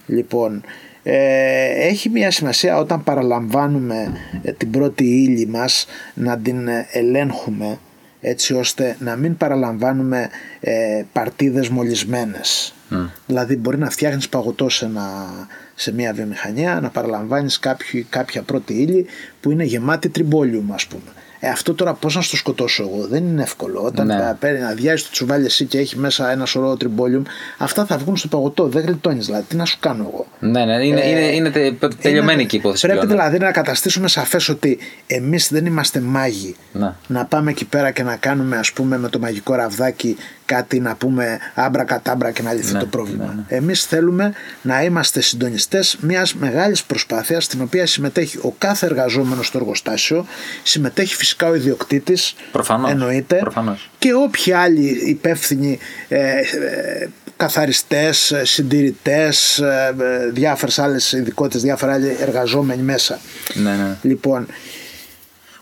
Λοιπόν, 0.05 0.63
ε, 1.03 1.87
έχει 1.87 2.09
μια 2.09 2.31
σημασία 2.31 2.77
όταν 2.77 3.03
παραλαμβάνουμε 3.03 4.11
ε, 4.41 4.51
την 4.51 4.71
πρώτη 4.71 5.03
ύλη 5.03 5.47
μας 5.47 5.85
να 6.13 6.37
την 6.37 6.67
ε, 6.67 6.87
ελέγχουμε 6.91 7.79
έτσι 8.21 8.53
ώστε 8.53 8.95
να 8.99 9.15
μην 9.15 9.37
παραλαμβάνουμε 9.37 10.29
ε, 10.59 11.03
παρτίδες 11.13 11.69
μολυσμένες. 11.69 12.73
Δηλαδή 13.25 13.55
μπορεί 13.55 13.77
να 13.77 13.89
φτιάχνεις 13.89 14.29
παγωτό 14.29 14.69
σε, 14.69 14.91
σε 15.75 15.93
μια 15.93 16.13
βιομηχανία, 16.13 16.79
να 16.81 16.89
παραλαμβάνεις 16.89 17.59
κάποια 18.09 18.41
πρώτη 18.41 18.73
ύλη 18.73 19.05
που 19.41 19.51
είναι 19.51 19.63
γεμάτη 19.63 20.09
τριμπόλιουμ 20.09 20.73
ας 20.73 20.87
πούμε. 20.87 21.11
Ε, 21.43 21.49
αυτό 21.49 21.73
τώρα 21.73 21.93
πώς 21.93 22.15
να 22.15 22.21
στο 22.21 22.35
σκοτώσω 22.35 22.83
εγώ, 22.83 23.07
δεν 23.07 23.23
είναι 23.27 23.41
εύκολο. 23.41 23.81
Όταν 23.81 24.07
ναι. 24.07 24.35
παίρνει 24.39 24.59
να 24.59 24.73
διάζει 24.73 25.03
το 25.03 25.09
τσουβάλι 25.11 25.45
εσύ 25.45 25.65
και 25.65 25.77
έχει 25.77 25.97
μέσα 25.97 26.31
ένα 26.31 26.45
σωρό 26.45 26.77
τριμπόλιουμ, 26.77 27.23
αυτά 27.57 27.85
θα 27.85 27.97
βγουν 27.97 28.17
στο 28.17 28.27
παγωτό. 28.27 28.67
Δεν 28.67 28.83
γλιτώνεις 28.85 29.25
δηλαδή. 29.25 29.45
Τι 29.47 29.55
να 29.55 29.65
σου 29.65 29.77
κάνω 29.79 30.09
εγώ. 30.13 30.25
Ναι, 30.39 30.65
ναι, 30.65 30.85
είναι, 30.85 31.01
ε, 31.01 31.09
είναι, 31.09 31.49
είναι 31.49 31.77
τελειωμένη 32.01 32.45
και 32.45 32.55
η 32.55 32.59
υπόθεση. 32.59 32.87
Πρέπει 32.87 33.05
πλέον, 33.05 33.17
δηλαδή 33.17 33.37
να 33.37 33.51
καταστήσουμε 33.51 34.07
σαφές 34.07 34.49
ότι 34.49 34.77
εμείς 35.07 35.47
δεν 35.51 35.65
είμαστε 35.65 35.99
μάγοι. 35.99 36.55
Να. 36.71 36.97
να 37.07 37.25
πάμε 37.25 37.51
εκεί 37.51 37.65
πέρα 37.65 37.91
και 37.91 38.03
να 38.03 38.15
κάνουμε, 38.15 38.57
ας 38.57 38.71
πούμε, 38.71 38.97
με 38.97 39.09
το 39.09 39.19
μαγικό 39.19 39.55
ραβδάκι 39.55 40.17
κάτι 40.55 40.79
να 40.79 40.95
πούμε 40.95 41.39
άμπρα 41.53 41.83
κατάμπρα 41.83 42.31
και 42.31 42.41
να 42.41 42.53
λυθεί 42.53 42.73
ναι, 42.73 42.79
το 42.79 42.85
πρόβλημα. 42.85 43.25
Ναι, 43.25 43.33
ναι. 43.33 43.57
Εμείς 43.57 43.85
θέλουμε 43.85 44.33
να 44.61 44.83
είμαστε 44.83 45.21
συντονιστές 45.21 45.97
μιας 45.99 46.35
μεγάλης 46.35 46.83
προσπάθειας 46.83 47.43
στην 47.43 47.61
οποία 47.61 47.85
συμμετέχει 47.85 48.37
ο 48.37 48.55
κάθε 48.57 48.85
εργαζόμενος 48.85 49.47
στο 49.47 49.57
εργοστάσιο, 49.57 50.25
συμμετέχει 50.63 51.15
φυσικά 51.15 51.47
ο 51.47 51.55
ιδιοκτήτης, 51.55 52.35
προφανώς, 52.51 52.91
εννοείται, 52.91 53.35
προφανώς. 53.35 53.89
και 53.97 54.13
όποιοι 54.13 54.53
άλλοι 54.53 55.01
υπεύθυνοι 55.05 55.79
ε, 56.07 56.17
ε, 56.17 57.09
καθαριστές, 57.37 58.33
συντηρητές, 58.43 59.59
ε, 59.59 59.95
διάφορες 60.31 60.79
άλλες 60.79 61.11
ειδικότητες, 61.11 61.61
διάφορα 61.61 61.93
άλλοι 61.93 62.15
εργαζόμενοι 62.19 62.81
μέσα. 62.81 63.19
Ναι, 63.53 63.71
ναι. 63.71 63.95
Λοιπόν, 64.01 64.47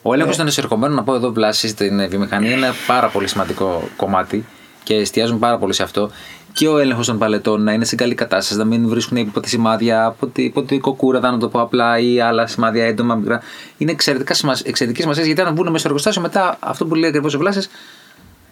ο 0.01 0.13
έλεγχος 0.13 0.37
των 0.37 0.47
εισερχομένων, 0.47 0.95
να 0.95 1.03
πω 1.03 1.15
εδώ, 1.15 1.31
Βλάση, 1.31 1.67
στην 1.67 2.09
βιομηχανία 2.09 2.51
είναι 2.51 2.71
πάρα 2.87 3.07
πολύ 3.07 3.27
σημαντικό 3.27 3.89
κομμάτι 3.95 4.45
και 4.83 4.93
εστιάζουν 4.93 5.39
πάρα 5.39 5.57
πολύ 5.57 5.73
σε 5.73 5.83
αυτό. 5.83 6.11
Και 6.53 6.67
ο 6.67 6.77
έλεγχος 6.77 7.05
των 7.05 7.17
παλετών 7.17 7.63
να 7.63 7.73
είναι 7.73 7.85
σε 7.85 7.95
καλή 7.95 8.15
κατάσταση, 8.15 8.59
να 8.59 8.65
μην 8.65 8.87
βρίσκουν 8.87 9.17
υπό 9.17 9.39
τη 9.39 9.49
σημάδια, 9.49 10.15
υπό 10.35 10.63
τη 10.63 10.79
κοκούρα, 10.79 11.19
να 11.19 11.37
το 11.37 11.49
πω 11.49 11.61
απλά, 11.61 11.99
ή 11.99 12.19
άλλα 12.19 12.47
σημάδια 12.47 12.85
έντομα 12.85 13.15
μικρά. 13.15 13.41
Είναι 13.77 13.91
εξαιρετική 13.91 15.01
σημασία 15.01 15.23
γιατί 15.25 15.41
αν 15.41 15.53
βγουν 15.53 15.65
μέσα 15.65 15.77
στο 15.77 15.87
εργοστάσιο, 15.87 16.21
μετά 16.21 16.57
αυτό 16.59 16.85
που 16.85 16.95
λέει 16.95 17.09
ακριβώς 17.09 17.33
ο 17.33 17.37
Βλάσης, 17.37 17.69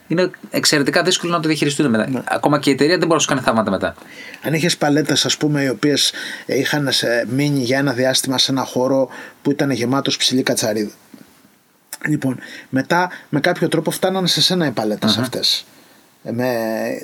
είναι 0.08 0.32
εξαιρετικά 0.50 1.04
δύσκολο 1.04 1.32
να 1.32 1.40
το 1.40 1.48
διαχειριστούν 1.48 1.90
μετά. 1.90 2.10
Ναι. 2.10 2.22
Ακόμα 2.26 2.60
και 2.60 2.70
η 2.70 2.74
εταιρεία 2.74 2.98
δεν 2.98 3.08
μπορεί 3.08 3.14
να 3.14 3.20
σου 3.20 3.28
κάνει 3.28 3.42
θαύματα 3.42 3.72
μετά. 3.72 3.96
Αν 4.44 4.54
είχες 4.54 4.78
παλέτες, 4.78 5.26
ας 5.26 5.38
πούμε, 5.38 5.64
οι 5.64 5.70
οποίες 5.70 6.12
είχαν 6.46 6.90
μείνει 7.30 7.60
για 7.60 7.78
ένα 7.78 7.92
διάστημα 7.92 8.38
σε 8.38 8.52
ένα 8.52 8.64
χώρο 8.64 9.10
που 9.42 9.52
ήταν 9.52 9.72
γεμάτος 9.72 10.18
ψηλή 10.18 10.44
κατσαρίδα. 10.44 10.92
Λοιπόν, 12.08 12.40
μετά 12.70 13.10
με 13.30 13.40
κάποιο 13.40 13.68
τρόπο 13.68 13.92
φτάνανε 13.92 14.28
σε 14.28 14.42
σένα 14.42 14.66
οι 14.66 14.72
παλέτες 14.72 15.18
uh-huh. 15.18 15.22
αυτές. 15.22 15.66
Ε, 16.28 16.32
με, 16.32 16.48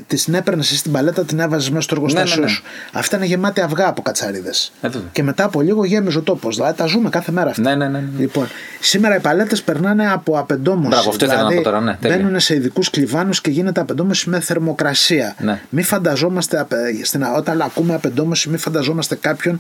την 0.07 0.33
έπαιρνες 0.33 0.65
εσύ 0.65 0.77
στην 0.77 0.91
παλέτα, 0.91 1.23
την 1.23 1.39
έβαζες 1.39 1.69
μέσα 1.69 1.81
στο 1.81 1.95
εργοστάσιο 1.95 2.35
ναι, 2.35 2.41
ναι, 2.41 2.45
ναι. 2.45 2.51
σου. 2.51 2.63
Αυτά 2.91 3.17
είναι 3.17 3.25
γεμάτη 3.25 3.61
αυγά 3.61 3.87
από 3.87 4.01
κατσαρίδες. 4.01 4.71
και 5.11 5.23
μετά 5.23 5.43
από 5.43 5.61
λίγο 5.61 5.85
γέμιζε 5.85 6.17
ο 6.17 6.21
τόπος. 6.21 6.55
Δηλαδή 6.55 6.77
τα 6.77 6.85
ζούμε 6.85 7.09
κάθε 7.09 7.31
μέρα 7.31 7.49
αυτά. 7.49 7.61
Ναι, 7.61 7.75
ναι, 7.75 7.87
ναι, 7.87 7.99
ναι. 7.99 8.07
Λοιπόν, 8.17 8.47
σήμερα 8.79 9.15
οι 9.15 9.19
παλέτες 9.19 9.61
περνάνε 9.61 10.11
από 10.11 10.39
απεντόμωση. 10.39 10.87
Μπράβο, 10.87 11.09
αυτό 11.09 11.25
δηλαδή, 11.25 11.55
να 11.55 11.61
πω 11.61 11.63
τώρα. 11.63 11.81
Ναι, 11.81 11.97
μπαίνουν 12.01 12.39
σε 12.39 12.55
ειδικούς 12.55 12.89
κλειβάνου 12.89 13.31
και 13.41 13.49
γίνεται 13.49 13.81
απεντόμωση 13.81 14.29
με 14.29 14.39
θερμοκρασία. 14.39 15.35
Ναι. 15.39 15.61
Μην 15.69 15.83
φανταζόμαστε, 15.83 16.67
στην, 17.03 17.23
όταν 17.35 17.61
ακούμε 17.61 17.93
απεντόμωση, 17.93 18.49
μην 18.49 18.59
φανταζόμαστε 18.59 19.15
κάποιον 19.15 19.59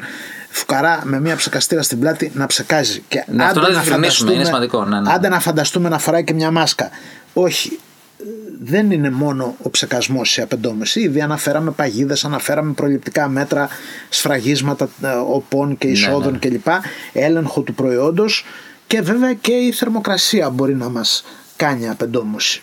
φουκαρά 0.49 1.01
με 1.03 1.19
μια 1.19 1.35
ψεκαστήρα 1.35 1.81
στην 1.81 1.99
πλάτη 1.99 2.31
να 2.35 2.45
ψεκάζει. 2.45 3.03
Και 3.07 3.23
ναι, 3.27 3.43
αυτό 3.43 3.59
να 3.59 3.81
φανταστούμε, 3.81 4.33
είναι 4.33 4.43
σημαντικό. 4.43 4.85
Ναι, 4.85 4.99
ναι. 4.99 5.13
Άντε 5.13 5.29
να 5.29 5.39
φανταστούμε 5.39 5.89
να 5.89 5.97
φοράει 5.97 6.23
και 6.23 6.33
μια 6.33 6.51
μάσκα. 6.51 6.89
Όχι, 7.33 7.79
δεν 8.63 8.91
είναι 8.91 9.09
μόνο 9.09 9.55
ο 9.61 9.69
ψεκασμός 9.69 10.31
σε 10.31 10.41
απεντόμεση. 10.41 10.99
Ήδη 10.99 11.21
αναφέραμε 11.21 11.71
παγίδες, 11.71 12.25
αναφέραμε 12.25 12.73
προληπτικά 12.73 13.27
μέτρα, 13.27 13.69
σφραγίσματα 14.09 14.89
ε, 15.01 15.07
οπών 15.07 15.77
και 15.77 15.87
ναι, 15.87 15.93
εισόδων 15.93 16.31
ναι, 16.31 16.37
κλπ. 16.37 16.67
Έλεγχο 17.13 17.61
του 17.61 17.73
προϊόντος 17.73 18.45
και 18.87 19.01
βέβαια 19.01 19.33
και 19.33 19.51
η 19.51 19.71
θερμοκρασία 19.71 20.49
μπορεί 20.49 20.75
να 20.75 20.89
μας 20.89 21.23
κάνει 21.55 21.89
απεντόμωση. 21.89 22.61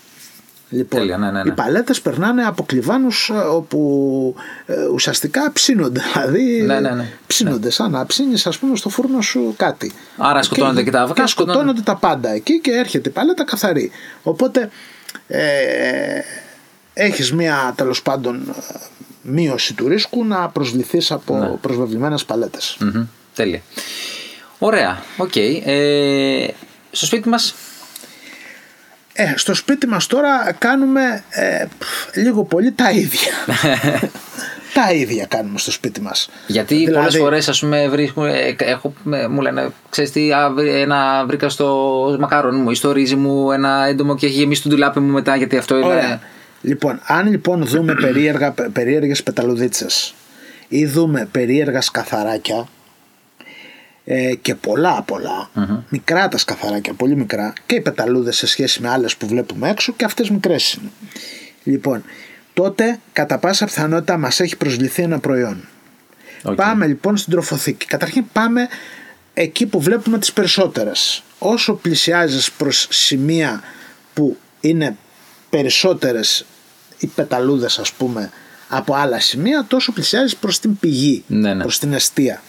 Λοιπόν, 0.73 1.01
Τέλεια, 1.01 1.19
ναι, 1.19 1.31
ναι, 1.31 1.43
οι 1.47 1.51
παλέτες 1.51 2.01
περνάνε 2.01 2.43
από 2.43 2.63
κλιβάνους 2.63 3.31
ε, 3.35 3.35
όπου 3.35 4.35
ε, 4.67 4.85
ουσιαστικά 4.85 5.53
ψήνονται. 5.53 6.01
Δηλαδή 6.13 6.63
ναι, 6.67 6.81
ναι, 6.81 6.91
ναι. 6.91 7.09
ψήνονται 7.27 7.71
σαν 7.71 7.91
να 7.91 8.07
ψήνεις 8.07 8.47
ας 8.47 8.59
πούμε 8.59 8.77
στο 8.77 8.89
φούρνο 8.89 9.21
σου 9.21 9.55
κάτι. 9.57 9.93
Άρα 10.17 10.43
σκοτώνονται 10.43 10.83
και, 10.83 10.91
τα 10.91 11.03
αυγά. 11.03 11.27
σκοτώνονται 11.27 11.81
τα 11.81 11.97
πάντα 11.97 12.31
εκεί 12.31 12.61
και 12.61 12.71
έρχεται 12.71 13.09
η 13.09 13.13
παλέτα 13.13 13.45
καθαρή. 13.45 13.91
Οπότε 14.23 14.71
ε, 15.29 16.21
έχεις 16.95 17.33
μια 17.33 17.73
τέλος 17.77 18.03
πάντων 18.03 18.55
μείωση 19.23 19.75
του 19.75 19.89
ρίσκου 19.89 20.25
να 20.25 20.49
προσβληθείς 20.49 21.11
από 21.11 21.39
ναι. 21.39 21.49
προσβεβλημένες 21.49 22.25
Τέλεια. 23.35 23.63
Ωραία. 24.59 25.03
OK. 25.17 25.33
Okay. 25.35 25.61
Ε, 25.65 26.47
στο 26.91 27.07
σπίτι 27.07 27.29
μας; 27.29 27.55
Ε, 29.13 29.33
στο 29.37 29.55
σπίτι 29.55 29.87
μας 29.87 30.07
τώρα 30.07 30.53
κάνουμε 30.59 31.25
ε, 31.31 31.65
πφ, 31.79 32.17
λίγο 32.17 32.45
πολύ 32.45 32.73
τα 32.73 32.91
ίδια. 32.91 33.33
τα 34.75 34.93
ίδια 34.93 35.27
κάνουμε 35.27 35.59
στο 35.59 35.71
σπίτι 35.71 36.01
μας. 36.01 36.29
Γιατί 36.47 36.75
Δηλαδή- 36.75 36.95
πολλές 36.95 37.17
φορές, 37.17 37.49
ας 37.49 37.61
πούμε, 37.61 37.89
βρίσκουμε, 37.89 38.31
ε, 38.39 38.55
έχω, 38.59 38.93
με- 39.03 39.29
μου 39.29 39.41
λένε, 39.41 39.69
ξέρεις 39.91 40.11
τι, 40.11 40.33
α, 40.33 40.51
βρή- 40.51 40.75
ένα 40.75 41.25
βρήκα 41.27 41.49
στο 41.49 42.17
μακαρόνι 42.21 42.61
μου 42.61 42.71
ή 42.71 42.75
στο 42.75 42.93
ρύζι 42.93 43.17
μου 43.17 43.51
ένα 43.53 43.85
έντομο 43.87 44.17
και 44.17 44.27
έχει 44.27 44.35
γεμίσει 44.35 44.63
το 44.63 44.69
ντουλάπι 44.69 45.01
μου 45.01 45.13
μετά 45.13 45.37
γιατί 45.37 45.57
αυτό 45.57 45.77
είναι. 45.77 45.87
Ωραία. 45.87 46.21
Λοιπόν, 46.63 47.01
αν 47.07 47.31
λοιπόν 47.31 47.65
δούμε 47.67 47.95
περίεργα, 48.03 48.55
περίεργες 48.73 49.23
πεταλουδίτσες 49.23 50.15
ή 50.69 50.87
δούμε 50.87 51.29
περίεργα 51.33 51.81
σκαθαράκια 51.81 52.67
ε, 54.05 54.35
και 54.35 54.55
πολλά 54.55 55.03
πολλά, 55.03 55.51
μικρά 55.89 56.29
τα 56.29 56.39
σκαθαράκια, 56.39 56.93
πολύ 56.93 57.17
μικρά 57.17 57.53
και 57.67 57.75
οι 57.75 57.81
πεταλούδες 57.81 58.37
σε 58.37 58.47
σχέση 58.47 58.83
με 58.83 58.89
άλλες 58.89 59.17
που 59.17 59.27
βλέπουμε 59.27 59.71
έξω 59.71 59.93
και 59.97 60.05
αυτές 60.05 60.31
μικρές 60.31 60.73
είναι. 60.73 60.91
Λοιπόν, 61.65 62.05
τότε 62.63 63.01
κατά 63.13 63.39
πάσα 63.39 63.65
πιθανότητα 63.65 64.17
μας 64.17 64.41
έχει 64.41 64.57
προσβληθεί 64.57 65.03
ένα 65.03 65.19
προϊόν. 65.19 65.69
Οκ. 66.43 66.55
Πάμε 66.55 66.87
λοιπόν 66.87 67.17
στην 67.17 67.33
τροφοθήκη. 67.33 67.87
Καταρχήν 67.87 68.25
πάμε 68.33 68.69
εκεί 69.35 69.67
που 69.67 69.81
βλέπουμε 69.81 70.19
τις 70.19 70.33
περισσότερες. 70.33 71.23
Όσο 71.39 71.75
πλησιάζεις 71.75 72.53
προς 72.53 72.87
σημεία 72.91 73.63
που 74.15 74.37
είναι 74.61 74.97
περισσότερες 75.51 76.45
οι 76.99 77.07
πεταλούδες 77.07 77.79
ας 77.79 77.93
πούμε 77.93 78.31
από 78.69 78.95
άλλα 78.95 79.21
σημεία 79.21 79.65
τόσο 79.69 79.93
πλησιάζεις 79.93 80.37
προς 80.37 80.59
την 80.59 80.79
πηγή, 80.79 81.25
Ναι, 81.27 81.55
ναι. 81.55 81.63
προς 81.63 81.79
την 81.79 81.93
εστία. 81.93 82.43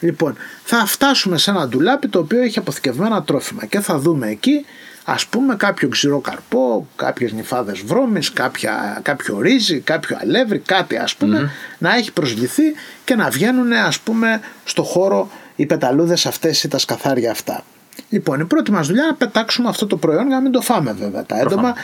Λοιπόν, 0.00 0.36
θα 0.64 0.86
φτάσουμε 0.86 1.38
σε 1.38 1.50
ένα 1.50 1.68
ντουλάπι 1.68 2.08
το 2.08 2.18
οποίο 2.18 2.42
έχει 2.42 2.58
αποθηκευμένα 2.58 3.22
τρόφιμα 3.22 3.64
και 3.66 3.80
θα 3.80 3.98
δούμε 3.98 4.28
εκεί 4.28 4.64
ας 5.12 5.26
πούμε 5.26 5.56
κάποιο 5.56 5.88
ξηρό 5.88 6.18
καρπό, 6.18 6.86
κάποιες 6.96 7.32
νυφάδες 7.32 7.80
βρώμης, 7.80 8.32
κάποια, 8.32 9.00
κάποιο 9.02 9.40
ρύζι, 9.40 9.80
κάποιο 9.80 10.16
αλεύρι, 10.20 10.58
κάτι 10.58 10.96
ας 10.96 11.14
πουμε 11.14 11.50
να 11.78 11.94
έχει 11.94 12.12
προσβληθεί 12.12 12.62
και 13.04 13.14
να 13.14 13.30
βγαίνουν 13.30 13.72
ας 13.72 14.00
πούμε 14.00 14.40
στο 14.64 14.82
χώρο 14.82 15.30
οι 15.56 15.66
πεταλούδες 15.66 16.26
αυτές 16.26 16.62
ή 16.62 16.68
τα 16.68 16.78
σκαθάρια 16.78 17.30
αυτά. 17.30 17.64
Λοιπόν, 18.08 18.40
η 18.40 18.44
πρώτη 18.44 18.70
μας 18.70 18.86
δουλειά 18.86 19.02
είναι 19.02 19.10
να 19.10 19.16
πετάξουμε 19.16 19.68
αυτό 19.68 19.86
το 19.86 19.96
προϊόν 19.96 20.26
για 20.26 20.36
να 20.36 20.42
μην 20.42 20.52
το 20.52 20.60
φάμε 20.60 20.92
βέβαια. 20.92 21.24
Τα 21.24 21.38
έντομα 21.38 21.74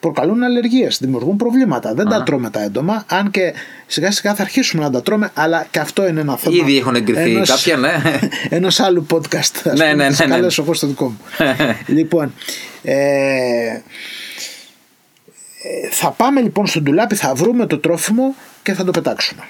προκαλούν 0.00 0.42
αλλεργίες, 0.42 0.98
δημιουργούν 1.00 1.36
προβλήματα. 1.36 1.94
Δεν 1.94 2.08
τα 2.08 2.22
τρώμε 2.22 2.50
τα 2.50 2.62
έντομα, 2.62 3.04
αν 3.08 3.30
και 3.30 3.54
σιγά 3.86 4.10
σιγά 4.10 4.34
θα 4.34 4.42
αρχίσουμε 4.42 4.82
να 4.82 4.90
τα 4.90 5.02
τρώμε, 5.02 5.30
αλλά 5.34 5.66
και 5.70 5.78
αυτό 5.78 6.06
είναι 6.06 6.20
ένα 6.20 6.36
θέμα. 6.36 6.56
Ήδη 6.56 6.78
έχουν 6.78 6.94
εγκριθεί 6.94 7.40
κάποια, 7.44 7.76
ναι. 7.76 8.02
Ενός 8.56 8.80
άλλου 8.80 9.06
podcast. 9.10 9.56
Ας 9.64 9.64
Ναι, 9.64 9.72
πούμε, 9.72 9.94
ναι, 9.94 10.08
τις 10.08 10.18
ναι, 10.18 10.26
ναι. 10.26 10.34
καλέσω 10.34 10.62
εγώ 10.62 10.74
στο 10.74 10.86
δικό 10.86 11.04
μου. 11.04 11.18
λοιπόν, 11.96 12.34
ε, 12.82 12.94
ε, 15.62 15.88
θα 15.90 16.10
πάμε 16.10 16.40
λοιπόν 16.40 16.66
στο 16.66 16.80
ντουλάπι, 16.80 17.14
θα 17.14 17.34
βρούμε 17.34 17.66
το 17.66 17.78
τρόφιμο 17.78 18.34
και 18.62 18.72
θα 18.72 18.84
το 18.84 18.90
πετάξουμε. 18.90 19.42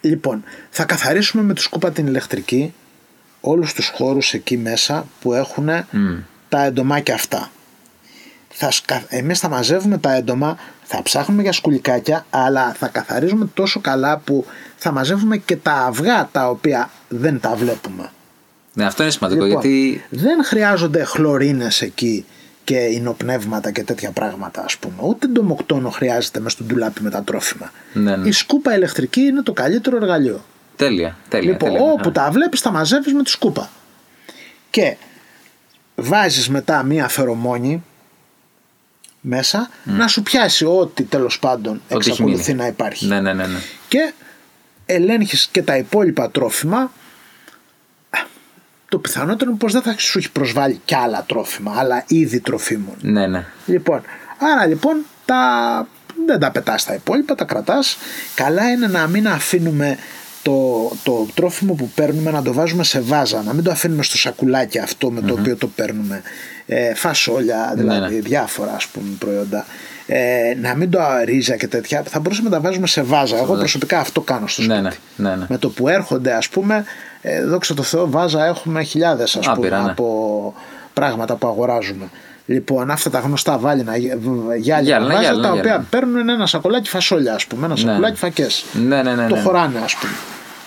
Λοιπόν, 0.00 0.44
θα 0.70 0.84
καθαρίσουμε 0.84 1.42
με 1.42 1.54
τη 1.54 1.60
σκούπα 1.60 1.90
την 1.90 2.06
ηλεκτρική 2.06 2.74
όλους 3.40 3.72
τους 3.72 3.88
χώρους 3.94 4.32
εκεί 4.32 4.56
μέσα 4.56 5.06
που 5.20 5.32
έχουν 5.32 5.68
τα 6.48 6.64
εντομάκια 6.64 7.14
αυτά. 7.14 7.50
Θα 8.60 8.70
σκα... 8.70 9.02
Εμείς 9.08 9.38
θα 9.38 9.48
μαζεύουμε 9.48 9.98
τα 9.98 10.12
έντομα, 10.14 10.58
θα 10.84 11.02
ψάχνουμε 11.02 11.42
για 11.42 11.52
σκουλικάκια, 11.52 12.26
αλλά 12.30 12.72
θα 12.72 12.88
καθαρίζουμε 12.88 13.48
τόσο 13.54 13.80
καλά 13.80 14.18
που 14.18 14.44
θα 14.76 14.92
μαζεύουμε 14.92 15.36
και 15.36 15.56
τα 15.56 15.72
αυγά 15.72 16.28
τα 16.32 16.48
οποία 16.48 16.90
δεν 17.08 17.40
τα 17.40 17.54
βλέπουμε. 17.54 18.10
ναι, 18.72 18.84
αυτό 18.84 19.02
είναι 19.02 19.12
σημαντικό 19.12 19.44
Λοιπόν, 19.44 19.60
γιατί. 19.62 20.04
δεν 20.10 20.44
χρειάζονται 20.44 21.04
χλωρίνες 21.04 21.82
εκεί 21.82 22.24
και 22.64 22.76
υνοπνεύματα 22.76 23.70
και 23.70 23.82
τέτοια 23.82 24.10
πράγματα 24.10 24.64
ας 24.64 24.76
πούμε. 24.76 24.94
Ούτε 25.00 25.26
ντομοκτόνο 25.26 25.90
χρειάζεται 25.90 26.38
μέσα 26.40 26.56
στο 26.56 26.64
ντουλάπι 26.64 27.02
με 27.02 27.10
τα 27.10 27.22
τρόφιμα. 27.22 27.72
Ναι, 27.92 28.16
ναι. 28.16 28.28
Η 28.28 28.32
σκούπα 28.32 28.74
ηλεκτρική 28.76 29.20
είναι 29.20 29.42
το 29.42 29.52
καλύτερο 29.52 29.96
εργαλείο. 29.96 30.44
Τέλεια. 30.76 31.16
τέλεια, 31.28 31.50
Λοιπόν, 31.52 31.68
τέλεια. 31.68 31.84
όπου 31.92 32.12
τα 32.12 32.30
βλέπεις 32.30 32.60
τα 32.60 32.70
μαζεύεις 32.70 33.12
με 33.12 33.22
τη 33.22 33.30
σκούπα. 33.30 33.70
Και 34.70 34.96
βάζεις 35.94 36.48
μετά 36.48 36.82
μία 36.82 37.08
φερομόνη 37.08 37.82
μέσα 39.28 39.70
να 39.84 40.06
σου 40.08 40.22
πιάσει 40.22 40.64
ό,τι 40.64 41.02
τέλος 41.02 41.38
πάντων 41.38 41.74
Ό,τι 41.74 41.94
έχει 41.98 42.08
εξακολουθεί 42.08 42.50
μείνει. 42.50 42.62
να 42.62 42.66
υπάρχει. 42.66 43.06
Ναι, 43.06 43.20
ναι, 43.20 43.32
ναι. 43.32 43.46
ναι. 43.46 43.58
Και 43.88 44.12
ελέγχεις 44.86 45.48
και 45.52 45.62
τα 45.62 45.76
υπόλοιπα 45.76 46.30
τρόφιμα 46.30 46.90
το 48.88 48.98
πιθανότερο 48.98 49.50
είναι 49.50 49.58
πως 49.58 49.72
δεν 49.72 49.82
θα 49.82 49.94
σου 49.98 50.18
έχει 50.18 50.30
προσβάλει 50.30 50.80
κι 50.84 50.94
άλλα 50.94 51.24
τρόφιμα, 51.28 51.74
άλλα 51.76 52.04
είδη 52.06 52.40
τροφίμων. 52.40 52.94
ναι, 53.00 53.26
ναι. 53.26 53.44
Λοιπόν, 53.66 54.02
άρα 54.38 54.66
λοιπόν 54.66 54.96
τα, 55.24 55.86
δεν 56.26 56.38
τα 56.38 56.50
πετάς 56.50 56.84
τα 56.84 56.94
υπόλοιπα, 56.94 57.34
τα 57.34 57.44
κρατάς. 57.44 57.96
Καλά 58.34 58.70
είναι 58.70 58.86
να 58.86 59.06
μην 59.06 59.28
αφήνουμε 59.28 59.98
το, 60.42 60.88
το 61.02 61.26
τρόφιμο 61.34 61.74
που 61.74 61.90
παίρνουμε 61.94 62.30
να 62.30 62.42
το 62.42 62.52
βάζουμε 62.52 62.84
σε 62.84 63.00
βάζα, 63.00 63.42
να 63.42 63.52
μην 63.52 63.64
το 63.64 63.70
αφήνουμε 63.70 64.02
στο 64.02 64.16
σακουλάκι 64.16 64.78
αυτό 64.78 65.10
με 65.10 65.20
το 65.20 65.32
οποίο 65.32 65.56
το 65.56 65.66
παίρνουμε. 65.66 66.22
Ε, 66.70 66.94
φασόλια, 66.94 67.72
δηλαδή 67.76 68.14
ναι. 68.14 68.20
διάφορα 68.20 68.72
ας 68.74 68.86
πούμε 68.86 69.08
προϊόντα. 69.18 69.64
Ε, 70.06 70.54
να 70.60 70.74
μην 70.74 70.90
το 70.90 70.98
ρίζα 71.24 71.56
και 71.56 71.68
τέτοια, 71.68 72.02
θα 72.08 72.20
μπορούσαμε 72.20 72.48
να 72.48 72.54
τα 72.54 72.60
βάζουμε 72.62 72.86
σε 72.86 73.02
βάζα. 73.02 73.36
Εγώ 73.36 73.54
προσωπικά 73.54 73.98
αυτό 73.98 74.20
κάνω 74.20 74.46
στο 74.46 74.62
σπίτι. 74.62 74.80
Ναι, 74.80 74.88
ναι, 75.16 75.28
ναι, 75.30 75.36
ναι. 75.36 75.44
Με 75.48 75.58
το 75.58 75.68
που 75.68 75.88
έρχονται 75.88 76.32
ας 76.32 76.48
πούμε, 76.48 76.84
ε, 77.20 77.44
δόξα 77.44 77.74
τω 77.74 77.82
Θεώ 77.82 78.10
βάζα 78.10 78.44
έχουμε 78.46 78.82
χιλιάδες 78.82 79.36
ας 79.36 79.44
πούμε 79.46 79.56
Άπειρα, 79.66 79.82
ναι. 79.82 79.90
από 79.90 80.54
πράγματα 80.94 81.34
που 81.34 81.46
αγοράζουμε. 81.46 82.08
Λοιπόν, 82.46 82.90
αυτά 82.90 83.10
τα 83.10 83.18
γνωστά 83.18 83.58
βάλινα 83.58 83.96
γυάλινα 83.96 84.56
Γυάλινα, 84.56 85.00
βάζα, 85.06 85.20
γυάλινα, 85.20 85.42
τα 85.42 85.48
οποία 85.50 85.62
γυάλινα. 85.62 85.86
παίρνουν 85.90 86.28
ένα 86.28 86.46
σακολάκι 86.46 86.88
φασόλια, 86.88 87.34
ας 87.34 87.46
πούμε, 87.46 87.66
ένα 87.66 87.76
σακολάκι 87.76 88.16
φακές. 88.18 88.64
Ναι, 88.72 89.02
ναι, 89.02 89.14
ναι, 89.14 89.26
Το 89.28 89.34
ναι. 89.34 89.40
χωράνε, 89.42 89.78
ας 89.84 89.94
πούμε. 89.96 90.12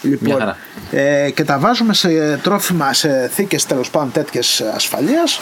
Μια 0.03 0.17
Λοιπόν, 0.21 0.39
χαρά. 0.39 0.57
ε, 0.91 1.29
και 1.29 1.43
τα 1.43 1.57
βάζουμε 1.59 1.93
σε 1.93 2.37
τρόφιμα, 2.43 2.93
σε 2.93 3.29
θήκες 3.33 3.65
τέλος 3.65 3.89
πάντων 3.89 4.11
τέτοιες 4.11 4.61
ασφαλείας 4.75 5.39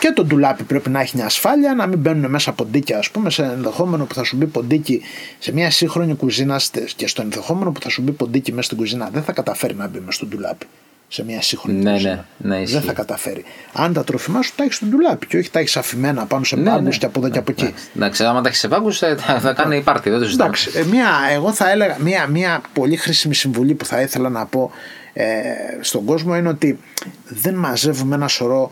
και 0.00 0.12
το 0.14 0.24
ντουλάπι 0.24 0.62
πρέπει 0.62 0.90
να 0.90 1.00
έχει 1.00 1.16
μια 1.16 1.24
ασφάλεια, 1.26 1.74
να 1.74 1.86
μην 1.86 1.98
μπαίνουν 1.98 2.30
μέσα 2.30 2.52
ποντίκια, 2.52 2.98
ας 2.98 3.10
πούμε, 3.10 3.30
σε 3.30 3.42
ενδεχόμενο 3.42 4.04
που 4.04 4.14
θα 4.14 4.24
σου 4.24 4.36
μπει 4.36 4.46
ποντίκι 4.46 5.02
σε 5.38 5.52
μια 5.52 5.70
σύγχρονη 5.70 6.14
κουζίνα 6.14 6.58
στε- 6.58 6.90
και 6.96 7.06
στο 7.06 7.22
ενδεχόμενο 7.22 7.72
που 7.72 7.80
θα 7.80 7.88
σου 7.88 8.02
μπει 8.02 8.12
ποντίκι 8.12 8.50
μέσα 8.52 8.62
στην 8.66 8.76
κουζίνα, 8.78 9.08
δεν 9.12 9.22
θα 9.22 9.32
καταφέρει 9.32 9.74
να 9.74 9.86
μπει 9.88 9.98
μέσα 9.98 10.10
στο 10.12 10.26
ντουλάπι. 10.26 10.66
Σε 11.08 11.24
μια 11.24 11.42
σύγχρονη 11.42 11.82
Ναι, 11.82 11.92
κουζίνα. 11.92 12.26
ναι, 12.38 12.56
ναι, 12.56 12.62
ισχύει. 12.62 12.74
δεν 12.74 12.82
θα 12.82 12.92
καταφέρει. 12.92 13.44
Αν 13.72 13.92
τα 13.92 14.04
τροφιμά 14.04 14.42
σου 14.42 14.52
τα 14.56 14.62
έχεις 14.64 14.76
στο 14.76 14.86
ντουλάπι 14.86 15.26
και 15.26 15.36
όχι 15.38 15.50
τα 15.50 15.58
έχεις 15.58 15.76
αφημένα 15.76 16.24
πάνω 16.26 16.44
σε 16.44 16.56
Ναι, 16.56 16.70
πάγκου 16.70 16.82
ναι. 16.82 16.88
και 16.90 17.06
από 17.06 17.18
εδώ 17.20 17.28
και 17.28 17.38
από 17.38 17.50
εκεί. 17.50 17.74
Εντάξει, 17.96 18.24
άμα 18.24 18.40
τα 18.40 18.48
έχεις 18.48 18.60
σε 18.60 18.68
πάγκου, 18.68 18.92
θα, 18.92 19.16
θα 19.40 19.52
κάνει 19.52 19.80
πάρτι, 19.82 20.10
δεν 20.10 20.18
το 20.18 20.24
συζητάμε. 20.24 20.48
Εντάξει, 20.48 20.70
ε, 20.78 20.84
μια, 20.84 21.08
εγώ 21.32 21.52
θα 21.52 21.70
έλεγα 21.70 21.96
μια, 22.00 22.26
μια 22.26 22.60
πολύ 22.72 22.96
χρήσιμη 22.96 23.34
συμβουλή 23.34 23.74
που 23.74 23.84
θα 23.84 24.00
ήθελα 24.00 24.28
να 24.28 24.46
πω 24.46 24.70
ε, 25.12 25.24
στον 25.80 26.04
κόσμο 26.04 26.36
είναι 26.36 26.48
ότι 26.48 26.78
δεν 27.28 27.54
μαζεύουμε 27.54 28.14
ένα 28.14 28.28
σωρό 28.28 28.70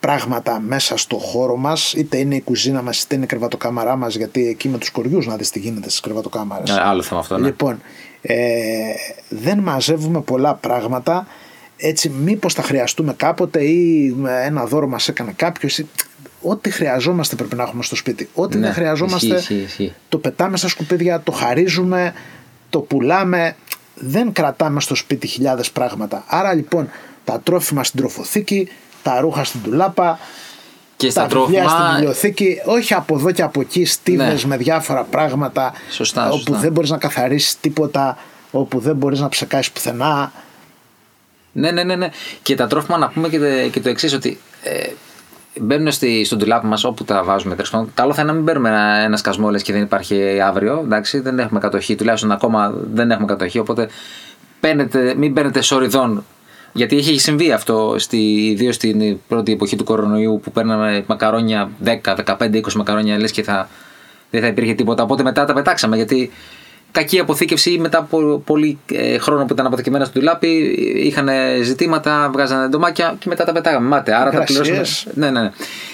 πράγματα 0.00 0.60
μέσα 0.60 0.96
στο 0.96 1.16
χώρο 1.16 1.56
μας 1.56 1.92
είτε 1.92 2.16
είναι 2.18 2.34
η 2.34 2.40
κουζίνα 2.40 2.82
μας 2.82 3.02
είτε 3.02 3.14
είναι 3.14 3.24
η 3.24 3.26
κρεβατοκάμαρά 3.26 3.96
μας 3.96 4.14
γιατί 4.16 4.48
εκεί 4.48 4.68
με 4.68 4.78
τους 4.78 4.90
κοριούς 4.90 5.26
να 5.26 5.36
δεις 5.36 5.50
τι 5.50 5.58
γίνεται 5.58 5.88
στις 5.88 6.00
κρεβατοκάμαρες 6.00 6.70
Ε, 6.70 6.80
άλλο 6.84 7.02
θέμα 7.02 7.20
αυτό, 7.20 7.38
ναι. 7.38 7.46
Λοιπόν, 7.46 7.80
ε, 8.22 8.34
δεν 9.28 9.58
μαζεύουμε 9.58 10.20
πολλά 10.20 10.54
πράγματα 10.54 11.26
έτσι 11.76 12.08
μήπως 12.08 12.54
τα 12.54 12.62
χρειαστούμε 12.62 13.12
κάποτε 13.16 13.64
ή 13.64 14.14
με 14.18 14.42
ένα 14.44 14.64
δώρο 14.66 14.88
μας 14.88 15.08
έκανε 15.08 15.32
κάποιος 15.36 15.78
ή- 15.78 15.88
ό,τι 16.42 16.70
χρειαζόμαστε 16.70 17.36
πρέπει 17.36 17.54
να 17.56 17.62
έχουμε 17.62 17.82
στο 17.82 17.96
σπίτι 17.96 18.28
ό,τι 18.34 18.56
Ναι, 18.56 18.64
δεν 18.64 18.72
χρειαζόμαστε 18.74 19.26
ισχύει, 19.26 19.54
ισχύει, 19.54 19.62
ισχύει. 19.66 19.92
το 20.08 20.18
πετάμε 20.18 20.56
στα 20.56 20.68
σκουπίδια, 20.68 21.20
το 21.20 21.32
χαρίζουμε, 21.32 22.12
το 22.70 22.80
πουλάμε. 22.80 23.56
Δεν 23.94 24.32
κρατάμε 24.32 24.80
στο 24.80 24.94
σπίτι 24.94 25.26
χιλιάδες 25.26 25.70
πράγματα. 25.70 26.24
Άρα 26.26 26.52
λοιπόν 26.54 26.88
τα 27.24 27.40
τρόφιμα 27.40 27.84
στην 27.84 28.00
τροφοθήκη, 28.00 28.68
τα 29.10 29.20
ρούχα 29.20 29.44
στην 29.44 29.62
τουλάπα, 29.62 30.18
Και 30.96 31.10
στα 31.10 31.26
τα 31.26 31.38
βιβλία 31.40 31.60
στην 31.62 31.70
τρόφιμα. 31.76 31.92
βιβλιοθήκη, 31.94 32.60
όχι 32.64 32.94
από 32.94 33.14
εδώ 33.16 33.30
και 33.32 33.42
από 33.42 33.60
εκεί 33.60 33.84
στίβες 33.84 34.42
Ναι. 34.44 34.48
με 34.48 34.56
διάφορα 34.56 35.02
πράγματα 35.02 35.72
Σωστά, 35.90 36.26
όπου 36.26 36.36
σωστά. 36.36 36.58
δεν 36.58 36.72
μπορείς 36.72 36.90
να 36.90 36.96
καθαρίσεις 36.98 37.60
τίποτα, 37.60 38.18
όπου 38.50 38.78
δεν 38.78 38.96
μπορείς 38.96 39.20
να 39.20 39.28
ψεκάσεις 39.28 39.70
πουθενά. 39.72 40.32
Ναι, 41.52 41.70
ναι, 41.70 41.82
ναι, 41.84 41.96
ναι. 41.96 42.08
Και 42.42 42.54
τα 42.54 42.66
τρόφιμα 42.66 42.98
να 42.98 43.08
πούμε 43.08 43.28
και, 43.28 43.38
το- 43.38 43.68
και 43.72 43.80
το 43.80 43.88
εξής, 43.88 44.12
ότι 44.14 44.38
ε, 44.62 44.86
μπαίνουν 45.60 45.92
στη, 45.92 46.24
στον 46.24 46.38
τουλάπι 46.38 46.66
μας 46.66 46.84
όπου 46.84 47.04
τα 47.04 47.22
βάζουμε. 47.24 47.54
τέλος 47.54 47.70
πάντων. 47.70 47.90
Καλό 47.94 48.14
θα 48.14 48.22
είναι 48.22 48.30
να 48.30 48.36
μην 48.36 48.46
παίρνουμε 48.46 48.68
ένα, 48.68 48.96
ένα 48.98 49.16
σκασμό 49.16 49.50
λες 49.50 49.62
και 49.62 49.72
δεν 49.72 49.82
υπάρχει 49.82 50.40
αύριο. 50.40 50.80
Εντάξει, 50.84 51.20
δεν 51.20 51.38
έχουμε 51.38 51.60
κατοχή, 51.60 51.94
τουλάχιστον 51.94 52.30
ακόμα 52.32 52.74
δεν 52.92 53.10
έχουμε 53.10 53.26
κατοχή. 53.26 53.58
Οπότε 53.58 53.88
παίρνετε, 54.60 55.14
μην 55.16 55.32
παίρνετε 55.34 55.60
σοριδών. 55.60 56.24
Γιατί 56.76 56.96
έχει 56.96 57.18
συμβεί 57.18 57.52
αυτό, 57.52 57.94
στη, 57.98 58.16
ιδίως 58.50 58.74
στην 58.74 59.18
πρώτη 59.28 59.52
εποχή 59.52 59.76
του 59.76 59.84
κορονοϊού 59.84 60.40
που 60.42 60.50
παίρναμε 60.52 61.04
μακαρόνια 61.06 61.70
10, 61.84 61.90
15, 62.24 62.36
20 62.38 62.72
μακαρόνια 62.72 63.18
λες 63.18 63.30
και 63.30 63.42
θα, 63.42 63.68
δεν 64.30 64.40
θα 64.40 64.46
υπήρχε 64.46 64.74
τίποτα. 64.74 65.02
Οπότε 65.02 65.22
μετά 65.22 65.44
τα 65.44 65.52
πετάξαμε 65.52 65.96
γιατί 65.96 66.30
κακή 66.90 67.18
αποθήκευση 67.18 67.72
ή 67.72 67.78
μετά 67.78 67.98
από 67.98 68.42
πολύ 68.44 68.78
ε, 68.92 69.18
χρόνο 69.18 69.44
που 69.44 69.52
ήταν 69.52 69.66
αποθηκευμένα 69.66 70.04
στο 70.04 70.18
ντουλάπι 70.18 70.48
είχαν 70.96 71.28
ζητήματα, 71.62 72.30
βγάζανε 72.32 72.68
ντομάκια 72.68 73.16
και 73.18 73.28
μετά 73.28 73.44
τα 73.44 73.52
πετάγαμε. 73.52 73.88
Μάτε, 73.88 74.14
άρα 74.14 74.30
τα 74.30 74.36
Υγρασίες. 74.36 74.68
πληρώσαμε. 74.68 75.14
Ναι, 75.14 75.30
ναι, 75.30 75.40
ναι. 75.40 75.52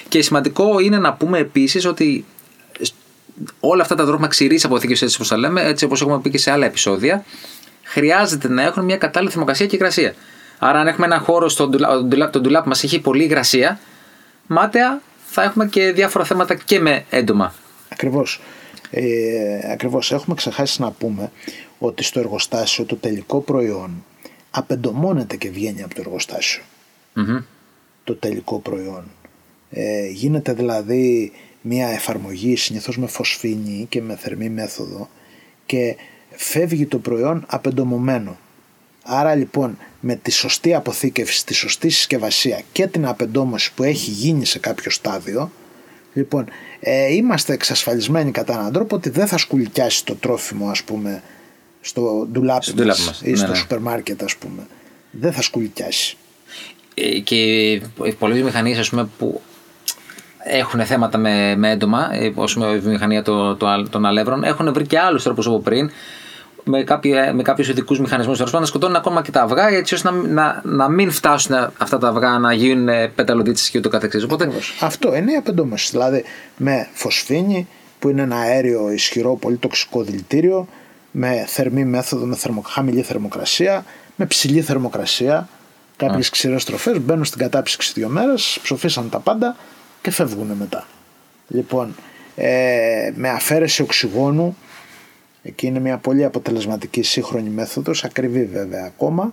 Και 0.09 0.23
σημαντικό 0.23 0.79
είναι 0.79 0.99
να 0.99 1.13
πούμε 1.13 1.39
επίσης 1.39 1.87
ότι 1.87 2.25
όλα 3.61 3.83
αυτά 3.83 3.95
τα 3.95 4.05
τρόφιμα 4.05 4.27
ξηρής 4.27 4.65
αποθήκευσης, 4.65 5.03
έτσι 5.07 5.17
όπως 5.17 5.29
τα 5.29 5.37
λέμε, 5.37 5.63
έτσι 5.63 5.85
όπως 5.85 6.01
έχουμε 6.01 6.21
πει 6.21 6.31
και 6.31 6.39
σε 6.39 6.51
άλλα 6.51 6.67
επεισόδια, 6.67 7.25
χρειάζεται 7.83 8.49
να 8.49 8.63
έχουν 8.63 8.85
μια 8.85 8.97
κατάλληλη 8.97 9.31
θερμοκρασία 9.31 9.67
και 9.67 9.77
υγρασία. 9.77 10.15
Άρα, 10.65 10.81
αν 10.81 10.87
έχουμε 10.87 11.07
ένα 11.07 11.19
χώρο 11.19 11.49
στο 11.49 11.69
ντουλάπ, 11.69 12.33
το 12.33 12.41
ντουλάπ 12.41 12.67
μας 12.67 12.85
έχει 12.85 13.01
πολύ 13.01 13.25
υγρασία, 13.25 13.81
μάταια 14.47 15.01
θα 15.27 15.43
έχουμε 15.43 15.67
και 15.67 15.93
διάφορα 15.93 16.25
θέματα 16.25 16.55
και 16.55 16.81
με 16.81 17.05
έντομα. 17.11 17.55
Ακριβώς. 17.89 18.41
Ε, 18.91 19.73
ακριβώς. 19.73 20.13
Έχουμε 20.13 20.35
ξεχάσει 20.35 20.81
να 20.81 20.91
πούμε 20.91 21.31
ότι 21.79 22.05
στο 22.05 22.21
εργοστάσιο 22.21 22.85
το 22.85 22.97
τελικό 22.97 23.41
προϊόν 23.41 24.05
απεντομώνεται 24.51 25.37
και 25.37 25.51
βγαίνει 25.51 25.83
από 25.83 25.95
το 25.95 26.01
εργοστάσιο. 26.01 26.63
Μμμ. 27.13 27.39
Το 28.05 28.15
τελικό 28.15 28.59
προϊόν. 28.59 29.05
Ε, 29.71 30.07
γίνεται 30.07 30.53
δηλαδή 30.53 31.33
μια 31.61 31.89
εφαρμογή 31.89 32.57
συνήθως 32.57 32.99
με 32.99 33.07
φωσφίνη 33.07 33.87
και 33.89 34.03
με 34.03 34.17
θερμή 34.17 34.49
μέθοδο 34.49 35.09
και 35.67 35.97
φεύγει 36.31 36.87
το 36.87 36.99
προϊόν 36.99 37.45
απεντομωμένο. 37.47 38.37
Άρα 39.03 39.35
λοιπόν 39.35 39.79
με 40.01 40.15
τη 40.15 40.31
σωστή 40.31 40.75
αποθήκευση, 40.75 41.47
τη 41.47 41.55
σωστή 41.55 41.89
συσκευασία 41.89 42.61
και 42.73 42.87
την 42.87 43.07
απεντόμωση 43.07 43.73
που 43.75 43.83
έχει 43.83 44.11
γίνει 44.11 44.45
σε 44.45 44.59
κάποιο 44.59 44.91
στάδιο 44.91 45.51
λοιπόν 46.13 46.49
ε, 46.81 47.13
είμαστε 47.15 47.53
εξασφαλισμένοι 47.53 48.31
κατά 48.31 48.53
έναν 48.53 48.73
τρόπο 48.73 48.97
ότι 48.97 49.11
δεν 49.11 49.27
θα 49.27 49.39
σκουλικιάσει 49.39 50.05
το 50.05 50.15
τρόφιμο 50.15 50.69
ας 50.69 50.83
πούμε 50.83 51.23
στο 51.81 52.29
ντουλάπι 52.33 52.65
Στο 52.65 52.75
ντουλάπι 52.75 53.01
μας, 53.01 53.07
μας, 53.07 53.21
ή 53.25 53.31
ναι, 53.31 53.37
στο 53.37 53.47
ναι. 53.49 53.55
σούπερ 53.55 53.79
μάρκετ 53.79 54.23
ας 54.23 54.37
πούμε. 54.37 54.67
Δεν 55.11 55.33
θα 55.33 55.43
σκουλικιάσει. 55.43 56.17
Ε, 56.95 57.19
και 57.19 57.81
πολλές 58.19 58.37
βιομηχανίες 58.37 58.93
που 59.19 59.41
έχουν 60.45 60.87
θέματα 60.87 61.19
με, 61.19 61.57
με 61.57 61.71
έντομα, 61.71 62.15
ε, 62.15 62.33
όσο 62.35 62.61
με 62.61 62.67
η 62.67 62.79
βιομηχανία 62.79 63.23
το, 63.23 63.57
το, 63.57 63.67
αλ- 63.67 63.89
των 63.89 64.07
αλεύρων, 64.07 64.45
έχουν 64.45 64.73
βρει 64.73 64.87
και 64.87 64.99
άλλους 64.99 65.23
τρόπους 65.23 65.47
από 65.47 65.61
πριν 65.61 65.91
με, 66.65 66.85
κάποια, 66.85 67.33
με 67.35 67.43
κάποιους 67.43 67.69
ειδικούς 67.69 68.01
μηχανισμούς 68.01 68.37
τέλος 68.37 68.51
πάντων 68.51 68.67
να 68.67 68.73
σκοτώνουν 68.73 68.97
ακόμα 68.97 69.23
και 69.23 69.31
τα 69.31 69.43
αυγά 69.43 69.69
έτσι 69.69 69.95
ώστε 69.95 70.11
να, 70.11 70.23
να, 70.23 70.61
να 70.65 70.89
μην 70.89 71.11
φτάσουν 71.11 71.55
αυτά 71.79 71.99
τα 71.99 72.09
αυγά 72.09 72.39
να 72.39 72.53
γίνουν 72.53 72.89
πεταλοδίτσε 73.15 73.71
και 73.71 73.79
ούτω 73.79 73.89
καθεξής. 73.89 74.23
Οπότε 74.25 74.45
Ακριβώς. 74.45 74.79
Αυτό 74.81 75.17
είναι 75.17 75.33
η 75.33 75.35
απεντόμωση. 75.35 75.89
Δηλαδή 75.91 76.25
με 76.57 76.89
φωσφίνη 76.93 77.69
που 77.99 78.09
είναι 78.09 78.23
ένα 78.23 78.37
αέριο 78.37 78.93
ισχυρό, 78.93 79.37
πολύ 79.37 79.57
τοξικό 79.57 80.03
δηλητήριο, 80.03 80.69
με 81.11 81.45
θερμή 81.49 81.85
μέθοδο, 81.85 82.27
με 82.27 82.37
θερμο, 82.37 82.63
χαμηλή 82.67 83.03
θερμοκρασία, 83.03 83.85
με 84.17 84.27
ψηλή 84.27 84.61
θερμοκρασία. 84.61 85.49
Κάποιες 85.97 86.31
ξηρές 86.31 86.65
τροφές 86.65 87.01
μπαίνουν 87.01 87.25
στην 87.25 87.39
κατάψυξη 87.39 87.93
δύο 87.95 88.09
μέρες, 88.09 88.59
ψοφίσαν 88.63 89.09
τα 89.11 89.19
πάντα 89.19 89.57
και 90.03 90.11
φεύγουν 90.11 90.47
μετά. 90.59 90.87
Λοιπόν, 91.49 91.95
ε, 92.35 93.13
με 93.15 93.29
αφαίρεση 93.29 93.83
οξυγόνου, 93.83 94.57
εκεί 95.43 95.67
είναι 95.67 95.81
μια 95.81 95.97
πολύ 95.97 96.25
αποτελεσματική 96.25 97.03
σύγχρονη 97.03 97.49
μέθοδος, 97.49 98.05
ακριβή 98.05 98.45
βέβαια 98.45 98.85
ακόμα, 98.87 99.33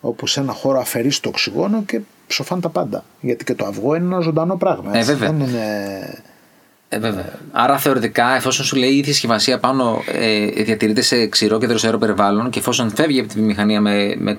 όπου 0.00 0.26
σε 0.26 0.40
ένα 0.40 0.52
χώρο 0.52 0.78
αφαιρείς 0.78 1.20
το 1.20 1.28
οξυγόνο 1.28 1.82
και 1.82 2.00
ψοφάν 2.26 2.60
τα 2.60 2.68
πάντα. 2.68 3.04
Γιατί 3.20 3.44
και 3.44 3.54
το 3.54 3.64
αυγό 3.64 3.94
είναι 3.94 4.04
ένα 4.04 4.20
ζωντανό 4.20 4.56
πράγμα. 4.56 4.90
Ε, 4.94 4.98
έτσι. 4.98 5.14
βέβαια. 5.14 5.32
Δεν 5.32 5.48
είναι... 5.48 6.22
Ε, 6.88 6.98
βέβαια. 6.98 7.38
Άρα 7.52 7.78
θεωρητικά, 7.78 8.34
εφόσον 8.34 8.64
σου 8.64 8.76
λέει 8.76 8.90
η 8.90 8.96
ίδια 8.96 9.12
συσκευασία 9.12 9.58
πάνω 9.58 10.02
ε, 10.06 10.46
διατηρείται 10.62 11.00
σε 11.00 11.26
ξηρό 11.26 11.58
και 11.58 11.66
δροσερό 11.66 11.98
περιβάλλον 11.98 12.50
και 12.50 12.58
εφόσον 12.58 12.90
φεύγει 12.90 13.20
από 13.20 13.28
τη 13.28 13.34
βιομηχανία 13.34 13.80
με, 13.80 14.14
με 14.18 14.38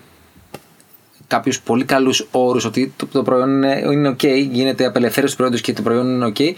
κάποιους 1.27 1.61
πολύ 1.61 1.85
καλούς 1.85 2.27
όρους 2.31 2.65
ότι 2.65 2.93
το, 2.95 3.05
το 3.05 3.23
προϊόν 3.23 3.49
είναι, 3.49 3.81
είναι 3.91 4.09
OK, 4.09 4.47
γίνεται 4.51 4.85
απελευθέρωση 4.85 5.31
του 5.31 5.37
προϊόντος 5.37 5.61
και 5.61 5.73
το 5.73 5.81
προϊόν 5.81 6.15
είναι 6.15 6.31
OK. 6.35 6.53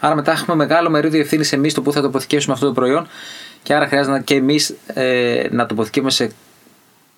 Άρα 0.00 0.14
μετά 0.14 0.32
έχουμε 0.32 0.56
μεγάλο 0.56 0.90
μερίδιο 0.90 1.20
ευθύνης 1.20 1.52
εμείς 1.52 1.74
το 1.74 1.82
που 1.82 1.92
θα 1.92 2.00
τοποθηκεύσουμε 2.00 2.54
αυτό 2.54 2.66
το 2.66 2.72
προϊόν 2.72 3.06
και 3.62 3.74
άρα 3.74 3.86
χρειάζεται 3.86 4.20
και 4.24 4.34
εμείς 4.34 4.74
ε, 4.86 5.46
να 5.50 5.66
το 5.66 5.74
αποθηκεύουμε 5.74 6.10
σε 6.10 6.30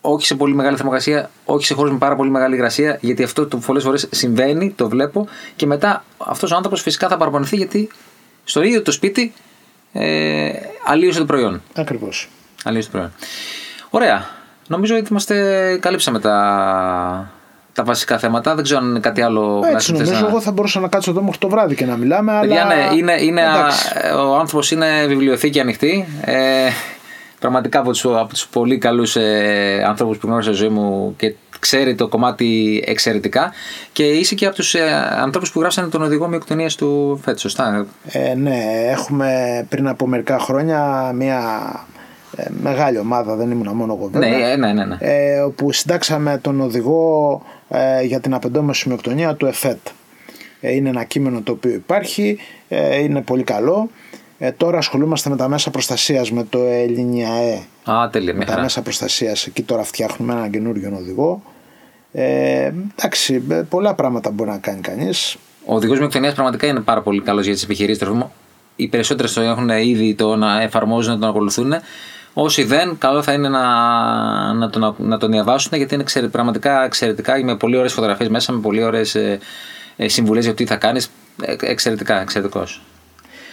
όχι 0.01 0.27
σε 0.27 0.35
πολύ 0.35 0.55
μεγάλη 0.55 0.77
θερμοκρασία, 0.77 1.31
όχι 1.45 1.67
σε 1.67 1.75
χώρους 1.75 1.93
με 1.93 1.99
πάρα 1.99 2.17
πολύ 2.17 2.31
μεγάλη 2.31 2.55
υγρασία, 2.55 2.99
γιατί 3.01 3.23
αυτό 3.23 3.47
το 3.47 3.57
πολλές 3.57 3.83
φορές 3.83 4.09
συμβαίνει, 4.11 4.71
το 4.71 4.89
βλέπω, 4.89 5.29
και 5.57 5.67
μετά 5.67 6.05
αυτός 6.19 6.53
ο 6.53 6.57
άνθρωπος 6.57 6.83
φυσικά 6.83 7.09
θα 7.09 7.17
παραπονηθεί 7.17 7.57
γιατί 7.57 7.89
στο 8.45 8.63
ίδιο 8.63 8.83
το 8.83 8.91
σπίτι 8.91 9.33
ε, 9.93 10.51
αλλίωσε 10.85 11.19
το 11.19 11.25
προϊόν. 11.25 11.63
Ακριβώς. 11.75 12.29
Αλλίωσε 12.65 12.87
το 12.87 12.93
προϊόν. 12.93 13.13
Ωραία. 13.91 14.29
Νομίζω 14.69 14.97
ότι 14.97 15.07
είμαστε, 15.11 15.35
καλύψαμε 15.81 16.19
τα, 16.21 17.31
τα 17.73 17.83
βασικά 17.85 18.19
θέματα. 18.19 18.55
Δεν 18.55 18.65
ξέρω 18.65 18.81
αν 18.81 18.89
είναι 18.89 19.01
κάτι 19.01 19.23
άλλο 19.23 19.63
Έτσι 19.73 19.91
θες 19.91 20.01
νομίζω 20.09 20.21
να- 20.25 20.29
εγώ 20.29 20.41
θα 20.41 20.53
μπορούσα 20.53 20.81
να 20.81 20.89
κάτσω 20.89 21.11
εδώ 21.11 21.23
μέχρι 21.23 21.39
το 21.39 21.49
βράδυ 21.49 21.75
και 21.75 21.87
να 21.87 21.97
μιλάμε, 21.97 22.39
Παιδιά, 22.41 22.65
αλλά... 22.65 22.75
ναι, 22.75 22.97
είναι, 22.97 23.13
είναι, 23.21 23.41
εντάξει. 23.41 23.89
ο 24.17 24.37
άνθρωπος 24.37 24.71
είναι 24.71 25.07
βιβλιοθήκη 25.07 25.61
ανοιχτή. 25.61 26.07
Ε, 26.25 26.35
πραγματικά 27.41 27.79
από 27.79 27.91
τους 27.91 28.05
από 28.05 28.29
τους 28.29 28.47
πολύ 28.47 28.79
καλούς 28.79 29.17
ε, 29.17 29.85
ανθρώπους 29.89 30.19
που 30.19 30.27
γνώρισα 30.27 30.51
στη 30.51 30.59
ζωή 30.61 30.69
μου 30.69 31.15
και 31.17 31.35
ξέρει 31.59 31.95
το 31.95 32.09
κομμάτι 32.09 32.83
εξαιρετικά. 32.87 33.53
Και 33.93 34.03
είσαι 34.05 34.35
και 34.35 34.47
από 34.47 34.55
τους 34.55 34.75
ε, 34.75 34.81
ανθρώπους 35.23 35.53
που 35.53 35.61
γράψανε 35.61 35.89
τον 35.89 36.03
οδηγό 36.03 36.29
μειοκτονία 36.29 36.71
του 36.77 37.21
Φέτ, 37.25 37.39
σωστά; 37.39 37.87
Ε, 38.05 38.35
ναι, 38.35 38.59
έχουμε 38.91 39.31
πριν 39.69 39.89
από 39.89 40.07
μερικά 40.07 40.39
χρόνια 40.39 41.11
μια 41.15 41.41
ε, 41.95 41.96
μεγάλη 42.63 42.99
ομάδα, 42.99 43.35
δεν 43.35 43.51
ήμουν 43.51 43.69
μόνο 43.77 43.97
εγώ 43.99 44.09
βέβαια. 44.13 44.39
Ναι, 44.39 44.51
ε, 44.51 44.57
ναι, 44.57 44.73
ναι. 44.73 44.85
ναι. 44.85 44.97
ε, 45.01 45.41
όπου 45.41 45.73
συντάξαμε 45.73 46.39
τον 46.39 46.61
οδηγό 46.61 47.43
ε, 47.69 48.03
για 48.03 48.21
την 48.21 48.35
απεντόμαση 48.35 48.89
μειοκτονία 48.89 49.35
του 49.35 49.47
ΕΦΕΤ. 49.47 49.87
Ε, 50.61 50.75
είναι 50.75 50.89
ένα 50.89 51.05
κείμενο 51.05 51.41
το 51.41 51.53
οποίο 51.53 51.71
υπάρχει, 51.71 52.39
ε, 52.69 52.99
είναι 52.99 53.21
πολύ 53.21 53.43
καλό. 53.43 53.91
Ε, 54.39 54.51
τώρα 54.51 54.79
ασχολούμαστε 54.79 55.31
με 55.31 55.37
τα 55.37 55.49
μέσα 55.49 55.71
προστασίας 55.71 56.33
με 56.33 56.45
το 56.45 56.59
Ελληνιαέ. 56.59 57.59
Α, 57.85 58.11
τέλεια, 58.11 58.33
Με 58.33 58.37
μια 58.37 58.47
τα 58.47 58.51
χαρά. 58.51 58.63
μέσα 58.63 58.83
προστασίας 58.83 59.47
εκεί 59.47 59.63
τώρα 59.63 59.83
φτιάχνουμε 59.83 60.33
έναν 60.33 60.51
καινούριο 60.51 60.97
οδηγό. 61.01 61.43
Ε, 62.13 62.73
εντάξει, 62.99 63.43
ε, 63.51 63.55
πολλά 63.55 63.95
πράγματα 63.95 64.31
μπορεί 64.31 64.51
να 64.51 64.59
κάνει 64.59 64.81
κανείς. 64.81 65.37
Ο 65.65 65.75
οδηγός 65.75 65.99
μειοκτονίας 65.99 66.35
πραγματικά 66.35 66.67
είναι 66.67 66.81
πάρα 66.81 67.03
πολύ 67.03 67.21
καλός 67.21 67.45
για 67.45 67.55
τις 67.55 67.63
επιχειρήσεις 67.63 67.99
τροφίμων. 67.99 68.31
Οι 68.77 68.89
περισσότερες 68.89 69.33
το 69.33 69.41
έχουν 69.41 69.69
ήδη 69.69 70.15
το 70.15 70.37
να 70.37 70.63
εφαρμόζουν, 70.63 71.13
να 71.13 71.19
τον 71.19 71.29
ακολουθούν. 71.29 71.73
Όσοι 72.39 72.65
δεν, 72.65 72.97
καλό 72.99 73.23
θα 73.23 73.33
είναι 73.33 73.49
να, 73.49 74.53
να, 74.53 74.71
τον, 74.71 74.95
να 74.99 75.19
τον 75.19 75.31
διαβάσουν 75.31 75.79
γιατί 75.79 75.95
είναι 75.95 76.03
εξαιρε- 76.03 76.31
πραγματικά 76.31 76.85
εξαιρετικά 76.85 77.45
με 77.45 77.57
πολύ 77.57 77.77
ωραίες 77.77 77.93
φωτογραφίες 77.93 78.29
μέσα, 78.29 78.53
με 78.53 78.61
πολύ 78.61 78.83
ωραίες 78.83 79.15
ε, 79.15 79.39
ε, 79.97 80.09
συμβουλές 80.09 80.45
για 80.45 80.55
το 80.55 80.57
τι 80.57 80.67
θα 80.67 80.77
κάνεις. 80.77 81.11
Ε, 81.43 81.55
εξαιρετικά, 81.61 82.21
εξαιρετικός. 82.21 82.83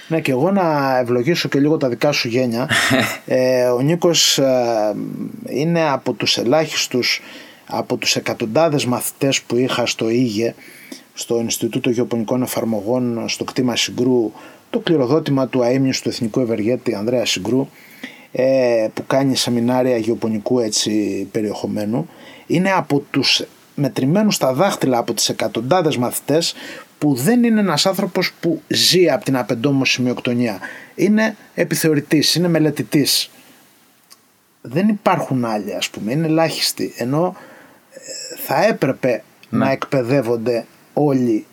Ναι 0.07 0.21
και 0.21 0.31
εγώ 0.31 0.51
να 0.51 0.97
ευλογήσω 0.97 1.49
και 1.49 1.59
λίγο 1.59 1.77
τα 1.77 1.89
δικά 1.89 2.11
σου 2.11 2.27
γένια. 2.27 2.69
ε, 3.25 3.65
ο 3.65 3.81
Νίκος 3.81 4.37
ε, 4.37 4.95
είναι 5.45 5.89
από 5.89 6.13
τους 6.13 6.37
ελάχιστους, 6.37 7.21
από 7.67 7.97
τους 7.97 8.15
εκατοντάδες 8.15 8.85
μαθητές 8.85 9.41
που 9.41 9.55
είχα 9.55 9.85
στο 9.85 10.09
ήγε, 10.09 10.53
στο 11.13 11.39
Ινστιτούτο 11.39 11.89
Γεωπονικών 11.89 12.41
Εφαρμογών, 12.41 13.29
στο 13.29 13.43
κτήμα 13.43 13.75
Συγκρού, 13.75 14.31
το 14.69 14.79
κληροδότημα 14.79 15.47
του 15.47 15.63
αείμνηου 15.63 15.93
του 16.01 16.09
Εθνικού 16.09 16.39
Ευεργέτη 16.39 16.95
Ανδρέας 16.95 17.29
Συγκρού, 17.29 17.67
ε, 18.35 18.87
που 18.93 19.05
κάνει 19.07 19.35
σεμινάρια 19.35 19.97
γεωπονικού 19.97 20.59
έτσι 20.59 21.23
περιεχομένου, 21.31 22.09
είναι 22.47 22.71
από 22.71 22.99
τους 23.11 23.43
μετρημένους 23.75 24.35
στα 24.35 24.53
δάχτυλα 24.53 24.97
από 24.97 25.13
τις 25.13 25.29
εκατοντάδες 25.29 25.97
μαθητές 25.97 26.53
που 26.97 27.13
δεν 27.15 27.43
είναι 27.43 27.59
ένας 27.59 27.85
άνθρωπος 27.85 28.33
που 28.39 28.61
ζει 28.67 29.09
από 29.09 29.25
την 29.25 29.37
απεντόμωση 29.37 30.01
μειοκτονία. 30.01 30.59
Είναι 30.95 31.35
επιθεωρητής, 31.53 32.35
είναι 32.35 32.47
μελετητής. 32.47 33.29
Δεν 34.61 34.87
υπάρχουν 34.87 35.45
άλλοι 35.45 35.75
ας 35.75 35.89
πούμε, 35.89 36.11
είναι 36.11 36.27
ελάχιστοι. 36.27 36.93
Ενώ 36.97 37.35
ε, 37.91 37.99
θα 38.45 38.65
έπρεπε 38.65 39.23
να 39.49 39.71
εκπαιδεύονται 39.71 40.65
όλοι 40.93 41.45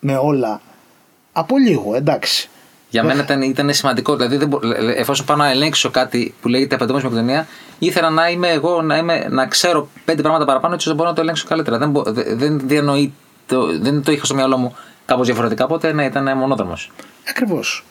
με 0.00 0.16
όλα 0.16 0.60
από 1.32 1.58
λίγο, 1.58 1.94
εντάξει. 1.94 2.50
Για 3.00 3.04
μένα 3.08 3.22
ήταν, 3.22 3.42
ήταν 3.42 3.72
σημαντικό. 3.74 4.16
Δηλαδή, 4.16 4.36
δεν 4.36 4.48
μπο- 4.48 4.60
ε, 4.72 4.92
εφόσον 4.92 5.26
πάω 5.26 5.36
να 5.36 5.50
ελέγξω 5.50 5.90
κάτι 5.90 6.34
που 6.40 6.48
λέγεται 6.48 6.74
απεντόμωση 6.74 7.04
μειοκτονία, 7.06 7.46
ήθελα 7.78 8.10
να 8.10 8.28
είμαι 8.30 8.48
εγώ, 8.48 8.82
να, 8.82 8.96
είμαι, 8.96 9.26
να 9.30 9.46
ξέρω 9.46 9.88
πέντε 10.04 10.20
πράγματα 10.22 10.44
παραπάνω, 10.44 10.74
έτσι 10.74 10.88
ώστε 10.88 10.90
να 10.90 10.96
μπορώ 10.96 11.08
να 11.08 11.14
το 11.14 11.20
ελέγξω 11.22 11.46
καλύτερα. 11.48 11.78
Δεν, 11.78 11.90
μπο- 11.90 12.02
δε- 12.02 12.34
δεν, 12.34 12.60
διανοεί 12.68 13.12
το, 13.46 13.78
δεν 13.80 14.02
το 14.02 14.12
είχα 14.12 14.24
στο 14.24 14.34
μυαλό 14.34 14.56
μου 14.56 14.76
κάπως 15.06 15.26
διαφορετικά, 15.26 15.64
οπότε 15.64 15.92
ναι, 15.92 16.04
ήταν 16.04 16.36
μονόδρομος. 16.38 16.90
Ακριβώς. 17.28 17.84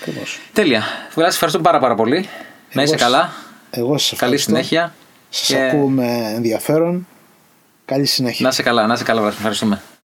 Ακριβώς. 0.00 0.38
Τέλεια. 0.52 0.82
Βγάλα, 1.14 1.28
ευχαριστώ 1.32 1.60
πάρα, 1.60 1.78
πάρα 1.78 1.94
πολύ. 1.94 2.28
Να 2.72 2.82
είσαι 2.82 2.94
Εγώ 2.94 3.02
καλά. 3.04 3.32
Εγώ 3.70 3.98
σας 3.98 4.18
Καλή 4.18 4.34
ευχαριστώ. 4.34 4.50
συνέχεια. 4.50 4.94
Σας 5.28 5.46
Και 5.46 5.66
ακούω 5.68 5.88
με 5.88 6.32
ενδιαφέρον. 6.34 7.06
Καλή 7.84 8.06
συνέχεια. 8.06 8.38
Να 8.42 8.48
είσαι 8.48 8.62
καλά, 8.62 8.86
να 8.86 8.94
είσαι 8.94 9.04
καλά, 9.04 9.20
Βράση. 9.20 9.36
Ευχαριστούμε. 9.36 9.82